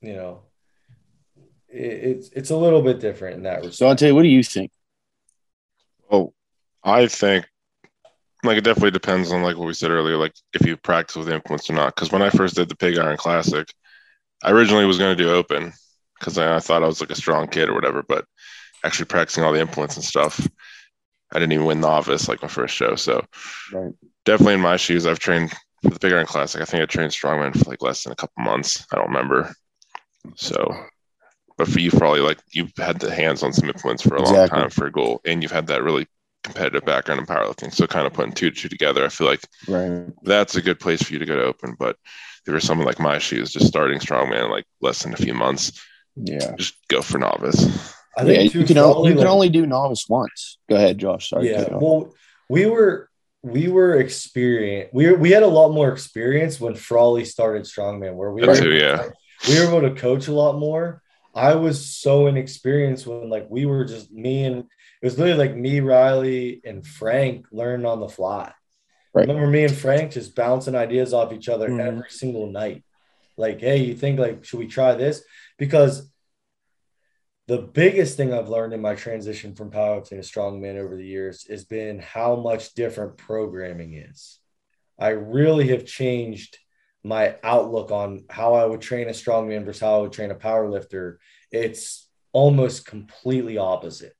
you 0.00 0.14
know 0.14 0.42
it, 1.68 1.92
it's 2.10 2.28
it's 2.30 2.50
a 2.50 2.56
little 2.56 2.82
bit 2.82 3.00
different 3.00 3.36
in 3.36 3.42
that 3.44 3.56
respect 3.56 3.76
So 3.76 3.88
I'll 3.88 3.96
tell 3.96 4.08
you, 4.08 4.14
what 4.14 4.22
do 4.22 4.28
you 4.28 4.42
think? 4.42 4.70
Oh, 6.10 6.32
I 6.84 7.08
think 7.08 7.46
like 8.46 8.58
it 8.58 8.64
definitely 8.64 8.90
depends 8.92 9.32
on 9.32 9.42
like 9.42 9.56
what 9.56 9.66
we 9.66 9.74
said 9.74 9.90
earlier, 9.90 10.16
like 10.16 10.34
if 10.54 10.66
you 10.66 10.76
practice 10.76 11.16
with 11.16 11.28
implements 11.30 11.70
or 11.70 11.74
not. 11.74 11.94
Because 11.94 12.12
when 12.12 12.22
I 12.22 12.30
first 12.30 12.56
did 12.56 12.68
the 12.68 12.76
Pig 12.76 12.98
Iron 12.98 13.16
Classic, 13.16 13.68
I 14.44 14.52
originally 14.52 14.86
was 14.86 14.98
going 14.98 15.16
to 15.16 15.22
do 15.22 15.30
open 15.32 15.72
because 16.18 16.38
I, 16.38 16.56
I 16.56 16.60
thought 16.60 16.82
I 16.82 16.86
was 16.86 17.00
like 17.00 17.10
a 17.10 17.16
strong 17.16 17.48
kid 17.48 17.68
or 17.68 17.74
whatever. 17.74 18.02
But 18.02 18.26
actually 18.84 19.06
practicing 19.06 19.44
all 19.44 19.52
the 19.52 19.60
implements 19.60 19.96
and 19.96 20.04
stuff, 20.04 20.46
I 21.32 21.38
didn't 21.38 21.52
even 21.54 21.66
win 21.66 21.80
novice 21.80 22.28
like 22.28 22.42
my 22.42 22.48
first 22.48 22.74
show. 22.74 22.96
So 22.96 23.24
Right. 23.72 23.94
definitely 24.24 24.54
in 24.54 24.60
my 24.60 24.76
shoes, 24.76 25.06
I've 25.06 25.18
trained 25.18 25.52
for 25.82 25.90
the 25.90 25.98
pig 25.98 26.12
Iron 26.12 26.26
Classic. 26.26 26.60
I 26.60 26.64
think 26.64 26.82
I 26.82 26.86
trained 26.86 27.12
strongman 27.12 27.56
for 27.56 27.70
like 27.70 27.82
less 27.82 28.04
than 28.04 28.12
a 28.12 28.16
couple 28.16 28.42
months. 28.42 28.86
I 28.92 28.96
don't 28.96 29.08
remember. 29.08 29.54
So, 30.36 30.86
but 31.58 31.68
for 31.68 31.80
you, 31.80 31.90
probably 31.90 32.20
like 32.20 32.40
you've 32.52 32.72
had 32.76 33.00
the 33.00 33.14
hands 33.14 33.42
on 33.42 33.52
some 33.52 33.68
influence 33.68 34.02
for 34.02 34.16
a 34.16 34.22
long 34.22 34.42
time 34.42 34.70
for 34.70 34.86
a 34.86 34.92
goal, 34.92 35.20
and 35.26 35.42
you've 35.42 35.52
had 35.52 35.68
that 35.68 35.82
really 35.84 36.06
competitive 36.46 36.84
background 36.84 37.20
in 37.20 37.26
powerlifting. 37.26 37.72
So, 37.74 37.86
kind 37.86 38.06
of 38.06 38.12
putting 38.12 38.32
two 38.32 38.50
to 38.50 38.56
two 38.56 38.68
together, 38.68 39.04
I 39.04 39.08
feel 39.08 39.26
like 39.26 39.42
Right. 39.68 40.08
that's 40.22 40.54
a 40.56 40.62
good 40.62 40.80
place 40.80 41.02
for 41.02 41.12
you 41.12 41.18
to 41.18 41.26
go 41.26 41.36
to 41.36 41.44
open. 41.44 41.74
But 41.78 41.96
if 42.06 42.42
you're 42.46 42.60
someone 42.60 42.86
like 42.86 42.98
my 43.00 43.18
shoes, 43.18 43.52
just 43.52 43.66
starting 43.66 43.98
strongman 43.98 44.44
in 44.46 44.50
like 44.50 44.64
less 44.80 45.02
than 45.02 45.12
a 45.12 45.16
few 45.16 45.34
months, 45.34 45.72
Yeah. 46.16 46.54
just 46.56 46.74
go 46.88 47.02
for 47.02 47.18
novice. 47.18 47.60
I 48.18 48.24
think 48.24 48.52
too, 48.52 48.60
you 48.60 48.64
can 48.66 48.78
only, 48.78 49.10
you 49.10 49.16
can 49.18 49.26
only 49.26 49.50
do 49.50 49.66
novice 49.66 50.06
once. 50.08 50.56
Go 50.70 50.76
ahead, 50.76 50.96
Josh. 50.98 51.28
Sorry. 51.28 51.50
yeah 51.50 51.58
cut 51.64 51.70
you 51.70 51.76
off. 51.76 51.82
well 51.82 52.14
we 52.48 52.64
were 52.66 53.10
we 53.42 53.68
were 53.68 53.94
experienced 53.96 54.94
we 54.94 55.10
were, 55.10 55.16
we 55.18 55.30
had 55.30 55.42
a 55.42 55.46
lot 55.46 55.68
more 55.72 55.92
experience 55.92 56.58
when 56.60 56.74
Frawley 56.74 57.24
started 57.26 57.64
strongman 57.64 58.14
where 58.14 58.30
we 58.32 58.40
That 58.40 58.48
were 58.48 58.56
too, 58.56 58.72
yeah. 58.72 59.08
we 59.48 59.58
were 59.60 59.66
able 59.66 59.82
to 59.88 59.94
coach 60.00 60.26
a 60.28 60.32
lot 60.32 60.58
more 60.58 61.02
i 61.34 61.54
was 61.54 61.84
so 62.04 62.26
inexperienced 62.28 63.06
when 63.06 63.28
like 63.28 63.46
we 63.50 63.66
were 63.66 63.84
just 63.84 64.10
me 64.10 64.44
and 64.44 64.64
it 65.00 65.06
was 65.06 65.18
literally 65.18 65.38
like 65.48 65.56
me 65.56 65.80
riley 65.80 66.60
and 66.64 66.86
frank 66.86 67.46
learning 67.52 67.86
on 67.86 68.00
the 68.00 68.08
fly 68.08 68.52
Right. 69.14 69.28
remember 69.28 69.46
me 69.48 69.64
and 69.64 69.74
frank 69.74 70.12
just 70.12 70.34
bouncing 70.34 70.74
ideas 70.74 71.14
off 71.14 71.32
each 71.32 71.48
other 71.48 71.68
Mhm. 71.70 71.80
every 71.80 72.10
single 72.10 72.46
night 72.50 72.84
like 73.36 73.60
hey 73.60 73.78
you 73.78 73.94
think 73.94 74.18
like 74.18 74.44
should 74.44 74.58
we 74.58 74.66
try 74.66 74.94
this 74.94 75.22
because 75.58 76.10
the 77.48 77.58
biggest 77.58 78.16
thing 78.16 78.32
I've 78.34 78.48
learned 78.48 78.72
in 78.72 78.80
my 78.80 78.96
transition 78.96 79.54
from 79.54 79.70
powerlifting 79.70 80.08
to 80.08 80.16
strongman 80.18 80.78
over 80.78 80.96
the 80.96 81.06
years 81.06 81.46
has 81.48 81.64
been 81.64 82.00
how 82.00 82.34
much 82.34 82.74
different 82.74 83.18
programming 83.18 83.94
is. 83.94 84.40
I 84.98 85.10
really 85.10 85.68
have 85.68 85.86
changed 85.86 86.58
my 87.04 87.36
outlook 87.44 87.92
on 87.92 88.24
how 88.28 88.54
I 88.54 88.64
would 88.66 88.80
train 88.80 89.06
a 89.06 89.12
strongman 89.12 89.64
versus 89.64 89.80
how 89.80 89.98
I 89.98 90.00
would 90.02 90.12
train 90.12 90.32
a 90.32 90.34
powerlifter. 90.34 91.18
It's 91.52 92.08
almost 92.32 92.84
completely 92.84 93.58
opposite. 93.58 94.15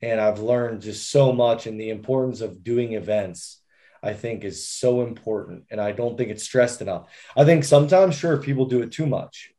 And 0.00 0.20
I've 0.20 0.38
learned 0.38 0.82
just 0.82 1.10
so 1.10 1.32
much 1.32 1.66
and 1.66 1.80
the 1.80 1.90
importance 1.90 2.40
of 2.40 2.62
doing 2.62 2.92
events, 2.92 3.60
I 4.02 4.12
think 4.12 4.44
is 4.44 4.68
so 4.68 5.02
important. 5.02 5.64
And 5.70 5.80
I 5.80 5.92
don't 5.92 6.16
think 6.16 6.30
it's 6.30 6.44
stressed 6.44 6.80
enough. 6.80 7.08
I 7.36 7.44
think 7.44 7.64
sometimes, 7.64 8.14
sure, 8.14 8.36
people 8.36 8.66
do 8.66 8.82
it 8.82 8.92
too 8.92 9.06
much. 9.06 9.50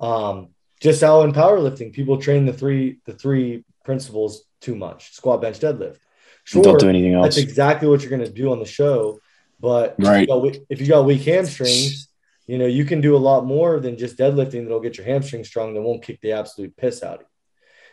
Um, 0.00 0.48
just 0.80 1.00
how 1.00 1.22
in 1.22 1.32
powerlifting, 1.32 1.92
people 1.92 2.18
train 2.18 2.46
the 2.46 2.52
three 2.52 2.98
the 3.06 3.14
three 3.14 3.64
principles 3.84 4.44
too 4.60 4.74
much: 4.74 5.12
squat, 5.14 5.40
bench, 5.40 5.58
deadlift. 5.60 5.98
Sure, 6.44 6.62
Don't 6.62 6.80
do 6.80 6.88
anything 6.88 7.14
else. 7.14 7.24
that's 7.24 7.38
exactly 7.38 7.88
what 7.88 8.00
you're 8.02 8.10
going 8.10 8.24
to 8.24 8.30
do 8.30 8.52
on 8.52 8.58
the 8.58 8.66
show. 8.66 9.20
But 9.58 9.96
if 9.98 10.04
you 10.04 10.06
Right. 10.06 10.28
got 10.28 10.56
if 10.68 10.80
you 10.80 10.86
got 10.88 11.06
weak 11.06 11.22
hamstrings, 11.22 12.08
you 12.46 12.58
know 12.58 12.66
you 12.66 12.84
can 12.84 13.00
do 13.00 13.16
a 13.16 13.18
lot 13.18 13.46
more 13.46 13.80
than 13.80 13.96
just 13.96 14.18
deadlifting 14.18 14.64
that'll 14.64 14.80
get 14.80 14.98
your 14.98 15.06
hamstring 15.06 15.44
strong. 15.44 15.74
That 15.74 15.82
won't 15.82 16.02
kick 16.02 16.20
the 16.20 16.32
absolute 16.32 16.76
piss 16.76 17.02
out 17.02 17.20
of 17.22 17.26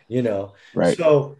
you. 0.09 0.17
You 0.17 0.21
know, 0.23 0.53
Right. 0.75 0.97
so 0.97 1.37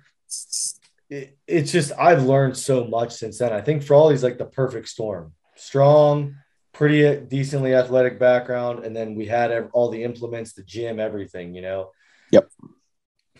it, 1.10 1.38
it's 1.48 1.72
just 1.72 1.92
I've 1.98 2.24
learned 2.24 2.58
so 2.58 2.86
much 2.86 3.14
since 3.14 3.38
then. 3.40 3.54
I 3.54 3.62
think 3.62 3.84
Frawley's 3.84 4.24
like 4.24 4.38
the 4.38 4.46
perfect 4.46 4.88
storm. 4.90 5.34
Strong, 5.56 6.36
pretty 6.74 7.18
decently 7.28 7.74
athletic 7.76 8.20
background, 8.20 8.84
and 8.86 8.96
then 8.96 9.16
we 9.16 9.26
had 9.28 9.70
all 9.74 9.90
the 9.90 10.04
implements, 10.04 10.54
the 10.54 10.64
gym, 10.64 11.00
everything. 11.00 11.54
You 11.54 11.62
know, 11.62 11.92
Yep. 12.32 12.50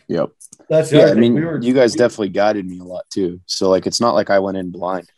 Yep. 0.08 0.30
That's 0.70 0.92
Yeah. 0.92 1.06
I 1.08 1.14
mean, 1.14 1.34
we 1.34 1.42
were 1.46 1.60
you 1.62 1.74
guys 1.74 1.94
we- 1.94 1.98
definitely 1.98 2.30
guided 2.30 2.66
me 2.66 2.80
a 2.80 2.84
lot 2.84 3.06
too. 3.10 3.40
So 3.46 3.70
like, 3.70 3.88
it's 3.88 4.02
not 4.02 4.14
like 4.14 4.30
I 4.30 4.40
went 4.40 4.58
in 4.58 4.70
blind. 4.72 5.10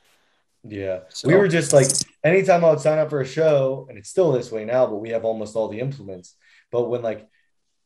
Yeah. 0.64 1.02
So- 1.10 1.28
We 1.28 1.36
were 1.36 1.48
just 1.48 1.74
like, 1.74 1.88
anytime 2.24 2.64
I 2.64 2.70
would 2.70 2.80
sign 2.80 3.00
up 3.00 3.10
for 3.10 3.20
a 3.22 3.26
show, 3.26 3.86
and 3.90 3.98
it's 3.98 4.10
still 4.10 4.32
this 4.32 4.52
way 4.52 4.64
now, 4.66 4.88
but 4.88 4.98
we 4.98 5.10
have 5.10 5.26
almost 5.26 5.56
all 5.56 5.68
the 5.68 5.80
implements. 5.80 6.36
But 6.72 6.90
when 6.90 7.02
like 7.02 7.28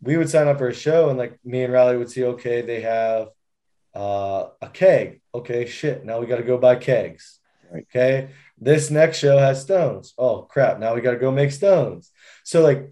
we 0.02 0.15
would 0.17 0.30
sign 0.30 0.47
up 0.47 0.60
for 0.60 0.67
a 0.67 0.73
show 0.73 1.10
and 1.10 1.17
like 1.17 1.39
me 1.43 1.63
and 1.63 1.73
Riley 1.73 1.97
would 1.97 2.10
see, 2.12 2.23
okay, 2.25 2.62
they 2.62 2.82
have 2.82 3.30
uh, 3.95 4.47
a 4.62 4.69
keg. 4.69 5.21
Okay, 5.34 5.65
shit. 5.65 6.06
Now 6.06 6.19
we 6.19 6.28
got 6.28 6.38
to 6.38 6.43
go 6.43 6.58
buy 6.58 6.75
kegs. 6.75 7.39
Right. 7.71 7.86
Okay. 7.93 8.30
This 8.58 8.89
next 8.91 9.17
show 9.19 9.38
has 9.38 9.62
stones. 9.62 10.13
Oh, 10.17 10.41
crap. 10.41 10.80
Now 10.80 10.95
we 10.95 11.02
got 11.02 11.12
to 11.12 11.17
go 11.17 11.31
make 11.31 11.52
stones. 11.52 12.12
So, 12.44 12.62
like, 12.62 12.92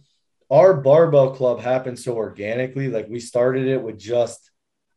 our 0.50 0.76
barbell 0.76 1.32
club 1.36 1.60
happened 1.60 2.00
so 2.00 2.16
organically. 2.16 2.88
Like, 2.88 3.08
we 3.10 3.20
started 3.20 3.68
it 3.68 3.82
with 3.82 3.98
just, 4.00 4.50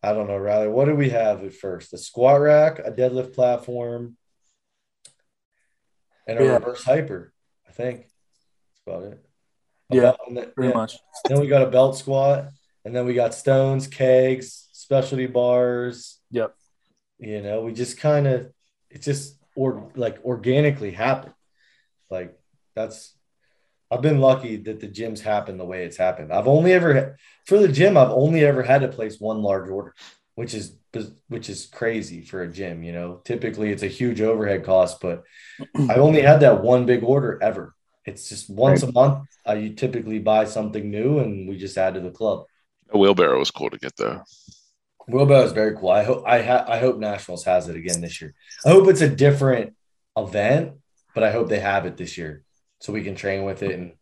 I 0.03 0.13
don't 0.13 0.29
know, 0.29 0.37
Riley, 0.39 0.69
what 0.69 0.85
did 0.85 0.97
we 0.97 1.11
have 1.11 1.43
at 1.45 1.55
first? 1.55 1.93
A 1.93 1.99
squat 1.99 2.41
rack, 2.41 2.79
a 2.79 2.93
deadlift 2.93 3.35
platform, 3.35 4.17
and 6.27 6.39
a 6.39 6.45
Yeah. 6.45 6.53
reverse 6.55 6.85
hyper. 6.85 7.33
I 7.69 7.73
think 7.73 8.03
that's 8.03 8.81
about 8.87 9.03
it. 9.13 9.25
A 9.91 9.97
Yeah, 9.97 10.03
belt- 10.35 10.55
Pretty 10.55 10.69
yeah. 10.71 10.75
much. 10.77 10.99
Then 11.27 11.41
we 11.41 11.49
got 11.49 11.63
a 11.67 11.71
belt 11.71 11.97
squat, 11.97 12.49
and 12.85 12.95
then 12.95 13.07
we 13.07 13.15
got 13.15 13.35
stones, 13.35 13.89
kegs, 13.89 14.69
specialty 14.91 15.27
bars. 15.27 16.19
Yep. 16.33 16.53
You 17.19 17.43
know, 17.43 17.63
we 17.63 17.73
just 17.73 18.01
kind 18.01 18.27
of 18.27 18.51
it 18.91 19.03
just 19.03 19.39
or 19.55 19.89
like 19.95 20.19
organically 20.25 20.91
happened. 20.91 21.35
Like 22.11 22.37
that's 22.75 23.15
I've 23.89 24.03
been 24.03 24.21
lucky 24.21 24.57
that 24.57 24.81
the 24.81 24.89
gyms 24.89 25.21
happen 25.21 25.59
the 25.59 25.65
way 25.65 25.85
it's 25.85 25.97
happened. 25.97 26.33
I've 26.33 26.49
only 26.49 26.73
ever 26.73 27.17
for 27.47 27.59
the 27.59 27.69
gym, 27.69 27.97
I've 27.97 28.11
only 28.11 28.45
ever 28.45 28.65
had 28.65 28.81
to 28.81 28.89
place 28.89 29.21
one 29.21 29.43
large 29.43 29.71
order. 29.71 29.95
which 30.35 30.55
is 30.55 30.77
which 31.29 31.49
is 31.49 31.67
crazy 31.67 32.23
for 32.23 32.43
a 32.43 32.51
gym. 32.51 32.83
You 32.83 32.93
know, 32.93 33.21
typically 33.25 33.71
it's 33.71 33.83
a 33.83 33.89
huge 33.89 34.21
overhead 34.21 34.65
cost, 34.65 35.01
but 35.01 35.23
I 35.89 35.97
only 35.97 36.23
had 36.23 36.41
that 36.41 36.63
one 36.63 36.87
big 36.87 37.05
order 37.05 37.39
ever. 37.43 37.75
It's 38.07 38.29
just 38.29 38.51
once 38.51 38.83
right. 38.83 38.89
a 38.89 38.93
month. 38.93 39.29
I 39.47 39.55
you 39.55 39.75
typically 39.75 40.19
buy 40.19 40.47
something 40.47 40.91
new, 40.91 41.19
and 41.21 41.49
we 41.49 41.59
just 41.59 41.79
add 41.79 41.95
to 41.95 42.01
the 42.01 42.11
club. 42.11 42.47
A 42.91 42.99
wheelbarrow 42.99 43.39
was 43.39 43.51
cool 43.51 43.71
to 43.71 43.79
get 43.79 43.97
though. 43.97 44.23
Wheelbarrow 45.11 45.45
is 45.45 45.53
very 45.53 45.77
cool. 45.77 45.91
I 45.91 46.05
hope 46.05 46.25
I 46.27 46.43
ha- 46.43 46.65
I 46.67 46.79
hope 46.79 46.99
Nationals 46.99 47.45
has 47.45 47.69
it 47.69 47.77
again 47.77 48.01
this 48.01 48.21
year. 48.21 48.35
I 48.65 48.71
hope 48.71 48.89
it's 48.89 49.01
a 49.01 49.09
different 49.09 49.75
event, 50.17 50.73
but 51.15 51.25
I 51.25 51.33
hope 51.33 51.49
they 51.49 51.61
have 51.61 51.87
it 51.87 51.97
this 51.97 52.17
year 52.17 52.45
so 52.81 52.93
we 52.93 53.03
can 53.03 53.15
train 53.15 53.45
with 53.45 53.63
it 53.63 53.73
and 53.73 53.93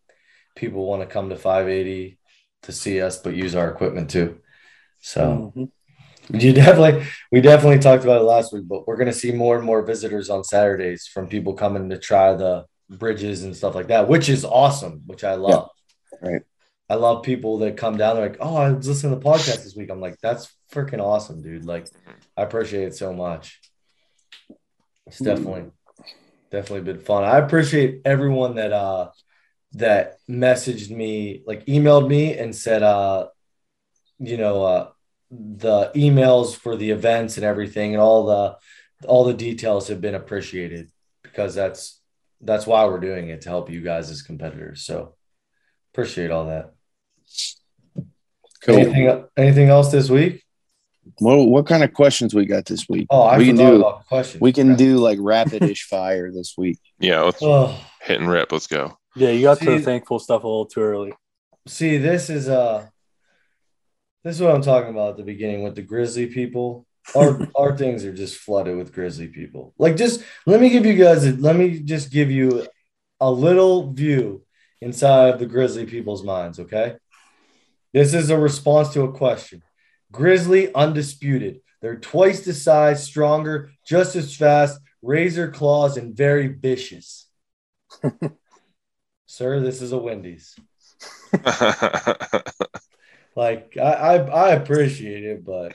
people 0.54 0.86
want 0.86 1.02
to 1.02 1.06
come 1.06 1.28
to 1.30 1.36
580 1.36 2.18
to 2.62 2.72
see 2.72 3.00
us 3.00 3.18
but 3.18 3.34
use 3.34 3.54
our 3.54 3.70
equipment 3.70 4.10
too. 4.10 4.38
So 5.00 5.52
mm-hmm. 5.56 6.38
you 6.38 6.52
definitely 6.52 7.06
we 7.32 7.40
definitely 7.40 7.78
talked 7.78 8.04
about 8.04 8.20
it 8.20 8.24
last 8.24 8.52
week, 8.52 8.64
but 8.66 8.86
we're 8.86 8.96
gonna 8.96 9.12
see 9.12 9.32
more 9.32 9.56
and 9.56 9.64
more 9.64 9.82
visitors 9.82 10.30
on 10.30 10.44
Saturdays 10.44 11.06
from 11.06 11.28
people 11.28 11.54
coming 11.54 11.90
to 11.90 11.98
try 11.98 12.34
the 12.34 12.66
bridges 12.90 13.44
and 13.44 13.56
stuff 13.56 13.74
like 13.74 13.88
that, 13.88 14.08
which 14.08 14.28
is 14.28 14.44
awesome, 14.44 15.02
which 15.06 15.24
I 15.24 15.34
love. 15.34 15.70
Yeah. 16.22 16.28
Right. 16.30 16.42
I 16.90 16.94
love 16.94 17.22
people 17.22 17.58
that 17.58 17.76
come 17.76 17.96
down. 17.96 18.16
They're 18.16 18.28
like, 18.28 18.38
"Oh, 18.40 18.56
I 18.56 18.70
was 18.70 18.88
listening 18.88 19.12
to 19.12 19.18
the 19.18 19.30
podcast 19.30 19.64
this 19.64 19.74
week." 19.76 19.90
I'm 19.90 20.00
like, 20.00 20.18
"That's 20.20 20.50
freaking 20.72 21.00
awesome, 21.00 21.42
dude!" 21.42 21.64
Like, 21.64 21.86
I 22.36 22.42
appreciate 22.42 22.84
it 22.84 22.94
so 22.94 23.12
much. 23.12 23.60
It's 25.06 25.18
definitely, 25.18 25.70
definitely 26.50 26.92
been 26.92 27.02
fun. 27.04 27.24
I 27.24 27.38
appreciate 27.38 28.02
everyone 28.04 28.56
that 28.56 28.72
uh 28.72 29.10
that 29.72 30.18
messaged 30.28 30.90
me, 30.90 31.42
like 31.46 31.66
emailed 31.66 32.08
me, 32.08 32.36
and 32.38 32.54
said, 32.56 32.82
uh, 32.82 33.28
you 34.18 34.38
know, 34.38 34.64
uh, 34.64 34.88
the 35.30 35.90
emails 35.94 36.56
for 36.56 36.76
the 36.76 36.90
events 36.90 37.36
and 37.36 37.44
everything, 37.44 37.92
and 37.92 38.00
all 38.00 38.26
the 38.26 38.56
all 39.06 39.24
the 39.24 39.34
details 39.34 39.88
have 39.88 40.00
been 40.00 40.14
appreciated 40.14 40.90
because 41.22 41.54
that's 41.54 42.00
that's 42.40 42.66
why 42.66 42.86
we're 42.86 43.00
doing 43.00 43.28
it 43.28 43.42
to 43.42 43.48
help 43.48 43.70
you 43.70 43.80
guys 43.80 44.10
as 44.10 44.22
competitors. 44.22 44.84
So 44.84 45.16
appreciate 45.92 46.30
all 46.30 46.46
that. 46.46 46.72
Cool. 48.62 48.76
Anything, 48.76 49.24
anything 49.36 49.68
else 49.68 49.90
this 49.90 50.10
week? 50.10 50.44
Well, 51.20 51.46
what 51.46 51.66
kind 51.66 51.82
of 51.82 51.92
questions 51.92 52.34
we 52.34 52.46
got 52.46 52.66
this 52.66 52.88
week? 52.88 53.06
Oh, 53.10 53.22
I 53.22 53.38
we 53.38 53.46
can 53.46 53.56
do 53.56 53.94
questions. 54.08 54.40
We 54.40 54.52
can 54.52 54.76
do 54.76 54.98
like 54.98 55.18
rapid-ish 55.20 55.84
fire 55.88 56.30
this 56.30 56.54
week. 56.56 56.78
Yeah, 56.98 57.22
let's 57.22 57.42
oh. 57.42 57.78
hit 58.02 58.20
and 58.20 58.28
rip. 58.28 58.52
Let's 58.52 58.66
go. 58.66 58.98
Yeah, 59.16 59.30
you 59.30 59.42
got 59.42 59.58
see, 59.58 59.66
to 59.66 59.70
the 59.72 59.80
thankful 59.80 60.18
stuff 60.18 60.44
a 60.44 60.46
little 60.46 60.66
too 60.66 60.80
early. 60.80 61.12
See, 61.66 61.98
this 61.98 62.30
is 62.30 62.48
uh 62.48 62.86
this 64.22 64.36
is 64.36 64.42
what 64.42 64.54
I'm 64.54 64.62
talking 64.62 64.90
about 64.90 65.10
at 65.10 65.16
the 65.16 65.22
beginning 65.24 65.62
with 65.62 65.74
the 65.74 65.82
grizzly 65.82 66.26
people. 66.26 66.86
Our 67.16 67.48
our 67.56 67.76
things 67.76 68.04
are 68.04 68.12
just 68.12 68.36
flooded 68.36 68.76
with 68.76 68.92
grizzly 68.92 69.28
people. 69.28 69.74
Like 69.78 69.96
just 69.96 70.22
let 70.46 70.60
me 70.60 70.68
give 70.68 70.86
you 70.86 70.94
guys 70.94 71.26
a, 71.26 71.32
let 71.32 71.56
me 71.56 71.80
just 71.80 72.12
give 72.12 72.30
you 72.30 72.66
a 73.20 73.30
little 73.30 73.92
view 73.92 74.44
inside 74.80 75.30
of 75.30 75.40
the 75.40 75.46
grizzly 75.46 75.86
people's 75.86 76.22
minds, 76.22 76.60
okay? 76.60 76.96
This 77.92 78.14
is 78.14 78.30
a 78.30 78.38
response 78.38 78.90
to 78.90 79.02
a 79.02 79.12
question. 79.12 79.62
Grizzly 80.12 80.72
undisputed. 80.74 81.60
They're 81.80 81.98
twice 81.98 82.44
the 82.44 82.54
size, 82.54 83.04
stronger, 83.04 83.70
just 83.86 84.16
as 84.16 84.34
fast, 84.34 84.80
razor 85.02 85.50
claws, 85.50 85.96
and 85.96 86.16
very 86.16 86.48
vicious. 86.48 87.28
Sir, 89.26 89.60
this 89.60 89.80
is 89.80 89.92
a 89.92 89.98
Wendy's. 89.98 90.56
like 93.36 93.76
I, 93.76 93.92
I, 93.92 94.16
I 94.16 94.50
appreciate 94.52 95.24
it, 95.24 95.44
but 95.44 95.74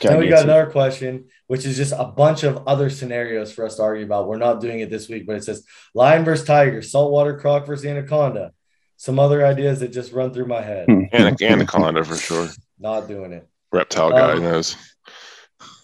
then 0.00 0.18
we 0.18 0.28
got 0.28 0.44
another 0.44 0.70
question, 0.70 1.26
which 1.46 1.64
is 1.66 1.76
just 1.76 1.92
a 1.96 2.04
bunch 2.04 2.44
of 2.44 2.66
other 2.68 2.90
scenarios 2.90 3.52
for 3.52 3.66
us 3.66 3.76
to 3.76 3.82
argue 3.82 4.04
about. 4.04 4.28
We're 4.28 4.38
not 4.38 4.60
doing 4.60 4.80
it 4.80 4.90
this 4.90 5.08
week, 5.08 5.26
but 5.26 5.36
it 5.36 5.44
says 5.44 5.64
lion 5.94 6.24
versus 6.24 6.46
tiger, 6.46 6.82
saltwater 6.82 7.38
croc 7.38 7.66
versus 7.66 7.84
anaconda. 7.84 8.52
Some 8.98 9.20
other 9.20 9.46
ideas 9.46 9.78
that 9.78 9.92
just 9.92 10.12
run 10.12 10.34
through 10.34 10.46
my 10.46 10.60
head. 10.60 10.86
Hmm. 10.88 11.04
anaconda 11.12 12.04
for 12.04 12.16
sure. 12.16 12.48
Not 12.80 13.06
doing 13.06 13.32
it. 13.32 13.48
Reptile 13.72 14.10
guy 14.10 14.32
um, 14.32 14.42
knows. 14.42 14.76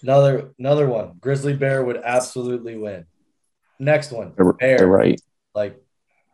Another 0.03 0.53
another 0.59 0.87
one. 0.87 1.13
Grizzly 1.19 1.53
bear 1.53 1.83
would 1.83 1.97
absolutely 2.03 2.77
win. 2.77 3.05
Next 3.79 4.11
one. 4.11 4.33
They're, 4.35 4.53
bear. 4.53 4.77
They're 4.79 4.87
right. 4.87 5.19
Like, 5.53 5.81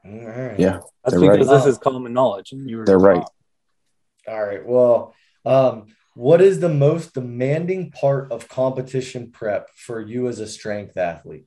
right. 0.04 0.60
yeah, 0.60 0.80
that's 1.04 1.20
because 1.20 1.48
right. 1.48 1.48
this 1.48 1.66
is 1.68 1.78
common 1.78 2.14
knowledge. 2.14 2.52
And 2.52 2.68
you 2.68 2.78
were 2.78 2.86
they're 2.86 2.98
right. 2.98 3.24
All 4.28 4.44
right. 4.44 4.66
Well, 4.66 5.14
um, 5.46 5.86
what 6.16 6.42
is 6.42 6.60
the 6.60 6.70
most 6.70 7.14
demanding 7.14 7.92
part 7.92 8.32
of 8.32 8.50
competition 8.50 9.32
prep 9.32 9.70
for 9.76 10.02
you 10.02 10.28
as 10.28 10.40
a 10.40 10.48
strength 10.48 10.98
athlete? 10.98 11.46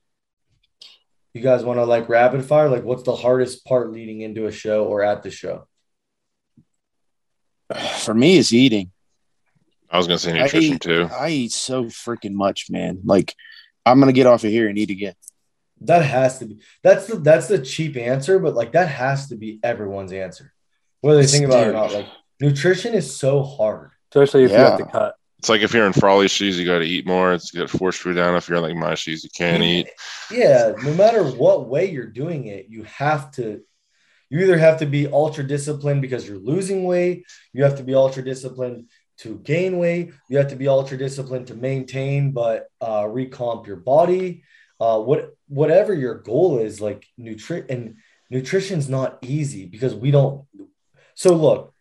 You 1.35 1.43
guys 1.43 1.64
want 1.64 1.78
to 1.78 1.85
like 1.85 2.09
rapid 2.09 2.45
fire? 2.45 2.68
Like, 2.68 2.85
what's 2.85 3.03
the 3.03 3.16
hardest 3.16 3.64
part 3.64 3.91
leading 3.91 4.20
into 4.20 4.47
a 4.47 4.53
show 4.53 4.85
or 4.85 5.03
at 5.03 5.22
the 5.22 5.30
show? 5.30 5.66
For 7.99 8.14
me, 8.14 8.39
it's 8.39 8.53
eating. 8.53 8.93
I 9.91 9.99
was 9.99 10.07
gonna 10.07 10.18
say 10.18 10.32
nutrition 10.32 10.72
I 10.72 10.74
eat, 10.74 10.80
too. 10.80 11.09
I 11.12 11.28
eat 11.30 11.53
so 11.53 11.85
freaking 11.85 12.32
much, 12.32 12.70
man. 12.70 13.01
Like 13.05 13.35
I'm 13.87 14.01
gonna 14.01 14.12
get 14.12 14.26
off 14.26 14.45
of 14.45 14.51
here 14.51 14.68
and 14.68 14.78
eat 14.78 14.91
again. 14.91 15.14
That 15.82 16.05
has 16.05 16.39
to 16.39 16.47
be 16.47 16.61
that's 16.82 17.07
the 17.07 17.16
that's 17.16 17.49
the 17.49 17.59
cheap 17.59 17.97
answer, 17.97 18.39
but 18.39 18.55
like 18.55 18.72
that 18.72 18.89
has 18.89 19.28
to 19.28 19.37
be 19.37 19.61
everyone's 19.62 20.12
answer, 20.12 20.53
whether 21.01 21.20
they 21.20 21.26
think 21.26 21.45
about 21.45 21.66
it 21.66 21.70
or 21.70 21.72
not. 21.72 21.93
Like 21.93 22.07
nutrition 22.41 22.95
is 22.95 23.16
so 23.16 23.43
hard, 23.43 23.91
especially 24.11 24.45
if 24.45 24.51
yeah. 24.51 24.59
you 24.59 24.64
have 24.64 24.78
to 24.78 24.87
cut. 24.87 25.14
It's 25.45 25.51
like 25.51 25.61
if 25.61 25.74
you're 25.74 25.86
in 25.86 25.92
Frawley's 25.92 26.30
shoes, 26.30 26.59
you 26.59 26.64
got 26.64 26.78
to 26.78 26.86
eat 26.86 27.07
more. 27.07 27.34
It's 27.34 27.51
got 27.51 27.68
to 27.68 27.92
food 27.92 28.16
down. 28.16 28.34
If 28.34 28.49
you're 28.49 28.57
in 28.57 28.64
like 28.64 28.76
my 28.76 28.95
shoes, 28.95 29.22
you 29.24 29.28
can't 29.28 29.62
eat. 29.62 29.90
Yeah, 30.30 30.72
no 30.82 30.95
matter 30.95 31.22
what 31.22 31.68
way 31.68 31.90
you're 31.90 32.07
doing 32.07 32.47
it, 32.47 32.68
you 32.70 32.84
have 32.84 33.30
to. 33.32 33.61
You 34.30 34.40
either 34.40 34.57
have 34.57 34.78
to 34.78 34.86
be 34.86 35.07
ultra 35.07 35.47
disciplined 35.47 36.01
because 36.01 36.26
you're 36.26 36.38
losing 36.38 36.84
weight. 36.84 37.26
You 37.53 37.62
have 37.64 37.76
to 37.76 37.82
be 37.82 37.95
ultra 37.95 38.24
disciplined 38.24 38.88
to 39.18 39.36
gain 39.40 39.76
weight. 39.76 40.14
You 40.30 40.38
have 40.38 40.49
to 40.49 40.57
be 40.57 40.66
ultra 40.66 40.97
disciplined 40.97 41.49
to 41.49 41.55
maintain, 41.55 42.32
but 42.32 42.68
uh, 42.80 43.03
recomp 43.03 43.66
your 43.66 43.76
body. 43.76 44.45
Uh, 44.80 44.99
what 45.01 45.36
whatever 45.49 45.92
your 45.92 46.14
goal 46.14 46.61
is, 46.61 46.80
like 46.80 47.05
nutrition 47.18 47.66
and 47.68 47.97
nutrition's 48.30 48.88
not 48.88 49.18
easy 49.20 49.66
because 49.66 49.95
we 49.95 50.11
don't. 50.11 50.47
So 51.14 51.34
look, 51.34 51.74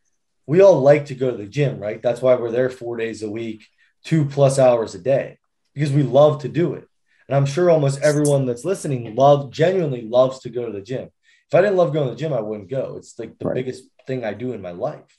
we 0.45 0.61
all 0.61 0.81
like 0.81 1.05
to 1.05 1.15
go 1.15 1.31
to 1.31 1.37
the 1.37 1.45
gym, 1.45 1.79
right? 1.79 2.01
That's 2.01 2.21
why 2.21 2.35
we're 2.35 2.51
there 2.51 2.69
four 2.69 2.97
days 2.97 3.23
a 3.23 3.29
week, 3.29 3.65
two 4.03 4.25
plus 4.25 4.59
hours 4.59 4.95
a 4.95 4.99
day, 4.99 5.39
because 5.73 5.91
we 5.91 6.03
love 6.03 6.41
to 6.41 6.49
do 6.49 6.73
it. 6.73 6.87
And 7.27 7.35
I'm 7.35 7.45
sure 7.45 7.69
almost 7.69 8.01
everyone 8.01 8.45
that's 8.45 8.65
listening 8.65 9.15
love 9.15 9.51
genuinely 9.51 10.01
loves 10.01 10.39
to 10.39 10.49
go 10.49 10.65
to 10.65 10.71
the 10.71 10.81
gym. 10.81 11.09
If 11.47 11.55
I 11.55 11.61
didn't 11.61 11.77
love 11.77 11.93
going 11.93 12.07
to 12.07 12.13
the 12.13 12.19
gym, 12.19 12.33
I 12.33 12.41
wouldn't 12.41 12.69
go. 12.69 12.95
It's 12.97 13.17
like 13.17 13.37
the 13.37 13.45
right. 13.45 13.55
biggest 13.55 13.83
thing 14.05 14.25
I 14.25 14.33
do 14.33 14.53
in 14.53 14.61
my 14.61 14.71
life. 14.71 15.17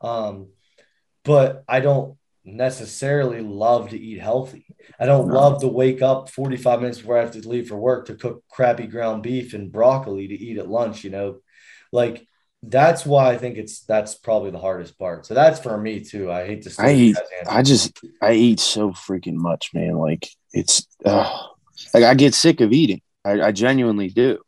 Um, 0.00 0.48
but 1.24 1.64
I 1.68 1.80
don't 1.80 2.16
necessarily 2.44 3.40
love 3.40 3.90
to 3.90 3.98
eat 3.98 4.20
healthy. 4.20 4.66
I 4.98 5.06
don't 5.06 5.28
no. 5.28 5.34
love 5.34 5.60
to 5.60 5.68
wake 5.68 6.00
up 6.00 6.30
45 6.30 6.80
minutes 6.80 6.98
before 6.98 7.18
I 7.18 7.22
have 7.22 7.32
to 7.32 7.48
leave 7.48 7.68
for 7.68 7.76
work 7.76 8.06
to 8.06 8.14
cook 8.14 8.44
crappy 8.48 8.86
ground 8.86 9.22
beef 9.22 9.52
and 9.52 9.70
broccoli 9.70 10.28
to 10.28 10.34
eat 10.34 10.58
at 10.58 10.68
lunch, 10.68 11.04
you 11.04 11.10
know. 11.10 11.40
Like 11.92 12.26
that's 12.68 13.06
why 13.06 13.30
I 13.30 13.38
think 13.38 13.56
it's 13.56 13.80
that's 13.80 14.14
probably 14.14 14.50
the 14.50 14.58
hardest 14.58 14.98
part. 14.98 15.26
So 15.26 15.34
that's 15.34 15.60
for 15.60 15.78
me 15.78 16.00
too. 16.00 16.30
I 16.30 16.46
hate 16.46 16.62
to 16.62 16.74
I 16.78 16.92
eat 16.92 17.16
I 17.48 17.62
just 17.62 17.98
I 18.20 18.32
eat 18.32 18.60
so 18.60 18.90
freaking 18.90 19.34
much, 19.34 19.72
man. 19.72 19.94
Like 19.94 20.28
it's 20.52 20.86
uh, 21.04 21.46
like 21.94 22.04
I 22.04 22.14
get 22.14 22.34
sick 22.34 22.60
of 22.60 22.72
eating. 22.72 23.00
I, 23.24 23.40
I 23.42 23.52
genuinely 23.52 24.08
do. 24.08 24.38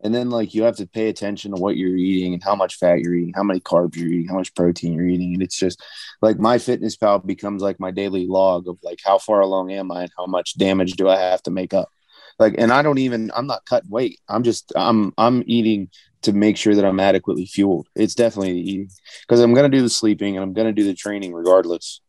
And 0.00 0.14
then 0.14 0.30
like 0.30 0.54
you 0.54 0.62
have 0.62 0.76
to 0.76 0.86
pay 0.86 1.08
attention 1.08 1.54
to 1.54 1.60
what 1.60 1.76
you're 1.76 1.96
eating 1.96 2.32
and 2.32 2.42
how 2.42 2.54
much 2.54 2.76
fat 2.76 3.00
you're 3.00 3.14
eating, 3.14 3.34
how 3.34 3.42
many 3.42 3.58
carbs 3.60 3.96
you're 3.96 4.08
eating, 4.08 4.28
how 4.28 4.36
much 4.36 4.54
protein 4.54 4.92
you're 4.92 5.08
eating. 5.08 5.34
And 5.34 5.42
it's 5.42 5.58
just 5.58 5.82
like 6.22 6.36
MyFitnessPal 6.36 7.26
becomes 7.26 7.62
like 7.62 7.80
my 7.80 7.90
daily 7.90 8.26
log 8.26 8.68
of 8.68 8.78
like 8.82 9.00
how 9.04 9.18
far 9.18 9.40
along 9.40 9.72
am 9.72 9.90
I 9.90 10.02
and 10.02 10.12
how 10.16 10.26
much 10.26 10.56
damage 10.56 10.92
do 10.92 11.08
I 11.08 11.18
have 11.18 11.42
to 11.44 11.50
make 11.50 11.74
up. 11.74 11.90
Like 12.38 12.54
and 12.58 12.72
I 12.72 12.82
don't 12.82 12.98
even 12.98 13.32
I'm 13.34 13.48
not 13.48 13.66
cutting 13.66 13.90
weight. 13.90 14.20
I'm 14.28 14.44
just 14.44 14.72
I'm 14.76 15.12
I'm 15.18 15.42
eating 15.46 15.90
to 16.22 16.32
make 16.32 16.56
sure 16.56 16.74
that 16.74 16.84
I'm 16.84 17.00
adequately 17.00 17.46
fueled. 17.46 17.88
It's 17.94 18.14
definitely 18.14 18.54
the 18.54 18.70
eating 18.70 18.90
because 19.22 19.40
I'm 19.40 19.54
gonna 19.54 19.68
do 19.68 19.82
the 19.82 19.88
sleeping 19.88 20.36
and 20.36 20.42
I'm 20.42 20.52
gonna 20.52 20.72
do 20.72 20.84
the 20.84 20.94
training 20.94 21.32
regardless. 21.32 22.00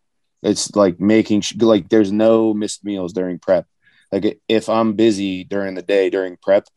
It's 0.42 0.76
like 0.76 1.00
making 1.00 1.44
like 1.60 1.90
there's 1.90 2.12
no 2.12 2.54
missed 2.54 2.84
meals 2.84 3.14
during 3.14 3.40
prep. 3.40 3.66
Like 4.12 4.40
if 4.48 4.70
I'm 4.70 4.94
busy 4.94 5.44
during 5.44 5.76
the 5.76 5.82
day 5.82 6.10
during 6.10 6.38
prep, 6.38 6.68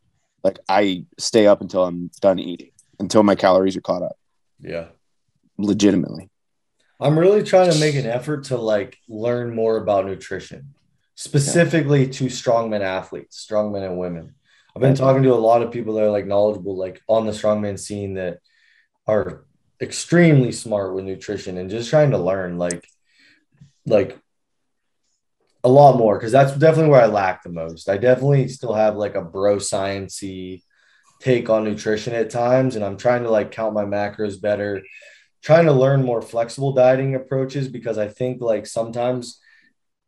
like 0.45 0.59
I 0.69 1.05
stay 1.19 1.47
up 1.47 1.61
until 1.61 1.85
I'm 1.85 2.11
done 2.21 2.39
eating, 2.39 2.71
until 2.99 3.23
my 3.23 3.35
calories 3.35 3.77
are 3.77 3.81
caught 3.81 4.03
up. 4.03 4.17
Yeah. 4.59 4.87
Legitimately. 5.59 6.29
I'm 7.01 7.19
really 7.19 7.43
trying 7.43 7.71
to 7.71 7.79
make 7.81 7.95
an 7.95 8.07
effort 8.07 8.45
to 8.45 8.57
like 8.57 8.99
learn 9.09 9.55
more 9.55 9.77
about 9.77 10.07
nutrition, 10.07 10.75
specifically 11.15 12.05
yeah. 12.05 12.13
to 12.13 12.25
strongman 12.27 12.81
athletes, 12.81 13.45
strongmen 13.49 13.85
and 13.85 13.99
women. 13.99 14.35
I've 14.75 14.83
been 14.83 14.95
talking 14.95 15.23
to 15.25 15.35
a 15.35 15.37
lot 15.37 15.63
of 15.63 15.71
people 15.71 15.95
that 15.95 16.05
are 16.05 16.11
like 16.11 16.27
knowledgeable, 16.27 16.77
like 16.77 17.01
on 17.09 17.27
the 17.27 17.33
strongman 17.33 17.79
scene 17.79 18.15
that 18.15 18.39
are 19.07 19.45
extremely 19.81 20.53
smart 20.53 20.95
with 20.95 21.05
nutrition 21.05 21.59
and 21.59 21.69
just 21.69 21.91
trying 21.91 22.13
to 22.13 22.19
learn 22.19 22.57
like 22.57 22.87
like 23.85 24.17
a 25.65 25.69
lot 25.69 25.97
more 25.97 26.17
because 26.17 26.33
that's 26.33 26.57
definitely 26.57 26.91
where 26.91 27.03
I 27.03 27.07
lack 27.07 27.43
the 27.43 27.51
most. 27.51 27.89
I 27.89 27.99
definitely 27.99 28.49
still 28.49 28.75
have 28.75 28.97
like 28.97 29.15
a 29.15 29.23
bro 29.23 29.57
sciency 29.57 30.63
take 31.21 31.51
on 31.51 31.65
nutrition 31.65 32.15
at 32.15 32.31
times, 32.31 32.75
and 32.75 32.85
I'm 32.85 32.97
trying 32.97 33.23
to 33.25 33.31
like 33.31 33.53
count 33.53 33.75
my 33.75 33.85
macros 33.85 34.41
better, 34.41 34.83
trying 35.43 35.67
to 35.67 35.73
learn 35.73 36.05
more 36.05 36.23
flexible 36.23 36.73
dieting 36.73 37.15
approaches 37.15 37.69
because 37.69 37.99
I 37.99 38.09
think 38.09 38.41
like 38.41 38.67
sometimes 38.67 39.41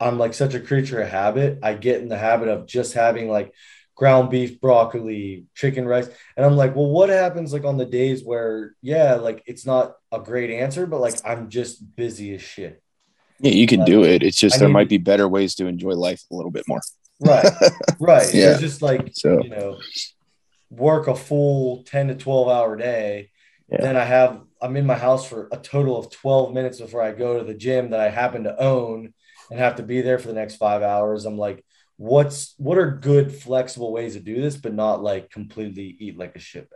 I'm 0.00 0.18
like 0.18 0.34
such 0.34 0.54
a 0.54 0.60
creature 0.60 1.00
of 1.00 1.08
habit. 1.08 1.60
I 1.62 1.74
get 1.74 2.00
in 2.00 2.08
the 2.08 2.18
habit 2.18 2.48
of 2.48 2.66
just 2.66 2.94
having 2.94 3.28
like 3.28 3.52
ground 3.94 4.30
beef, 4.30 4.60
broccoli, 4.60 5.46
chicken 5.54 5.86
rice. 5.86 6.08
And 6.36 6.44
I'm 6.44 6.56
like, 6.56 6.74
well, 6.74 6.90
what 6.90 7.08
happens 7.08 7.52
like 7.52 7.64
on 7.64 7.76
the 7.76 7.84
days 7.86 8.24
where, 8.24 8.74
yeah, 8.82 9.14
like 9.14 9.42
it's 9.46 9.64
not 9.66 9.94
a 10.10 10.18
great 10.20 10.50
answer, 10.50 10.86
but 10.86 11.00
like 11.00 11.14
I'm 11.24 11.48
just 11.48 11.94
busy 11.96 12.34
as 12.34 12.42
shit. 12.42 12.82
Yeah, 13.40 13.52
you 13.52 13.66
can 13.66 13.84
do 13.84 14.04
it. 14.04 14.22
It's 14.22 14.36
just 14.36 14.56
I 14.56 14.58
there 14.60 14.68
need- 14.68 14.74
might 14.74 14.88
be 14.88 14.98
better 14.98 15.28
ways 15.28 15.54
to 15.56 15.66
enjoy 15.66 15.92
life 15.92 16.22
a 16.30 16.34
little 16.34 16.50
bit 16.50 16.64
more. 16.68 16.80
Right. 17.20 17.46
Right. 18.00 18.34
Yeah. 18.34 18.46
There's 18.46 18.60
just 18.60 18.82
like, 18.82 19.10
So 19.14 19.42
you 19.42 19.48
know, 19.50 19.78
work 20.70 21.06
a 21.06 21.14
full 21.14 21.84
10 21.84 22.08
to 22.08 22.14
12 22.16 22.48
hour 22.48 22.76
day. 22.76 23.30
Yeah. 23.70 23.80
Then 23.80 23.96
I 23.96 24.04
have, 24.04 24.40
I'm 24.60 24.76
in 24.76 24.84
my 24.86 24.96
house 24.96 25.26
for 25.26 25.48
a 25.52 25.56
total 25.56 25.96
of 25.96 26.10
12 26.10 26.52
minutes 26.52 26.80
before 26.80 27.02
I 27.02 27.12
go 27.12 27.38
to 27.38 27.44
the 27.44 27.54
gym 27.54 27.90
that 27.90 28.00
I 28.00 28.10
happen 28.10 28.44
to 28.44 28.60
own 28.60 29.14
and 29.50 29.58
have 29.60 29.76
to 29.76 29.82
be 29.82 30.00
there 30.00 30.18
for 30.18 30.28
the 30.28 30.34
next 30.34 30.56
five 30.56 30.82
hours. 30.82 31.24
I'm 31.24 31.38
like, 31.38 31.64
what's, 31.96 32.54
what 32.58 32.78
are 32.78 32.90
good 32.90 33.32
flexible 33.32 33.92
ways 33.92 34.14
to 34.14 34.20
do 34.20 34.40
this, 34.40 34.56
but 34.56 34.74
not 34.74 35.02
like 35.02 35.30
completely 35.30 35.96
eat 35.98 36.18
like 36.18 36.36
a 36.36 36.38
shitbag? 36.38 36.68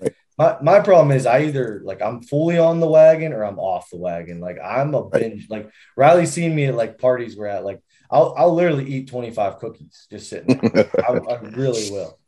Right. 0.00 0.14
My, 0.36 0.56
my 0.60 0.80
problem 0.80 1.12
is 1.16 1.26
I 1.26 1.40
either 1.42 1.80
like 1.84 2.02
I'm 2.02 2.20
fully 2.20 2.58
on 2.58 2.80
the 2.80 2.88
wagon 2.88 3.32
or 3.32 3.44
I'm 3.44 3.60
off 3.60 3.90
the 3.90 3.98
wagon. 3.98 4.40
Like 4.40 4.58
I'm 4.62 4.94
a 4.94 5.02
Right. 5.02 5.22
binge. 5.22 5.48
Like 5.48 5.70
Riley's 5.96 6.32
seen 6.32 6.54
me 6.54 6.64
at 6.66 6.74
like 6.74 6.98
parties 6.98 7.36
we're 7.36 7.46
at. 7.46 7.64
Like 7.64 7.80
I'll 8.10 8.34
I'll 8.36 8.54
literally 8.54 8.86
eat 8.86 9.08
25 9.08 9.58
cookies 9.58 10.06
just 10.10 10.28
sitting. 10.28 10.58
there. 10.74 10.90
I, 11.08 11.12
I 11.12 11.40
really 11.40 11.88
will. 11.92 12.18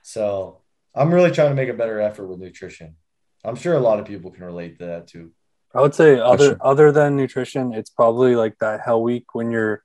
So 0.00 0.62
I'm 0.94 1.12
really 1.12 1.30
trying 1.32 1.50
to 1.50 1.54
make 1.54 1.68
a 1.68 1.74
better 1.74 2.00
effort 2.00 2.28
with 2.28 2.38
nutrition. 2.40 2.96
I'm 3.44 3.56
sure 3.56 3.74
a 3.74 3.80
lot 3.80 4.00
of 4.00 4.06
people 4.06 4.30
can 4.30 4.44
relate 4.44 4.78
to 4.78 4.86
that 4.86 5.06
too. 5.08 5.32
I 5.74 5.82
would 5.82 5.94
say 5.94 6.18
other 6.18 6.46
sure. 6.46 6.56
other 6.62 6.92
than 6.92 7.14
nutrition, 7.14 7.74
it's 7.74 7.90
probably 7.90 8.36
like 8.36 8.56
that 8.60 8.80
hell 8.80 9.02
week 9.02 9.34
when 9.34 9.50
you're 9.50 9.83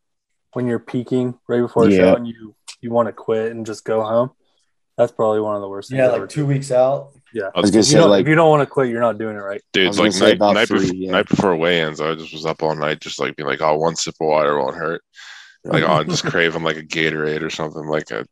when 0.53 0.67
you're 0.67 0.79
peaking 0.79 1.37
right 1.47 1.61
before 1.61 1.85
a 1.87 1.89
Yeah. 1.91 1.97
show 1.97 2.15
and 2.15 2.27
you 2.27 2.55
you 2.81 2.91
want 2.91 3.07
to 3.07 3.13
quit 3.13 3.51
and 3.51 3.65
just 3.65 3.83
go 3.83 4.01
home. 4.03 4.31
That's 4.97 5.11
probably 5.11 5.39
one 5.41 5.55
of 5.55 5.61
the 5.61 5.67
worst. 5.69 5.89
things 5.89 5.97
Yeah, 5.99 6.07
like 6.09 6.21
to 6.21 6.27
two 6.27 6.41
do. 6.41 6.47
weeks 6.47 6.71
out. 6.71 7.11
Yeah, 7.33 7.49
I 7.55 7.59
was 7.61 7.69
gonna 7.71 7.81
if 7.81 7.85
you, 7.87 7.91
say 7.91 7.97
don't, 7.99 8.09
like 8.09 8.21
if 8.21 8.27
you 8.27 8.35
don't 8.35 8.49
want 8.49 8.61
to 8.61 8.65
quit, 8.65 8.89
you're 8.89 8.99
not 9.01 9.17
doing 9.17 9.35
it 9.35 9.39
right. 9.39 9.61
Dude, 9.71 9.87
it's 9.87 9.99
like 9.99 10.15
night, 10.39 10.39
night, 10.39 10.67
three, 10.67 10.79
before, 10.81 10.95
yeah. 10.95 11.11
night 11.11 11.29
before 11.29 11.55
weigh-ins. 11.55 12.01
I 12.01 12.15
just 12.15 12.33
was 12.33 12.45
up 12.45 12.63
all 12.63 12.75
night, 12.75 12.99
just 13.01 13.19
like 13.19 13.35
being 13.35 13.47
like, 13.47 13.61
"Oh, 13.61 13.77
one 13.77 13.95
sip 13.95 14.15
of 14.19 14.27
water 14.27 14.57
won't 14.57 14.75
hurt." 14.75 15.01
Like, 15.63 15.83
oh, 15.83 15.87
I'm 15.87 16.09
just 16.09 16.23
craving 16.25 16.63
like 16.63 16.77
a 16.77 16.81
Gatorade 16.83 17.41
or 17.43 17.49
something 17.51 17.85
like 17.85 18.09
a. 18.11 18.25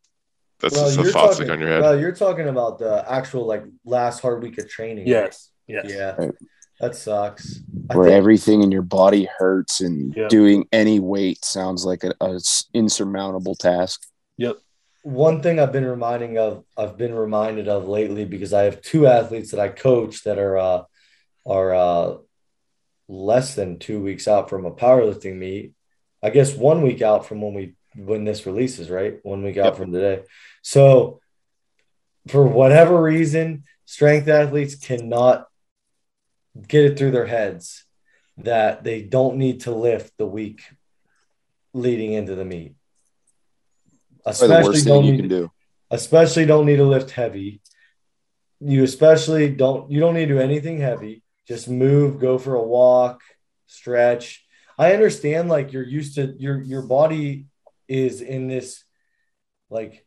That's 0.59 0.73
Well, 0.75 0.85
just 0.85 0.97
the 0.97 1.03
you're 1.03 1.11
thoughts 1.11 1.35
talking, 1.37 1.47
like 1.49 1.53
on 1.57 1.59
your 1.61 1.69
head. 1.69 1.81
well, 1.81 1.99
you're 1.99 2.11
talking 2.15 2.47
about 2.47 2.79
the 2.79 3.05
actual 3.07 3.45
like 3.45 3.63
last 3.85 4.21
hard 4.21 4.41
week 4.41 4.57
of 4.57 4.67
training. 4.67 5.03
right? 5.05 5.07
Yes, 5.07 5.51
yes. 5.67 5.85
Yeah. 5.87 6.15
Right. 6.17 6.31
That 6.79 6.95
sucks. 6.95 7.59
I 7.89 7.95
where 7.95 8.05
think- 8.05 8.15
everything 8.17 8.61
in 8.61 8.71
your 8.71 8.81
body 8.83 9.27
hurts 9.37 9.81
and 9.81 10.13
Yeah. 10.15 10.27
doing 10.27 10.67
any 10.71 10.99
weight 10.99 11.43
sounds 11.43 11.85
like 11.85 12.03
a, 12.03 12.13
a 12.21 12.35
s- 12.35 12.65
insurmountable 12.73 13.55
task. 13.55 14.01
Yep. 14.37 14.57
one 15.03 15.41
thing 15.41 15.57
I've 15.57 15.71
been 15.71 15.85
reminding 15.85 16.37
of, 16.37 16.65
I've 16.75 16.97
been 16.97 17.13
reminded 17.15 17.69
of 17.69 17.87
lately 17.87 18.25
because 18.25 18.51
I 18.51 18.63
have 18.63 18.81
two 18.81 19.07
athletes 19.07 19.51
that 19.51 19.59
I 19.59 19.69
coach 19.69 20.23
that 20.25 20.37
are 20.37 20.57
uh, 20.57 20.81
are 21.45 21.73
uh, 21.73 22.17
less 23.07 23.55
than 23.55 23.79
two 23.79 24.01
weeks 24.03 24.27
out 24.27 24.49
from 24.49 24.65
a 24.65 24.71
powerlifting 24.71 25.37
meet. 25.37 25.71
I 26.21 26.29
guess 26.29 26.53
one 26.53 26.81
week 26.81 27.01
out 27.01 27.25
from 27.25 27.41
when 27.41 27.53
we 27.53 27.75
when 27.95 28.25
this 28.25 28.45
releases, 28.45 28.89
right? 28.89 29.19
One 29.23 29.43
week 29.43 29.55
out 29.57 29.65
Yep. 29.67 29.75
from 29.77 29.91
today. 29.93 30.23
So 30.61 31.21
for 32.27 32.45
whatever 32.45 33.01
reason, 33.01 33.63
strength 33.85 34.27
athletes 34.27 34.75
cannot 34.75 35.47
get 36.67 36.85
it 36.85 36.97
through 36.97 37.11
their 37.11 37.25
heads 37.25 37.85
that 38.37 38.83
they 38.83 39.01
don't 39.01 39.37
need 39.37 39.61
to 39.61 39.71
lift 39.71 40.13
the 40.17 40.25
week 40.25 40.61
leading 41.73 42.13
into 42.13 42.35
the 42.35 42.45
meet. 42.45 42.75
Especially 44.25 44.81
don't 44.81 45.05
need 45.05 45.17
can 45.17 45.27
do. 45.27 45.51
especially 45.89 46.45
don't 46.45 46.65
need 46.65 46.77
to 46.77 46.83
lift 46.85 47.11
heavy. 47.11 47.61
You 48.59 48.83
especially 48.83 49.49
don't 49.49 49.91
you 49.91 49.99
don't 49.99 50.15
need 50.15 50.27
to 50.27 50.35
do 50.35 50.39
anything 50.39 50.79
heavy. 50.79 51.23
Just 51.47 51.69
move, 51.69 52.19
go 52.19 52.37
for 52.37 52.55
a 52.55 52.63
walk, 52.63 53.21
stretch. 53.67 54.45
I 54.77 54.93
understand 54.93 55.49
like 55.49 55.71
you're 55.71 55.83
used 55.83 56.15
to 56.15 56.35
your 56.37 56.61
your 56.61 56.81
body 56.81 57.45
is 57.87 58.21
in 58.21 58.47
this 58.47 58.83
like 59.69 60.05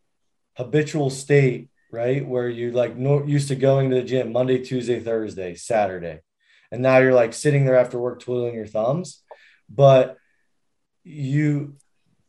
habitual 0.57 1.11
state, 1.11 1.70
right? 1.90 2.26
Where 2.26 2.48
you 2.48 2.72
like 2.72 2.96
no 2.96 3.24
used 3.24 3.48
to 3.48 3.57
going 3.57 3.90
to 3.90 3.96
the 3.96 4.03
gym 4.03 4.32
Monday, 4.32 4.62
Tuesday, 4.62 5.01
Thursday, 5.01 5.55
Saturday. 5.55 6.20
And 6.72 6.82
now 6.82 6.98
you're 6.98 7.14
like 7.14 7.34
sitting 7.34 7.64
there 7.64 7.78
after 7.78 7.98
work 7.98 8.20
twiddling 8.20 8.54
your 8.54 8.66
thumbs. 8.66 9.22
But 9.68 10.16
you 11.04 11.76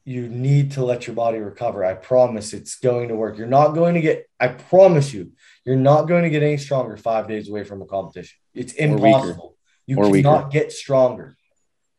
you 0.04 0.28
need 0.28 0.72
to 0.72 0.84
let 0.84 1.06
your 1.06 1.16
body 1.16 1.38
recover. 1.38 1.86
I 1.86 1.94
promise 1.94 2.54
it's 2.54 2.80
going 2.80 3.10
to 3.10 3.16
work. 3.16 3.38
You're 3.38 3.48
not 3.48 3.70
going 3.74 3.94
to 3.94 4.02
get, 4.02 4.28
I 4.40 4.48
promise 4.48 5.14
you, 5.14 5.34
you're 5.64 5.76
not 5.76 6.04
going 6.08 6.24
to 6.24 6.30
get 6.30 6.42
any 6.42 6.58
stronger 6.58 6.98
five 6.98 7.28
days 7.28 7.48
away 7.50 7.64
from 7.64 7.82
a 7.84 7.86
competition. 7.86 8.38
It's 8.56 8.74
impossible. 8.74 9.56
You 9.86 9.98
Or 9.98 10.12
cannot 10.12 10.48
weaker. 10.48 10.50
get 10.50 10.72
stronger 10.72 11.38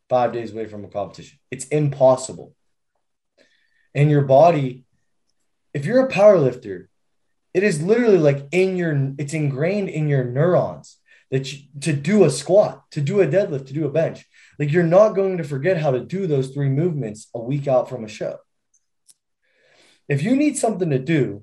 five 0.09 0.33
days 0.33 0.51
away 0.51 0.65
from 0.65 0.83
a 0.83 0.89
competition. 0.89 1.39
It's 1.49 1.65
impossible. 1.67 2.53
And 3.95 4.09
your 4.09 4.23
body, 4.23 4.83
if 5.73 5.85
you're 5.85 6.05
a 6.05 6.09
power 6.09 6.37
lifter, 6.37 6.89
it 7.53 7.63
is 7.63 7.81
literally 7.81 8.17
like 8.17 8.47
in 8.51 8.75
your, 8.75 9.13
it's 9.17 9.33
ingrained 9.33 9.87
in 9.89 10.09
your 10.09 10.25
neurons 10.25 10.97
that 11.33 11.51
you, 11.51 11.63
to 11.81 11.93
do 11.93 12.25
a 12.25 12.29
squat, 12.29 12.83
to 12.91 13.01
do 13.01 13.19
a 13.19 13.25
deadlift, 13.25 13.65
to 13.65 13.73
do 13.73 13.87
a 13.87 13.91
bench. 13.91 14.23
Like 14.59 14.71
you're 14.71 14.83
not 14.83 15.15
going 15.15 15.39
to 15.39 15.43
forget 15.43 15.77
how 15.77 15.89
to 15.89 15.99
do 15.99 16.27
those 16.27 16.49
three 16.49 16.69
movements 16.69 17.27
a 17.33 17.39
week 17.39 17.67
out 17.67 17.89
from 17.89 18.03
a 18.03 18.07
show. 18.07 18.37
If 20.07 20.21
you 20.21 20.35
need 20.35 20.57
something 20.57 20.91
to 20.91 20.99
do, 20.99 21.41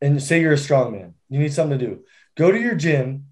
and 0.00 0.22
say 0.22 0.40
you're 0.40 0.52
a 0.52 0.58
strong 0.58 0.92
man, 0.92 1.14
you 1.28 1.40
need 1.40 1.52
something 1.52 1.80
to 1.80 1.84
do, 1.84 2.04
go 2.36 2.52
to 2.52 2.60
your 2.60 2.76
gym 2.76 3.26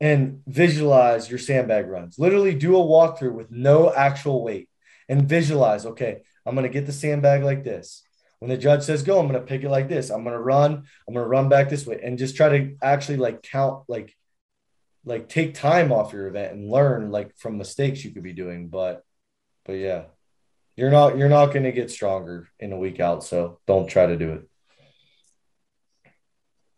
and 0.00 0.42
visualize 0.48 1.30
your 1.30 1.38
sandbag 1.38 1.86
runs. 1.86 2.18
Literally 2.18 2.54
do 2.54 2.76
a 2.76 2.80
walkthrough 2.80 3.34
with 3.34 3.52
no 3.52 3.92
actual 3.94 4.42
weight 4.42 4.68
and 5.08 5.28
visualize, 5.28 5.86
okay, 5.86 6.22
I'm 6.44 6.56
going 6.56 6.66
to 6.66 6.72
get 6.72 6.86
the 6.86 6.92
sandbag 6.92 7.44
like 7.44 7.62
this. 7.62 8.02
When 8.40 8.48
the 8.48 8.56
judge 8.56 8.82
says 8.82 9.04
go, 9.04 9.20
I'm 9.20 9.28
going 9.28 9.40
to 9.40 9.46
pick 9.46 9.62
it 9.62 9.70
like 9.70 9.88
this. 9.88 10.10
I'm 10.10 10.24
going 10.24 10.34
to 10.34 10.42
run, 10.42 10.82
I'm 11.06 11.14
going 11.14 11.24
to 11.24 11.28
run 11.28 11.48
back 11.48 11.68
this 11.68 11.86
way 11.86 12.00
and 12.02 12.18
just 12.18 12.34
try 12.34 12.48
to 12.48 12.76
actually 12.82 13.18
like 13.18 13.44
count 13.44 13.84
like 13.86 14.16
like 15.04 15.28
take 15.28 15.54
time 15.54 15.90
off 15.92 16.12
your 16.12 16.26
event 16.28 16.52
and 16.54 16.70
learn 16.70 17.10
like 17.10 17.36
from 17.36 17.58
mistakes 17.58 18.04
you 18.04 18.12
could 18.12 18.22
be 18.22 18.32
doing 18.32 18.68
but 18.68 19.02
but 19.64 19.72
yeah 19.74 20.02
you're 20.76 20.90
not 20.90 21.16
you're 21.18 21.28
not 21.28 21.46
going 21.46 21.64
to 21.64 21.72
get 21.72 21.90
stronger 21.90 22.48
in 22.60 22.72
a 22.72 22.78
week 22.78 23.00
out 23.00 23.24
so 23.24 23.58
don't 23.66 23.88
try 23.88 24.06
to 24.06 24.16
do 24.16 24.32
it 24.34 24.48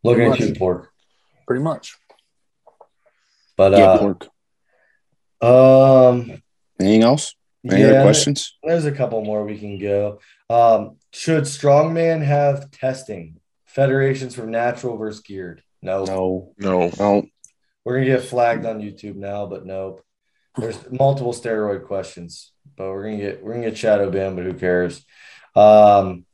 looking 0.02 0.32
at 0.32 0.40
you 0.40 0.54
pork 0.54 0.90
Pretty 1.46 1.62
much. 1.62 1.96
but 3.56 3.72
yeah, 3.72 3.84
uh 3.84 3.98
pork. 3.98 4.28
um 5.42 6.42
Anything 6.80 7.02
else? 7.02 7.34
Any 7.70 7.80
yeah 7.82 7.86
other 7.88 8.02
questions? 8.02 8.56
there's 8.62 8.84
a 8.86 8.92
couple 8.92 9.22
more 9.24 9.44
we 9.44 9.58
can 9.58 9.78
go 9.78 10.18
um 10.50 10.96
should 11.12 11.44
strongman 11.44 12.24
have 12.24 12.70
testing 12.70 13.40
federations 13.66 14.34
for 14.34 14.46
natural 14.46 14.96
versus 14.96 15.20
geared 15.22 15.62
no 15.82 16.04
No. 16.04 16.52
No, 16.58 16.90
No. 16.98 17.26
We're 17.84 17.94
gonna 17.96 18.06
get 18.06 18.22
flagged 18.24 18.64
on 18.66 18.80
YouTube 18.80 19.16
now, 19.16 19.46
but 19.46 19.66
nope. 19.66 20.02
There's 20.56 20.78
multiple 20.90 21.32
steroid 21.32 21.84
questions, 21.86 22.52
but 22.76 22.84
we're 22.86 23.04
gonna 23.04 23.16
get 23.18 23.42
we're 23.42 23.54
gonna 23.54 23.66
get 23.70 23.78
shadow 23.78 24.10
banned, 24.10 24.36
but 24.36 24.44
who 24.44 24.54
cares? 24.54 25.04
Um, 25.56 26.24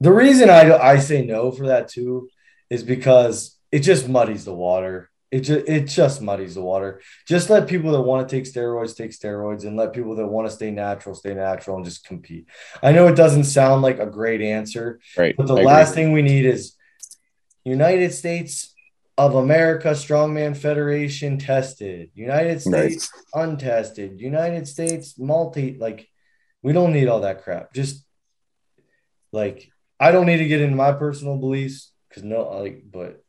the 0.00 0.12
reason 0.12 0.50
I 0.50 0.76
I 0.76 0.98
say 0.98 1.24
no 1.24 1.50
for 1.52 1.68
that 1.68 1.88
too 1.88 2.28
is 2.70 2.82
because 2.82 3.56
it 3.70 3.80
just 3.80 4.08
muddies 4.08 4.44
the 4.44 4.54
water. 4.54 5.08
It 5.30 5.40
just 5.40 5.66
it 5.68 5.86
just 5.86 6.20
muddies 6.20 6.54
the 6.56 6.60
water. 6.62 7.00
Just 7.26 7.48
let 7.48 7.66
people 7.68 7.92
that 7.92 8.02
want 8.02 8.28
to 8.28 8.36
take 8.36 8.44
steroids 8.44 8.96
take 8.96 9.12
steroids, 9.12 9.64
and 9.64 9.76
let 9.76 9.92
people 9.94 10.14
that 10.16 10.26
want 10.26 10.48
to 10.48 10.54
stay 10.54 10.70
natural 10.70 11.14
stay 11.14 11.32
natural 11.34 11.76
and 11.76 11.84
just 11.84 12.04
compete. 12.04 12.46
I 12.82 12.92
know 12.92 13.06
it 13.06 13.16
doesn't 13.16 13.44
sound 13.44 13.80
like 13.82 13.98
a 13.98 14.06
great 14.06 14.42
answer, 14.42 15.00
Right. 15.16 15.34
but 15.36 15.46
the 15.46 15.54
I 15.54 15.60
agree. 15.60 15.66
last 15.66 15.94
thing 15.94 16.12
we 16.12 16.22
need 16.22 16.44
is 16.44 16.74
United 17.64 18.12
States 18.12 18.71
of 19.18 19.34
America 19.34 19.88
Strongman 19.90 20.56
Federation 20.56 21.38
tested, 21.38 22.10
United 22.14 22.64
Right. 22.66 22.92
States 22.92 23.10
untested, 23.34 24.20
United 24.20 24.66
States 24.66 25.18
multi. 25.18 25.76
Like, 25.78 26.08
we 26.62 26.72
don't 26.72 26.92
need 26.92 27.08
all 27.08 27.20
that 27.20 27.42
crap. 27.44 27.74
Just 27.74 28.04
like, 29.32 29.70
I 30.00 30.12
don't 30.12 30.26
need 30.26 30.38
to 30.38 30.48
get 30.48 30.60
into 30.60 30.76
my 30.76 30.92
personal 30.92 31.36
beliefs 31.36 31.92
because 32.08 32.22
no, 32.24 32.48
like, 32.60 32.82
but 32.90 33.22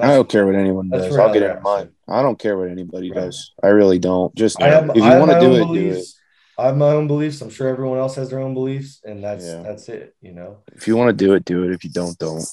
I 0.00 0.08
don't 0.08 0.28
care 0.28 0.46
what 0.46 0.54
anyone 0.54 0.90
does. 0.90 1.16
I'll 1.16 1.32
get 1.32 1.42
another 1.42 1.50
into 1.58 1.62
mine. 1.62 1.90
I 2.06 2.22
don't 2.22 2.38
care 2.38 2.56
what 2.56 2.68
anybody 2.68 3.10
Right. 3.10 3.22
does. 3.22 3.52
I 3.62 3.68
really 3.68 3.98
don't. 3.98 4.34
Just 4.34 4.60
I 4.62 4.68
have, 4.68 4.90
if 4.90 4.96
you 4.96 5.02
want 5.02 5.30
to 5.32 5.40
do 5.40 5.54
it, 5.54 5.58
do 5.58 5.62
it. 5.62 5.66
beliefs. 5.66 6.18
I 6.56 6.66
have 6.66 6.76
my 6.76 6.90
own 6.90 7.06
beliefs. 7.06 7.40
I'm 7.40 7.50
sure 7.50 7.68
everyone 7.68 7.98
else 7.98 8.16
has 8.16 8.30
their 8.30 8.40
own 8.40 8.52
beliefs, 8.54 9.00
and 9.04 9.22
that's 9.22 9.44
Yeah. 9.44 9.62
that's 9.62 9.88
it. 9.88 10.14
You 10.20 10.32
know. 10.32 10.58
If 10.74 10.88
you 10.88 10.96
want 10.96 11.16
to 11.16 11.24
do 11.24 11.34
it, 11.34 11.44
do 11.44 11.62
it. 11.64 11.72
If 11.72 11.84
you 11.84 11.90
don't, 11.90 12.18
don't. 12.18 12.44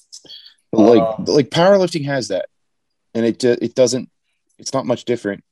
Like 0.71 1.01
Um, 1.01 1.26
like 1.26 1.49
powerlifting 1.49 2.05
has 2.05 2.28
that, 2.28 2.45
and 3.16 3.26
it 3.26 3.39
do- 3.39 3.57
it 3.59 3.74
doesn't. 3.74 4.09
It's 4.59 4.74
not 4.74 4.86
much 4.86 5.05
different. 5.05 5.43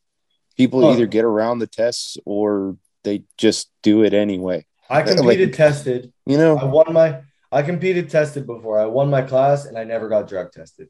People 0.56 0.86
Oh. 0.86 0.94
either 0.94 1.08
get 1.08 1.26
around 1.26 1.60
the 1.60 1.68
tests 1.68 2.18
or 2.26 2.78
they 3.04 3.24
just 3.38 3.72
do 3.82 4.04
it 4.04 4.14
anyway. 4.14 4.66
I 4.90 5.02
Like- 5.02 5.18
competed, 5.18 5.54
tested. 5.54 6.14
You 6.28 6.38
know, 6.38 6.58
I 6.58 6.66
won 6.66 6.94
my. 6.94 7.24
I 7.52 7.62
competed, 7.64 8.10
tested 8.10 8.46
before. 8.46 8.80
I 8.80 8.86
won 8.86 9.10
my 9.10 9.22
class, 9.22 9.66
and 9.66 9.78
I 9.78 9.84
never 9.84 10.10
got 10.10 10.28
drug 10.28 10.52
tested. 10.52 10.90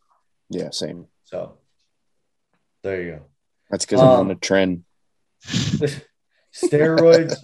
Yeah, 0.50 0.70
same. 0.72 1.08
So 1.26 1.58
there 2.84 3.02
you 3.02 3.12
go. 3.14 3.22
That's 3.70 3.86
because 3.86 4.02
I'm 4.02 4.08
Um, 4.10 4.20
on 4.28 4.32
a 4.32 4.36
trend. 4.36 4.84
steroids 6.54 7.36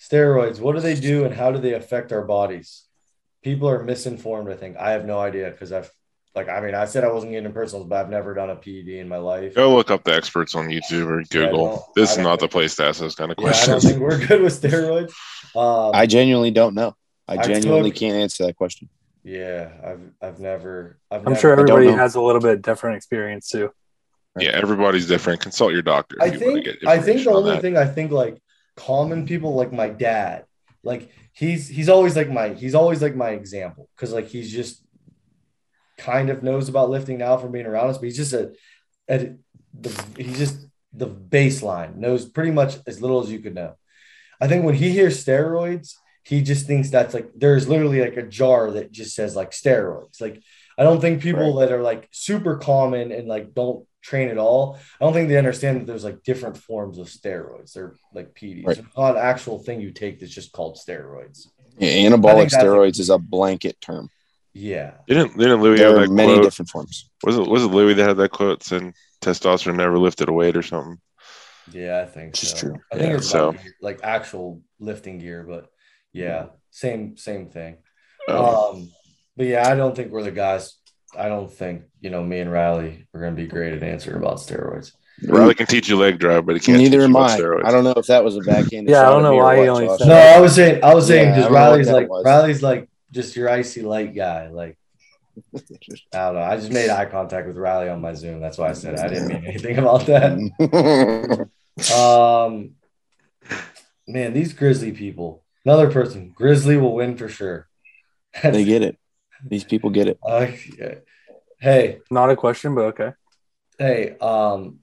steroids 0.00 0.60
what 0.60 0.74
do 0.74 0.80
they 0.80 0.94
do 0.94 1.24
and 1.24 1.32
how 1.34 1.50
do 1.52 1.58
they 1.58 1.72
affect 1.72 2.12
our 2.12 2.22
bodies 2.24 2.84
people 3.42 3.68
are 3.68 3.82
misinformed 3.82 4.50
i 4.50 4.56
think 4.56 4.76
i 4.76 4.90
have 4.90 5.04
no 5.06 5.18
idea 5.20 5.50
because 5.50 5.72
i've 5.72 5.90
like 6.36 6.48
i 6.48 6.60
mean 6.60 6.74
i 6.74 6.84
said 6.84 7.02
i 7.02 7.10
wasn't 7.10 7.32
getting 7.32 7.50
personals 7.52 7.86
but 7.88 7.96
i've 7.98 8.10
never 8.10 8.34
done 8.34 8.50
a 8.50 8.56
ped 8.56 8.88
in 8.88 9.08
my 9.08 9.16
life 9.16 9.54
Go 9.54 9.74
look 9.74 9.90
up 9.90 10.04
the 10.04 10.14
experts 10.14 10.54
on 10.54 10.68
YouTube 10.68 11.06
or 11.08 11.22
Google. 11.24 11.66
don't- 11.66 11.82
this 11.96 12.10
is 12.12 12.18
don't 12.18 12.38
the 12.38 12.46
place 12.48 12.76
to 12.76 12.84
ask 12.84 13.00
those 13.00 13.14
kind 13.16 13.32
of 13.32 13.38
yeah, 13.40 13.48
i 13.48 13.66
don't 13.66 13.80
think 13.80 13.98
we're 13.98 14.24
good 14.24 14.42
with 14.42 14.60
steroids 14.60 15.12
um, 15.56 15.92
I 15.94 16.04
genuinely 16.06 16.50
don't 16.50 16.74
know. 16.74 16.94
I 17.26 17.38
I 17.38 17.42
genuinely 17.42 17.90
took- 17.90 18.00
can't 18.00 18.16
answer 18.16 18.44
that 18.46 18.56
question. 18.56 18.88
yeah 19.24 19.70
i've 19.84 20.00
i've 20.20 20.38
never 20.38 20.98
i've 21.10 21.20
I'm 21.26 21.32
never, 21.32 21.40
sure 21.40 21.52
everybody 21.52 21.88
has 21.88 22.14
a 22.14 22.20
little 22.20 22.42
bit 22.42 22.60
different 22.62 22.96
experience 22.98 23.48
too. 23.48 23.70
yeah, 24.38 24.50
everybody's 24.50 25.06
different. 25.08 25.40
Consult 25.40 25.72
your 25.72 25.82
doctor. 25.82 26.16
i 26.20 26.26
if 26.26 26.34
you 26.34 26.38
think 26.40 26.64
get 26.64 26.86
i 26.86 26.98
think 26.98 27.04
the 27.06 27.10
information 27.12 27.28
on 27.32 27.36
only 27.38 27.50
that. 27.52 27.62
thing 27.62 27.76
i 27.78 27.86
think 27.86 28.12
like 28.12 28.40
common 28.76 29.26
people 29.26 29.54
like 29.54 29.72
my 29.72 29.88
dad 29.88 30.44
like 30.84 31.10
he's 31.32 31.66
he's 31.68 31.88
always 31.88 32.14
like 32.14 32.28
my 32.30 32.50
he's 32.50 32.74
always 32.74 33.00
like 33.00 33.16
my 33.16 33.30
example 33.30 33.88
because 33.96 34.12
like 34.12 34.26
he's 34.28 34.52
just 34.52 34.82
kind 35.98 36.30
of 36.30 36.42
knows 36.42 36.68
about 36.68 36.90
lifting 36.90 37.18
now 37.18 37.36
from 37.36 37.52
being 37.52 37.66
around 37.66 37.88
us 37.90 37.98
but 37.98 38.04
he's 38.04 38.16
just 38.16 38.32
a, 38.32 38.52
a 39.08 39.34
the, 39.78 40.04
he's 40.16 40.38
just 40.38 40.66
the 40.92 41.06
baseline 41.08 41.96
knows 41.96 42.24
pretty 42.26 42.50
much 42.50 42.76
as 42.86 43.00
little 43.02 43.22
as 43.22 43.30
you 43.30 43.38
could 43.38 43.54
know. 43.54 43.74
I 44.40 44.48
think 44.48 44.64
when 44.64 44.74
he 44.74 44.90
hears 44.90 45.24
steroids 45.24 45.94
he 46.24 46.42
just 46.42 46.66
thinks 46.66 46.90
that's 46.90 47.14
like 47.14 47.30
there's 47.36 47.68
literally 47.68 48.00
like 48.00 48.16
a 48.16 48.22
jar 48.22 48.70
that 48.72 48.90
just 48.90 49.14
says 49.14 49.36
like 49.36 49.50
steroids. 49.52 50.20
Like 50.20 50.42
i 50.78 50.82
don't 50.82 51.00
think 51.00 51.22
people 51.22 51.54
that 51.56 51.72
are 51.72 51.82
like 51.82 52.08
super 52.12 52.56
common 52.56 53.10
and 53.10 53.26
like 53.26 53.54
don't 53.54 53.86
train 54.02 54.28
at 54.28 54.36
all 54.38 54.78
i 55.00 55.04
don't 55.04 55.14
think 55.14 55.28
they 55.28 55.38
understand 55.38 55.80
that 55.80 55.86
there's 55.86 56.04
like 56.04 56.22
different 56.22 56.56
forms 56.56 56.98
of 56.98 57.06
steroids. 57.08 57.72
They're 57.72 57.94
like 58.12 58.34
pds 58.34 58.66
Right. 58.66 58.78
It's 58.78 58.96
not 58.96 59.16
an 59.16 59.22
actual 59.22 59.58
thing 59.58 59.80
you 59.80 59.90
take 59.90 60.20
that's 60.20 60.32
just 60.32 60.52
called 60.52 60.76
steroids. 60.76 61.48
Yeah, 61.78 62.08
anabolic 62.08 62.50
steroids 62.50 62.98
is 62.98 63.10
a 63.10 63.18
blanket 63.18 63.80
term. 63.80 64.10
Yeah 64.58 64.92
Didn't 65.06 65.36
didn't 65.36 65.60
Louis 65.60 65.76
There 65.78 65.88
have 65.88 65.96
are 65.98 66.06
that 66.06 66.12
many 66.12 66.34
quote? 66.34 66.44
different 66.44 66.68
forms. 66.70 67.10
Was 67.24 67.36
it 67.36 67.46
was 67.46 67.62
it 67.64 67.66
Louis 67.68 67.94
that 67.94 68.08
had 68.08 68.16
that 68.16 68.30
quote 68.30 68.62
saying 68.62 68.94
testosterone 69.22 69.76
never 69.76 69.98
lifted 69.98 70.28
a 70.28 70.32
weight 70.32 70.56
or 70.56 70.62
something? 70.62 70.98
yeah 71.72 72.00
i 72.00 72.04
think 72.06 72.28
Which 72.32 72.44
is 72.44 72.50
so. 72.50 72.58
true. 72.58 72.76
i 72.92 72.96
think 72.96 73.14
it's 73.14 73.28
so- 73.28 73.54
like 73.82 73.98
actual 74.04 74.62
lifting 74.78 75.18
gear 75.18 75.42
but 75.52 75.66
yeah 76.12 76.46
same 76.70 77.16
same 77.16 77.46
thing 77.56 77.72
Um, 78.28 78.36
Um, 78.36 78.76
but 79.36 79.46
yeah, 79.46 79.68
I 79.70 79.74
don't 79.74 79.94
think 79.94 80.10
we're 80.12 80.22
the 80.22 80.30
guys. 80.46 80.64
I 81.16 81.28
don't 81.28 81.52
think 81.60 81.82
you 82.00 82.10
know 82.10 82.22
me 82.24 82.38
and 82.40 82.50
Riley 82.50 83.06
are 83.12 83.20
going 83.20 83.36
to 83.36 83.42
be 83.42 83.48
great 83.48 83.72
at 83.74 83.82
answering 83.82 84.16
about 84.16 84.38
steroids. 84.38 84.92
Riley 85.28 85.54
can 85.54 85.66
teach 85.66 85.88
you 85.90 85.96
leg 85.96 86.18
drive, 86.18 86.46
but 86.46 86.54
he 86.56 86.60
can't. 86.60 86.78
Neither 86.78 86.98
teach 87.06 87.08
you 87.08 87.16
am 87.16 87.62
I. 87.62 87.68
I 87.68 87.70
don't 87.70 87.84
know 87.84 87.92
if 88.02 88.06
that 88.06 88.24
was 88.24 88.34
a 88.36 88.40
backhand. 88.40 88.88
Yeah, 88.88 89.02
I 89.06 89.10
don't 89.12 89.22
know 89.22 89.36
why 89.36 89.60
he 89.62 89.68
only 89.68 89.88
said 89.98 90.08
No, 90.08 90.14
I 90.16 90.40
was 90.40 90.54
saying, 90.54 90.82
I 90.82 90.94
was 90.94 91.06
saying 91.06 91.30
because 91.34 91.44
don't 91.44 91.52
know 91.52 91.58
what 91.60 91.68
Riley's 91.70 91.90
like. 91.90 92.08
Riley's 92.10 92.62
like 92.62 92.88
just 93.12 93.36
your 93.36 93.48
icy 93.48 93.82
light 93.82 94.14
guy. 94.14 94.48
Like 94.48 94.78
I 95.54 95.60
don't 96.12 96.34
know. 96.34 96.42
I 96.42 96.56
just 96.56 96.72
made 96.72 96.90
eye 96.90 97.06
contact 97.06 97.46
with 97.46 97.56
Riley 97.56 97.88
on 97.88 98.00
my 98.00 98.14
Zoom. 98.14 98.40
That's 98.40 98.58
why 98.58 98.70
I 98.70 98.72
said 98.72 98.94
it. 98.94 99.00
I 99.00 99.08
didn't 99.08 99.28
mean 99.28 99.44
anything 99.46 99.78
about 99.78 100.06
that. 100.06 101.48
Um, 101.94 102.70
man, 104.08 104.32
these 104.32 104.54
Grizzly 104.54 104.92
people. 104.92 105.44
Another 105.64 105.90
person. 105.90 106.32
Grizzly 106.34 106.76
will 106.76 106.94
win 106.94 107.16
for 107.16 107.28
sure. 107.28 107.68
they 108.42 108.64
get 108.64 108.82
it. 108.82 108.98
These 109.44 109.64
people 109.64 109.90
get 109.90 110.08
it. 110.08 110.18
Uh, 110.26 110.46
hey, 111.60 111.98
Not 112.10 112.30
a 112.30 112.36
question, 112.36 112.74
but 112.74 112.86
okay. 112.86 113.12
Hey, 113.78 114.16
um, 114.18 114.78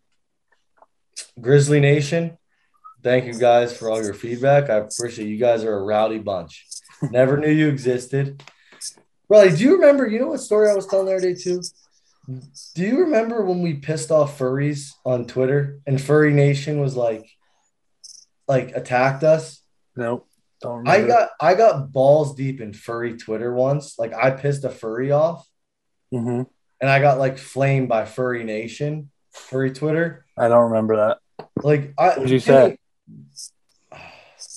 Grizzly 1.39 1.79
Nation, 1.79 2.37
thank 3.01 3.25
you 3.25 3.33
guys 3.33 3.75
for 3.75 3.89
all 3.89 4.03
your 4.03 4.13
feedback. 4.13 4.69
I 4.69 4.75
appreciate 4.75 5.27
you 5.27 5.37
guys 5.37 5.63
are 5.63 5.75
a 5.75 5.81
rowdy 5.83 6.19
bunch. 6.19 6.67
Never 7.11 7.37
knew 7.37 7.51
you 7.51 7.67
existed. 7.69 8.41
Riley, 9.29 9.55
do 9.55 9.63
you 9.63 9.73
remember? 9.75 10.07
You 10.07 10.19
know 10.19 10.27
what 10.27 10.39
story 10.39 10.69
I 10.69 10.73
was 10.75 10.85
telling 10.87 11.05
the 11.07 11.15
other 11.15 11.21
day 11.21 11.35
too? 11.35 11.61
Do 12.75 12.83
you 12.83 13.01
remember 13.01 13.43
when 13.43 13.61
we 13.61 13.73
pissed 13.73 14.11
off 14.11 14.37
furries 14.37 14.91
on 15.05 15.25
Twitter 15.25 15.79
and 15.85 15.99
Furry 16.01 16.31
Nation 16.33 16.79
was 16.79 16.95
like, 16.95 17.25
like 18.47 18.71
attacked 18.75 19.23
us? 19.23 19.61
Nope. 19.95 20.27
Don't 20.61 20.77
remember. 20.79 21.05
I 21.05 21.07
got 21.07 21.29
I 21.41 21.55
got 21.55 21.91
balls 21.91 22.35
deep 22.35 22.61
in 22.61 22.73
furry 22.73 23.17
Twitter 23.17 23.53
once. 23.53 23.99
Like 23.99 24.13
I 24.13 24.31
pissed 24.31 24.63
a 24.63 24.69
furry 24.69 25.11
off 25.11 25.45
Mhm. 26.13 26.47
and 26.79 26.89
I 26.89 26.99
got 27.01 27.19
like 27.19 27.37
flamed 27.37 27.89
by 27.89 28.05
Furry 28.05 28.45
Nation, 28.45 29.11
furry 29.31 29.71
Twitter. 29.71 30.25
I 30.37 30.47
don't 30.47 30.69
remember 30.71 30.95
that. 30.95 31.47
Like, 31.61 31.93
I 31.97 32.09
What'd 32.09 32.29
you 32.29 32.39
say? 32.39 32.77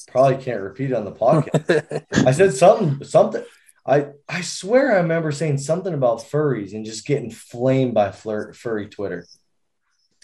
Probably 0.08 0.42
can't 0.42 0.60
repeat 0.62 0.90
it 0.90 0.94
on 0.94 1.04
the 1.04 1.12
podcast. 1.12 2.04
I 2.26 2.30
said 2.32 2.54
something, 2.54 3.04
something. 3.06 3.44
I 3.84 4.08
I 4.28 4.40
swear 4.40 4.92
I 4.92 4.96
remember 4.96 5.30
saying 5.32 5.58
something 5.58 5.92
about 5.94 6.20
furries 6.20 6.72
and 6.74 6.84
just 6.84 7.06
getting 7.06 7.30
flamed 7.30 7.94
by 7.94 8.08
flir- 8.08 8.54
furry 8.54 8.88
Twitter. 8.88 9.26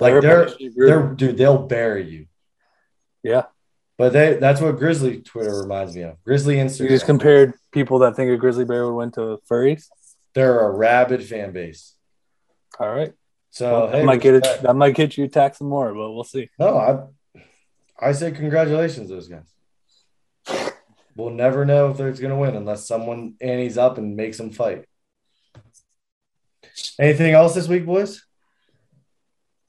Like 0.01 0.21
they're 0.23 0.51
they're 0.75 1.09
dude, 1.15 1.37
they'll 1.37 1.67
bury 1.67 2.09
you. 2.09 2.27
yeah. 3.23 3.45
But 3.99 4.13
they 4.15 4.35
that's 4.35 4.61
what 4.61 4.79
Grizzly 4.79 5.21
Twitter 5.21 5.61
reminds 5.61 5.95
me 5.95 6.03
of. 6.03 6.23
Grizzly 6.25 6.57
Instagram. 6.57 6.81
You 6.85 6.89
just 6.89 7.07
compared 7.07 7.55
people 7.73 7.99
that 8.01 8.17
think 8.17 8.31
a 8.31 8.37
grizzly 8.37 8.65
bear 8.65 8.87
would 8.87 8.97
win 8.97 9.11
to 9.13 9.39
furries. 9.49 9.87
they're 10.35 10.61
a 10.61 10.71
rabid 10.71 11.23
fan 11.25 11.53
base. 11.53 11.95
All 12.81 12.91
right. 12.91 13.13
So 13.51 13.71
Well, 13.83 13.91
hey, 13.93 14.03
might 14.05 14.23
get 14.23 14.35
it. 14.35 14.47
That 14.63 14.75
might 14.75 14.95
get 14.95 15.17
you 15.19 15.25
attacked 15.25 15.57
some 15.57 15.69
more, 15.69 15.93
but 15.93 16.11
we'll 16.11 16.25
see. 16.25 16.49
No, 16.59 16.79
I 16.79 18.09
I 18.09 18.13
say 18.13 18.33
congratulations, 18.33 19.11
those 19.11 19.29
guys. 19.29 19.52
We'll 21.15 21.31
never 21.31 21.65
know 21.65 21.91
if 21.91 21.97
they're 21.99 22.13
going 22.13 22.31
to 22.31 22.37
win 22.37 22.57
unless 22.57 22.87
someone 22.87 23.35
antes 23.41 23.77
up 23.77 23.99
and 23.99 24.17
makes 24.17 24.39
them 24.39 24.51
fight. 24.51 24.87
Anything 26.99 27.35
else 27.35 27.55
this 27.55 27.69
week, 27.69 27.85
boys? 27.85 28.25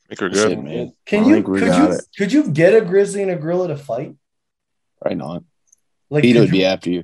I 0.10 0.16
think 0.16 0.22
we're 0.22 0.30
That's 0.30 0.52
it, 0.52 0.56
good. 0.56 0.64
man. 0.64 0.94
Can 1.06 1.24
I 1.24 1.28
you 1.28 1.34
think 1.36 1.48
we 1.48 1.60
could 1.60 1.68
got 1.70 1.90
you 1.90 1.96
it. 1.98 2.02
could 2.18 2.32
you 2.32 2.50
get 2.52 2.74
a 2.74 2.82
grizzly 2.82 3.24
and 3.24 3.32
a 3.32 3.36
gorilla 3.36 3.70
to 3.70 3.78
fight? 3.78 4.16
Right 5.04 5.18
not. 5.18 5.44
Like 6.10 6.22
PETA 6.24 6.40
could 6.40 6.42
would 6.42 6.52
be 6.52 6.66
after 6.66 6.90
you. 6.92 7.04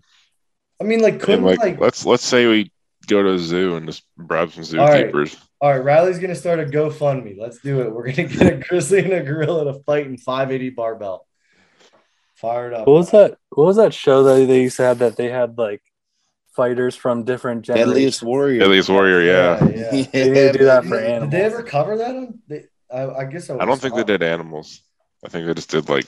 I 0.80 0.86
mean, 0.86 1.02
like 1.02 1.20
couldn't 1.20 1.44
like, 1.44 1.60
like, 1.60 1.80
let's 1.80 2.06
let's 2.06 2.24
say 2.26 2.48
we 2.48 2.72
go 3.08 3.22
to 3.24 3.34
a 3.34 3.40
zoo 3.40 3.76
and 3.76 3.88
just 3.88 4.04
bribe 4.18 4.52
some 4.52 4.80
All 4.80 4.88
right. 4.88 5.12
zookeepers. 5.12 5.36
all 5.60 5.72
right, 5.72 5.84
Riley's 5.84 6.20
gonna 6.20 6.36
start 6.36 6.60
a 6.60 6.66
GoFundMe. 6.66 7.38
Let's 7.38 7.60
do 7.60 7.82
it. 7.82 7.92
We're 7.92 8.12
gonna 8.12 8.28
get 8.30 8.54
a 8.54 8.58
grizzly 8.68 9.00
and 9.04 9.14
a 9.14 9.24
gorilla 9.24 9.74
to 9.74 9.80
fight 9.84 10.06
in 10.06 10.18
580 10.18 10.70
barbell. 10.72 11.26
Fired 12.40 12.74
up. 12.74 12.88
What 12.88 12.94
was 12.94 13.12
that? 13.12 13.38
What 13.50 13.66
was 13.66 13.76
that 13.78 13.94
show 13.94 14.24
that 14.24 14.46
they 14.48 14.62
used 14.62 14.78
to 14.78 14.84
have 14.84 15.00
that 15.00 15.18
they 15.18 15.30
had 15.30 15.58
like 15.58 15.82
fighters 16.56 16.96
from 16.96 17.24
different 17.26 17.64
generations? 17.64 17.92
Deadliest 17.94 18.24
warrior. 18.24 18.60
Deadliest 18.60 18.90
warrior, 18.90 19.22
yeah. 19.22 19.66
Yeah, 19.68 19.96
yeah. 19.96 20.06
They 20.14 20.30
need 20.30 20.52
to 20.54 20.58
do 20.60 20.66
that 20.66 20.86
for 20.86 20.98
Did, 21.00 21.04
animals. 21.06 21.32
did 21.32 21.40
they 21.42 21.46
ever 21.46 21.64
cover 21.64 21.98
that 21.98 22.16
on? 22.16 22.40
They, 22.48 22.64
I, 22.90 23.10
I 23.10 23.26
guess 23.26 23.50
I, 23.50 23.58
I 23.58 23.66
don't 23.66 23.80
think 23.82 23.96
they 23.96 24.04
did 24.06 24.24
animals. 24.24 24.82
I 25.26 25.28
think 25.28 25.48
they 25.48 25.54
just 25.54 25.70
did 25.70 25.90
like 25.90 26.06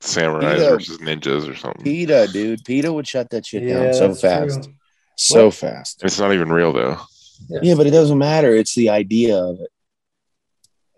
samurais 0.00 0.58
Yeah. 0.58 0.70
versus 0.70 0.98
ninjas 0.98 1.48
or 1.48 1.54
something. 1.54 1.84
PETA, 1.84 2.28
dude. 2.32 2.64
PETA 2.64 2.92
would 2.92 3.06
shut 3.06 3.30
that 3.30 3.46
shit 3.46 3.62
Yeah, 3.62 3.84
down 3.84 3.94
so 3.94 4.14
fast. 4.14 4.64
true. 4.64 4.74
So 5.16 5.44
What? 5.46 5.54
fast. 5.54 6.02
It's 6.02 6.18
not 6.18 6.32
even 6.34 6.50
real 6.52 6.72
though. 6.72 6.98
Yeah, 7.48 7.74
but 7.74 7.86
it 7.86 7.90
doesn't 7.92 8.18
matter. 8.18 8.54
It's 8.56 8.74
the 8.74 8.90
idea 8.90 9.36
of 9.36 9.60
it. 9.60 9.70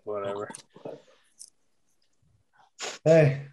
Whatever. 0.03 0.49
Hey, 3.05 3.43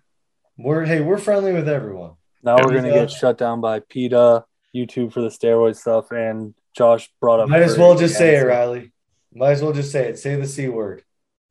we're 0.63 0.85
hey, 0.85 1.01
we're 1.01 1.19
friendly 1.19 1.53
with 1.53 1.69
everyone. 1.69 2.13
Now 2.43 2.57
Yeah. 2.59 2.65
we're 2.67 2.75
gonna 2.75 2.91
get 2.93 3.11
shut 3.11 3.39
down 3.39 3.61
by 3.61 3.81
PETA, 3.81 4.45
YouTube 4.75 5.13
for 5.13 5.21
the 5.21 5.29
steroid 5.29 5.77
stuff, 5.77 6.11
and 6.13 6.55
Josh 6.75 7.11
brought 7.21 7.41
up. 7.41 7.49
Might 7.49 7.63
as 7.63 7.77
well 7.77 7.97
just 7.97 8.17
say 8.17 8.37
it, 8.37 8.43
Riley. 8.47 8.93
Might 9.35 9.51
as 9.53 9.63
well 9.63 9.73
just 9.73 9.93
say 9.93 10.09
it. 10.09 10.19
Say 10.19 10.37
the 10.37 10.47
c 10.47 10.69
word. 10.69 11.03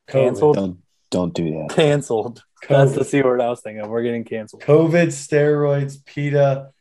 COVID. 0.10 0.24
Canceled. 0.24 0.55
Don't 0.55 0.78
don't 1.12 1.34
do 1.34 1.49
that. 1.51 1.70
Canceled. 1.76 2.43
That's 2.68 2.93
the 2.93 3.05
c 3.05 3.22
word 3.22 3.41
I 3.41 3.49
was 3.49 3.62
thinking. 3.62 3.82
of. 3.84 3.89
We're 3.89 4.03
getting 4.03 4.24
canceled. 4.26 4.64
COVID, 4.64 5.07
steroids, 5.07 6.03
PETA, 6.05 6.72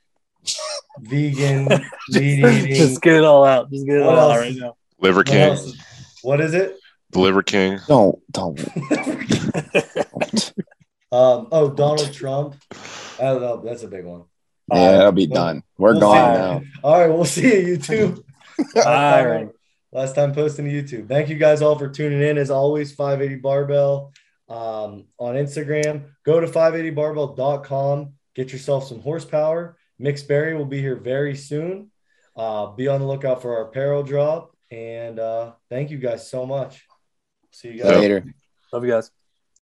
vegan, 1.01 1.67
meat 2.11 2.39
eating. 2.41 2.75
Just 2.75 3.01
get 3.03 3.15
it 3.17 3.25
all 3.25 3.45
out. 3.45 3.71
Just 3.71 3.87
get 3.87 3.97
it 3.97 4.05
What 4.05 4.19
all 4.19 4.31
out 4.33 4.39
right 4.39 4.55
now. 4.57 4.77
Liver 5.01 5.23
King, 5.25 5.51
else? 5.51 5.77
What 6.23 6.41
is 6.41 6.55
it? 6.55 6.77
the 7.11 7.21
Liver 7.21 7.43
King. 7.43 7.79
Don't 7.87 8.19
don't. 8.33 8.59
don't. 11.11 11.21
um, 11.41 11.49
oh, 11.53 11.71
Donald 11.71 12.13
Trump. 12.13 12.57
I 13.19 13.25
don't 13.25 13.41
know. 13.43 13.63
That's 13.65 13.83
a 13.83 13.89
big 13.89 14.05
one. 14.05 14.25
Yeah, 14.73 14.93
that'll 14.93 15.13
be 15.13 15.27
Well, 15.27 15.45
done. 15.47 15.63
We're 15.79 15.93
we'll 15.93 16.01
gone 16.01 16.35
see. 16.35 16.41
now. 16.41 16.63
All 16.85 17.01
right, 17.01 17.09
we'll 17.09 17.25
see 17.25 17.67
you 17.67 17.79
YouTube. 17.79 18.23
last, 18.75 18.75
Bye. 18.75 19.23
time, 19.23 19.51
last 19.93 20.15
time 20.15 20.35
posting 20.35 20.67
to 20.67 20.71
YouTube. 20.71 21.09
Thank 21.09 21.29
you 21.29 21.37
guys 21.37 21.63
all 21.63 21.79
for 21.79 21.89
tuning 21.89 22.21
in. 22.23 22.37
As 22.39 22.51
always, 22.51 22.93
580 22.95 23.41
Barbell 23.41 24.13
um, 24.49 25.07
on 25.19 25.35
Instagram. 25.37 26.11
Go 26.25 26.41
to 26.41 26.47
580barbell.com. 26.47 28.13
Get 28.35 28.53
yourself 28.53 28.87
some 28.87 29.01
horsepower. 29.01 29.77
Mixed 29.99 30.29
Berry 30.29 30.55
will 30.55 30.67
be 30.67 30.81
here 30.81 30.97
very 30.97 31.35
soon. 31.35 31.91
Uh, 32.37 32.67
be 32.67 32.87
on 32.89 33.01
the 33.01 33.07
lookout 33.07 33.43
for 33.43 33.57
our 33.57 33.69
apparel 33.69 34.03
drop. 34.03 34.55
And 34.71 35.19
uh, 35.19 35.53
thank 35.71 35.91
you 35.91 35.99
guys 35.99 36.31
so 36.31 36.47
much. 36.47 36.85
See 37.51 37.69
you 37.73 37.83
guys. 37.83 37.97
Later. 37.97 38.25
Love 38.73 38.85
you 38.85 38.91
guys. 38.91 39.11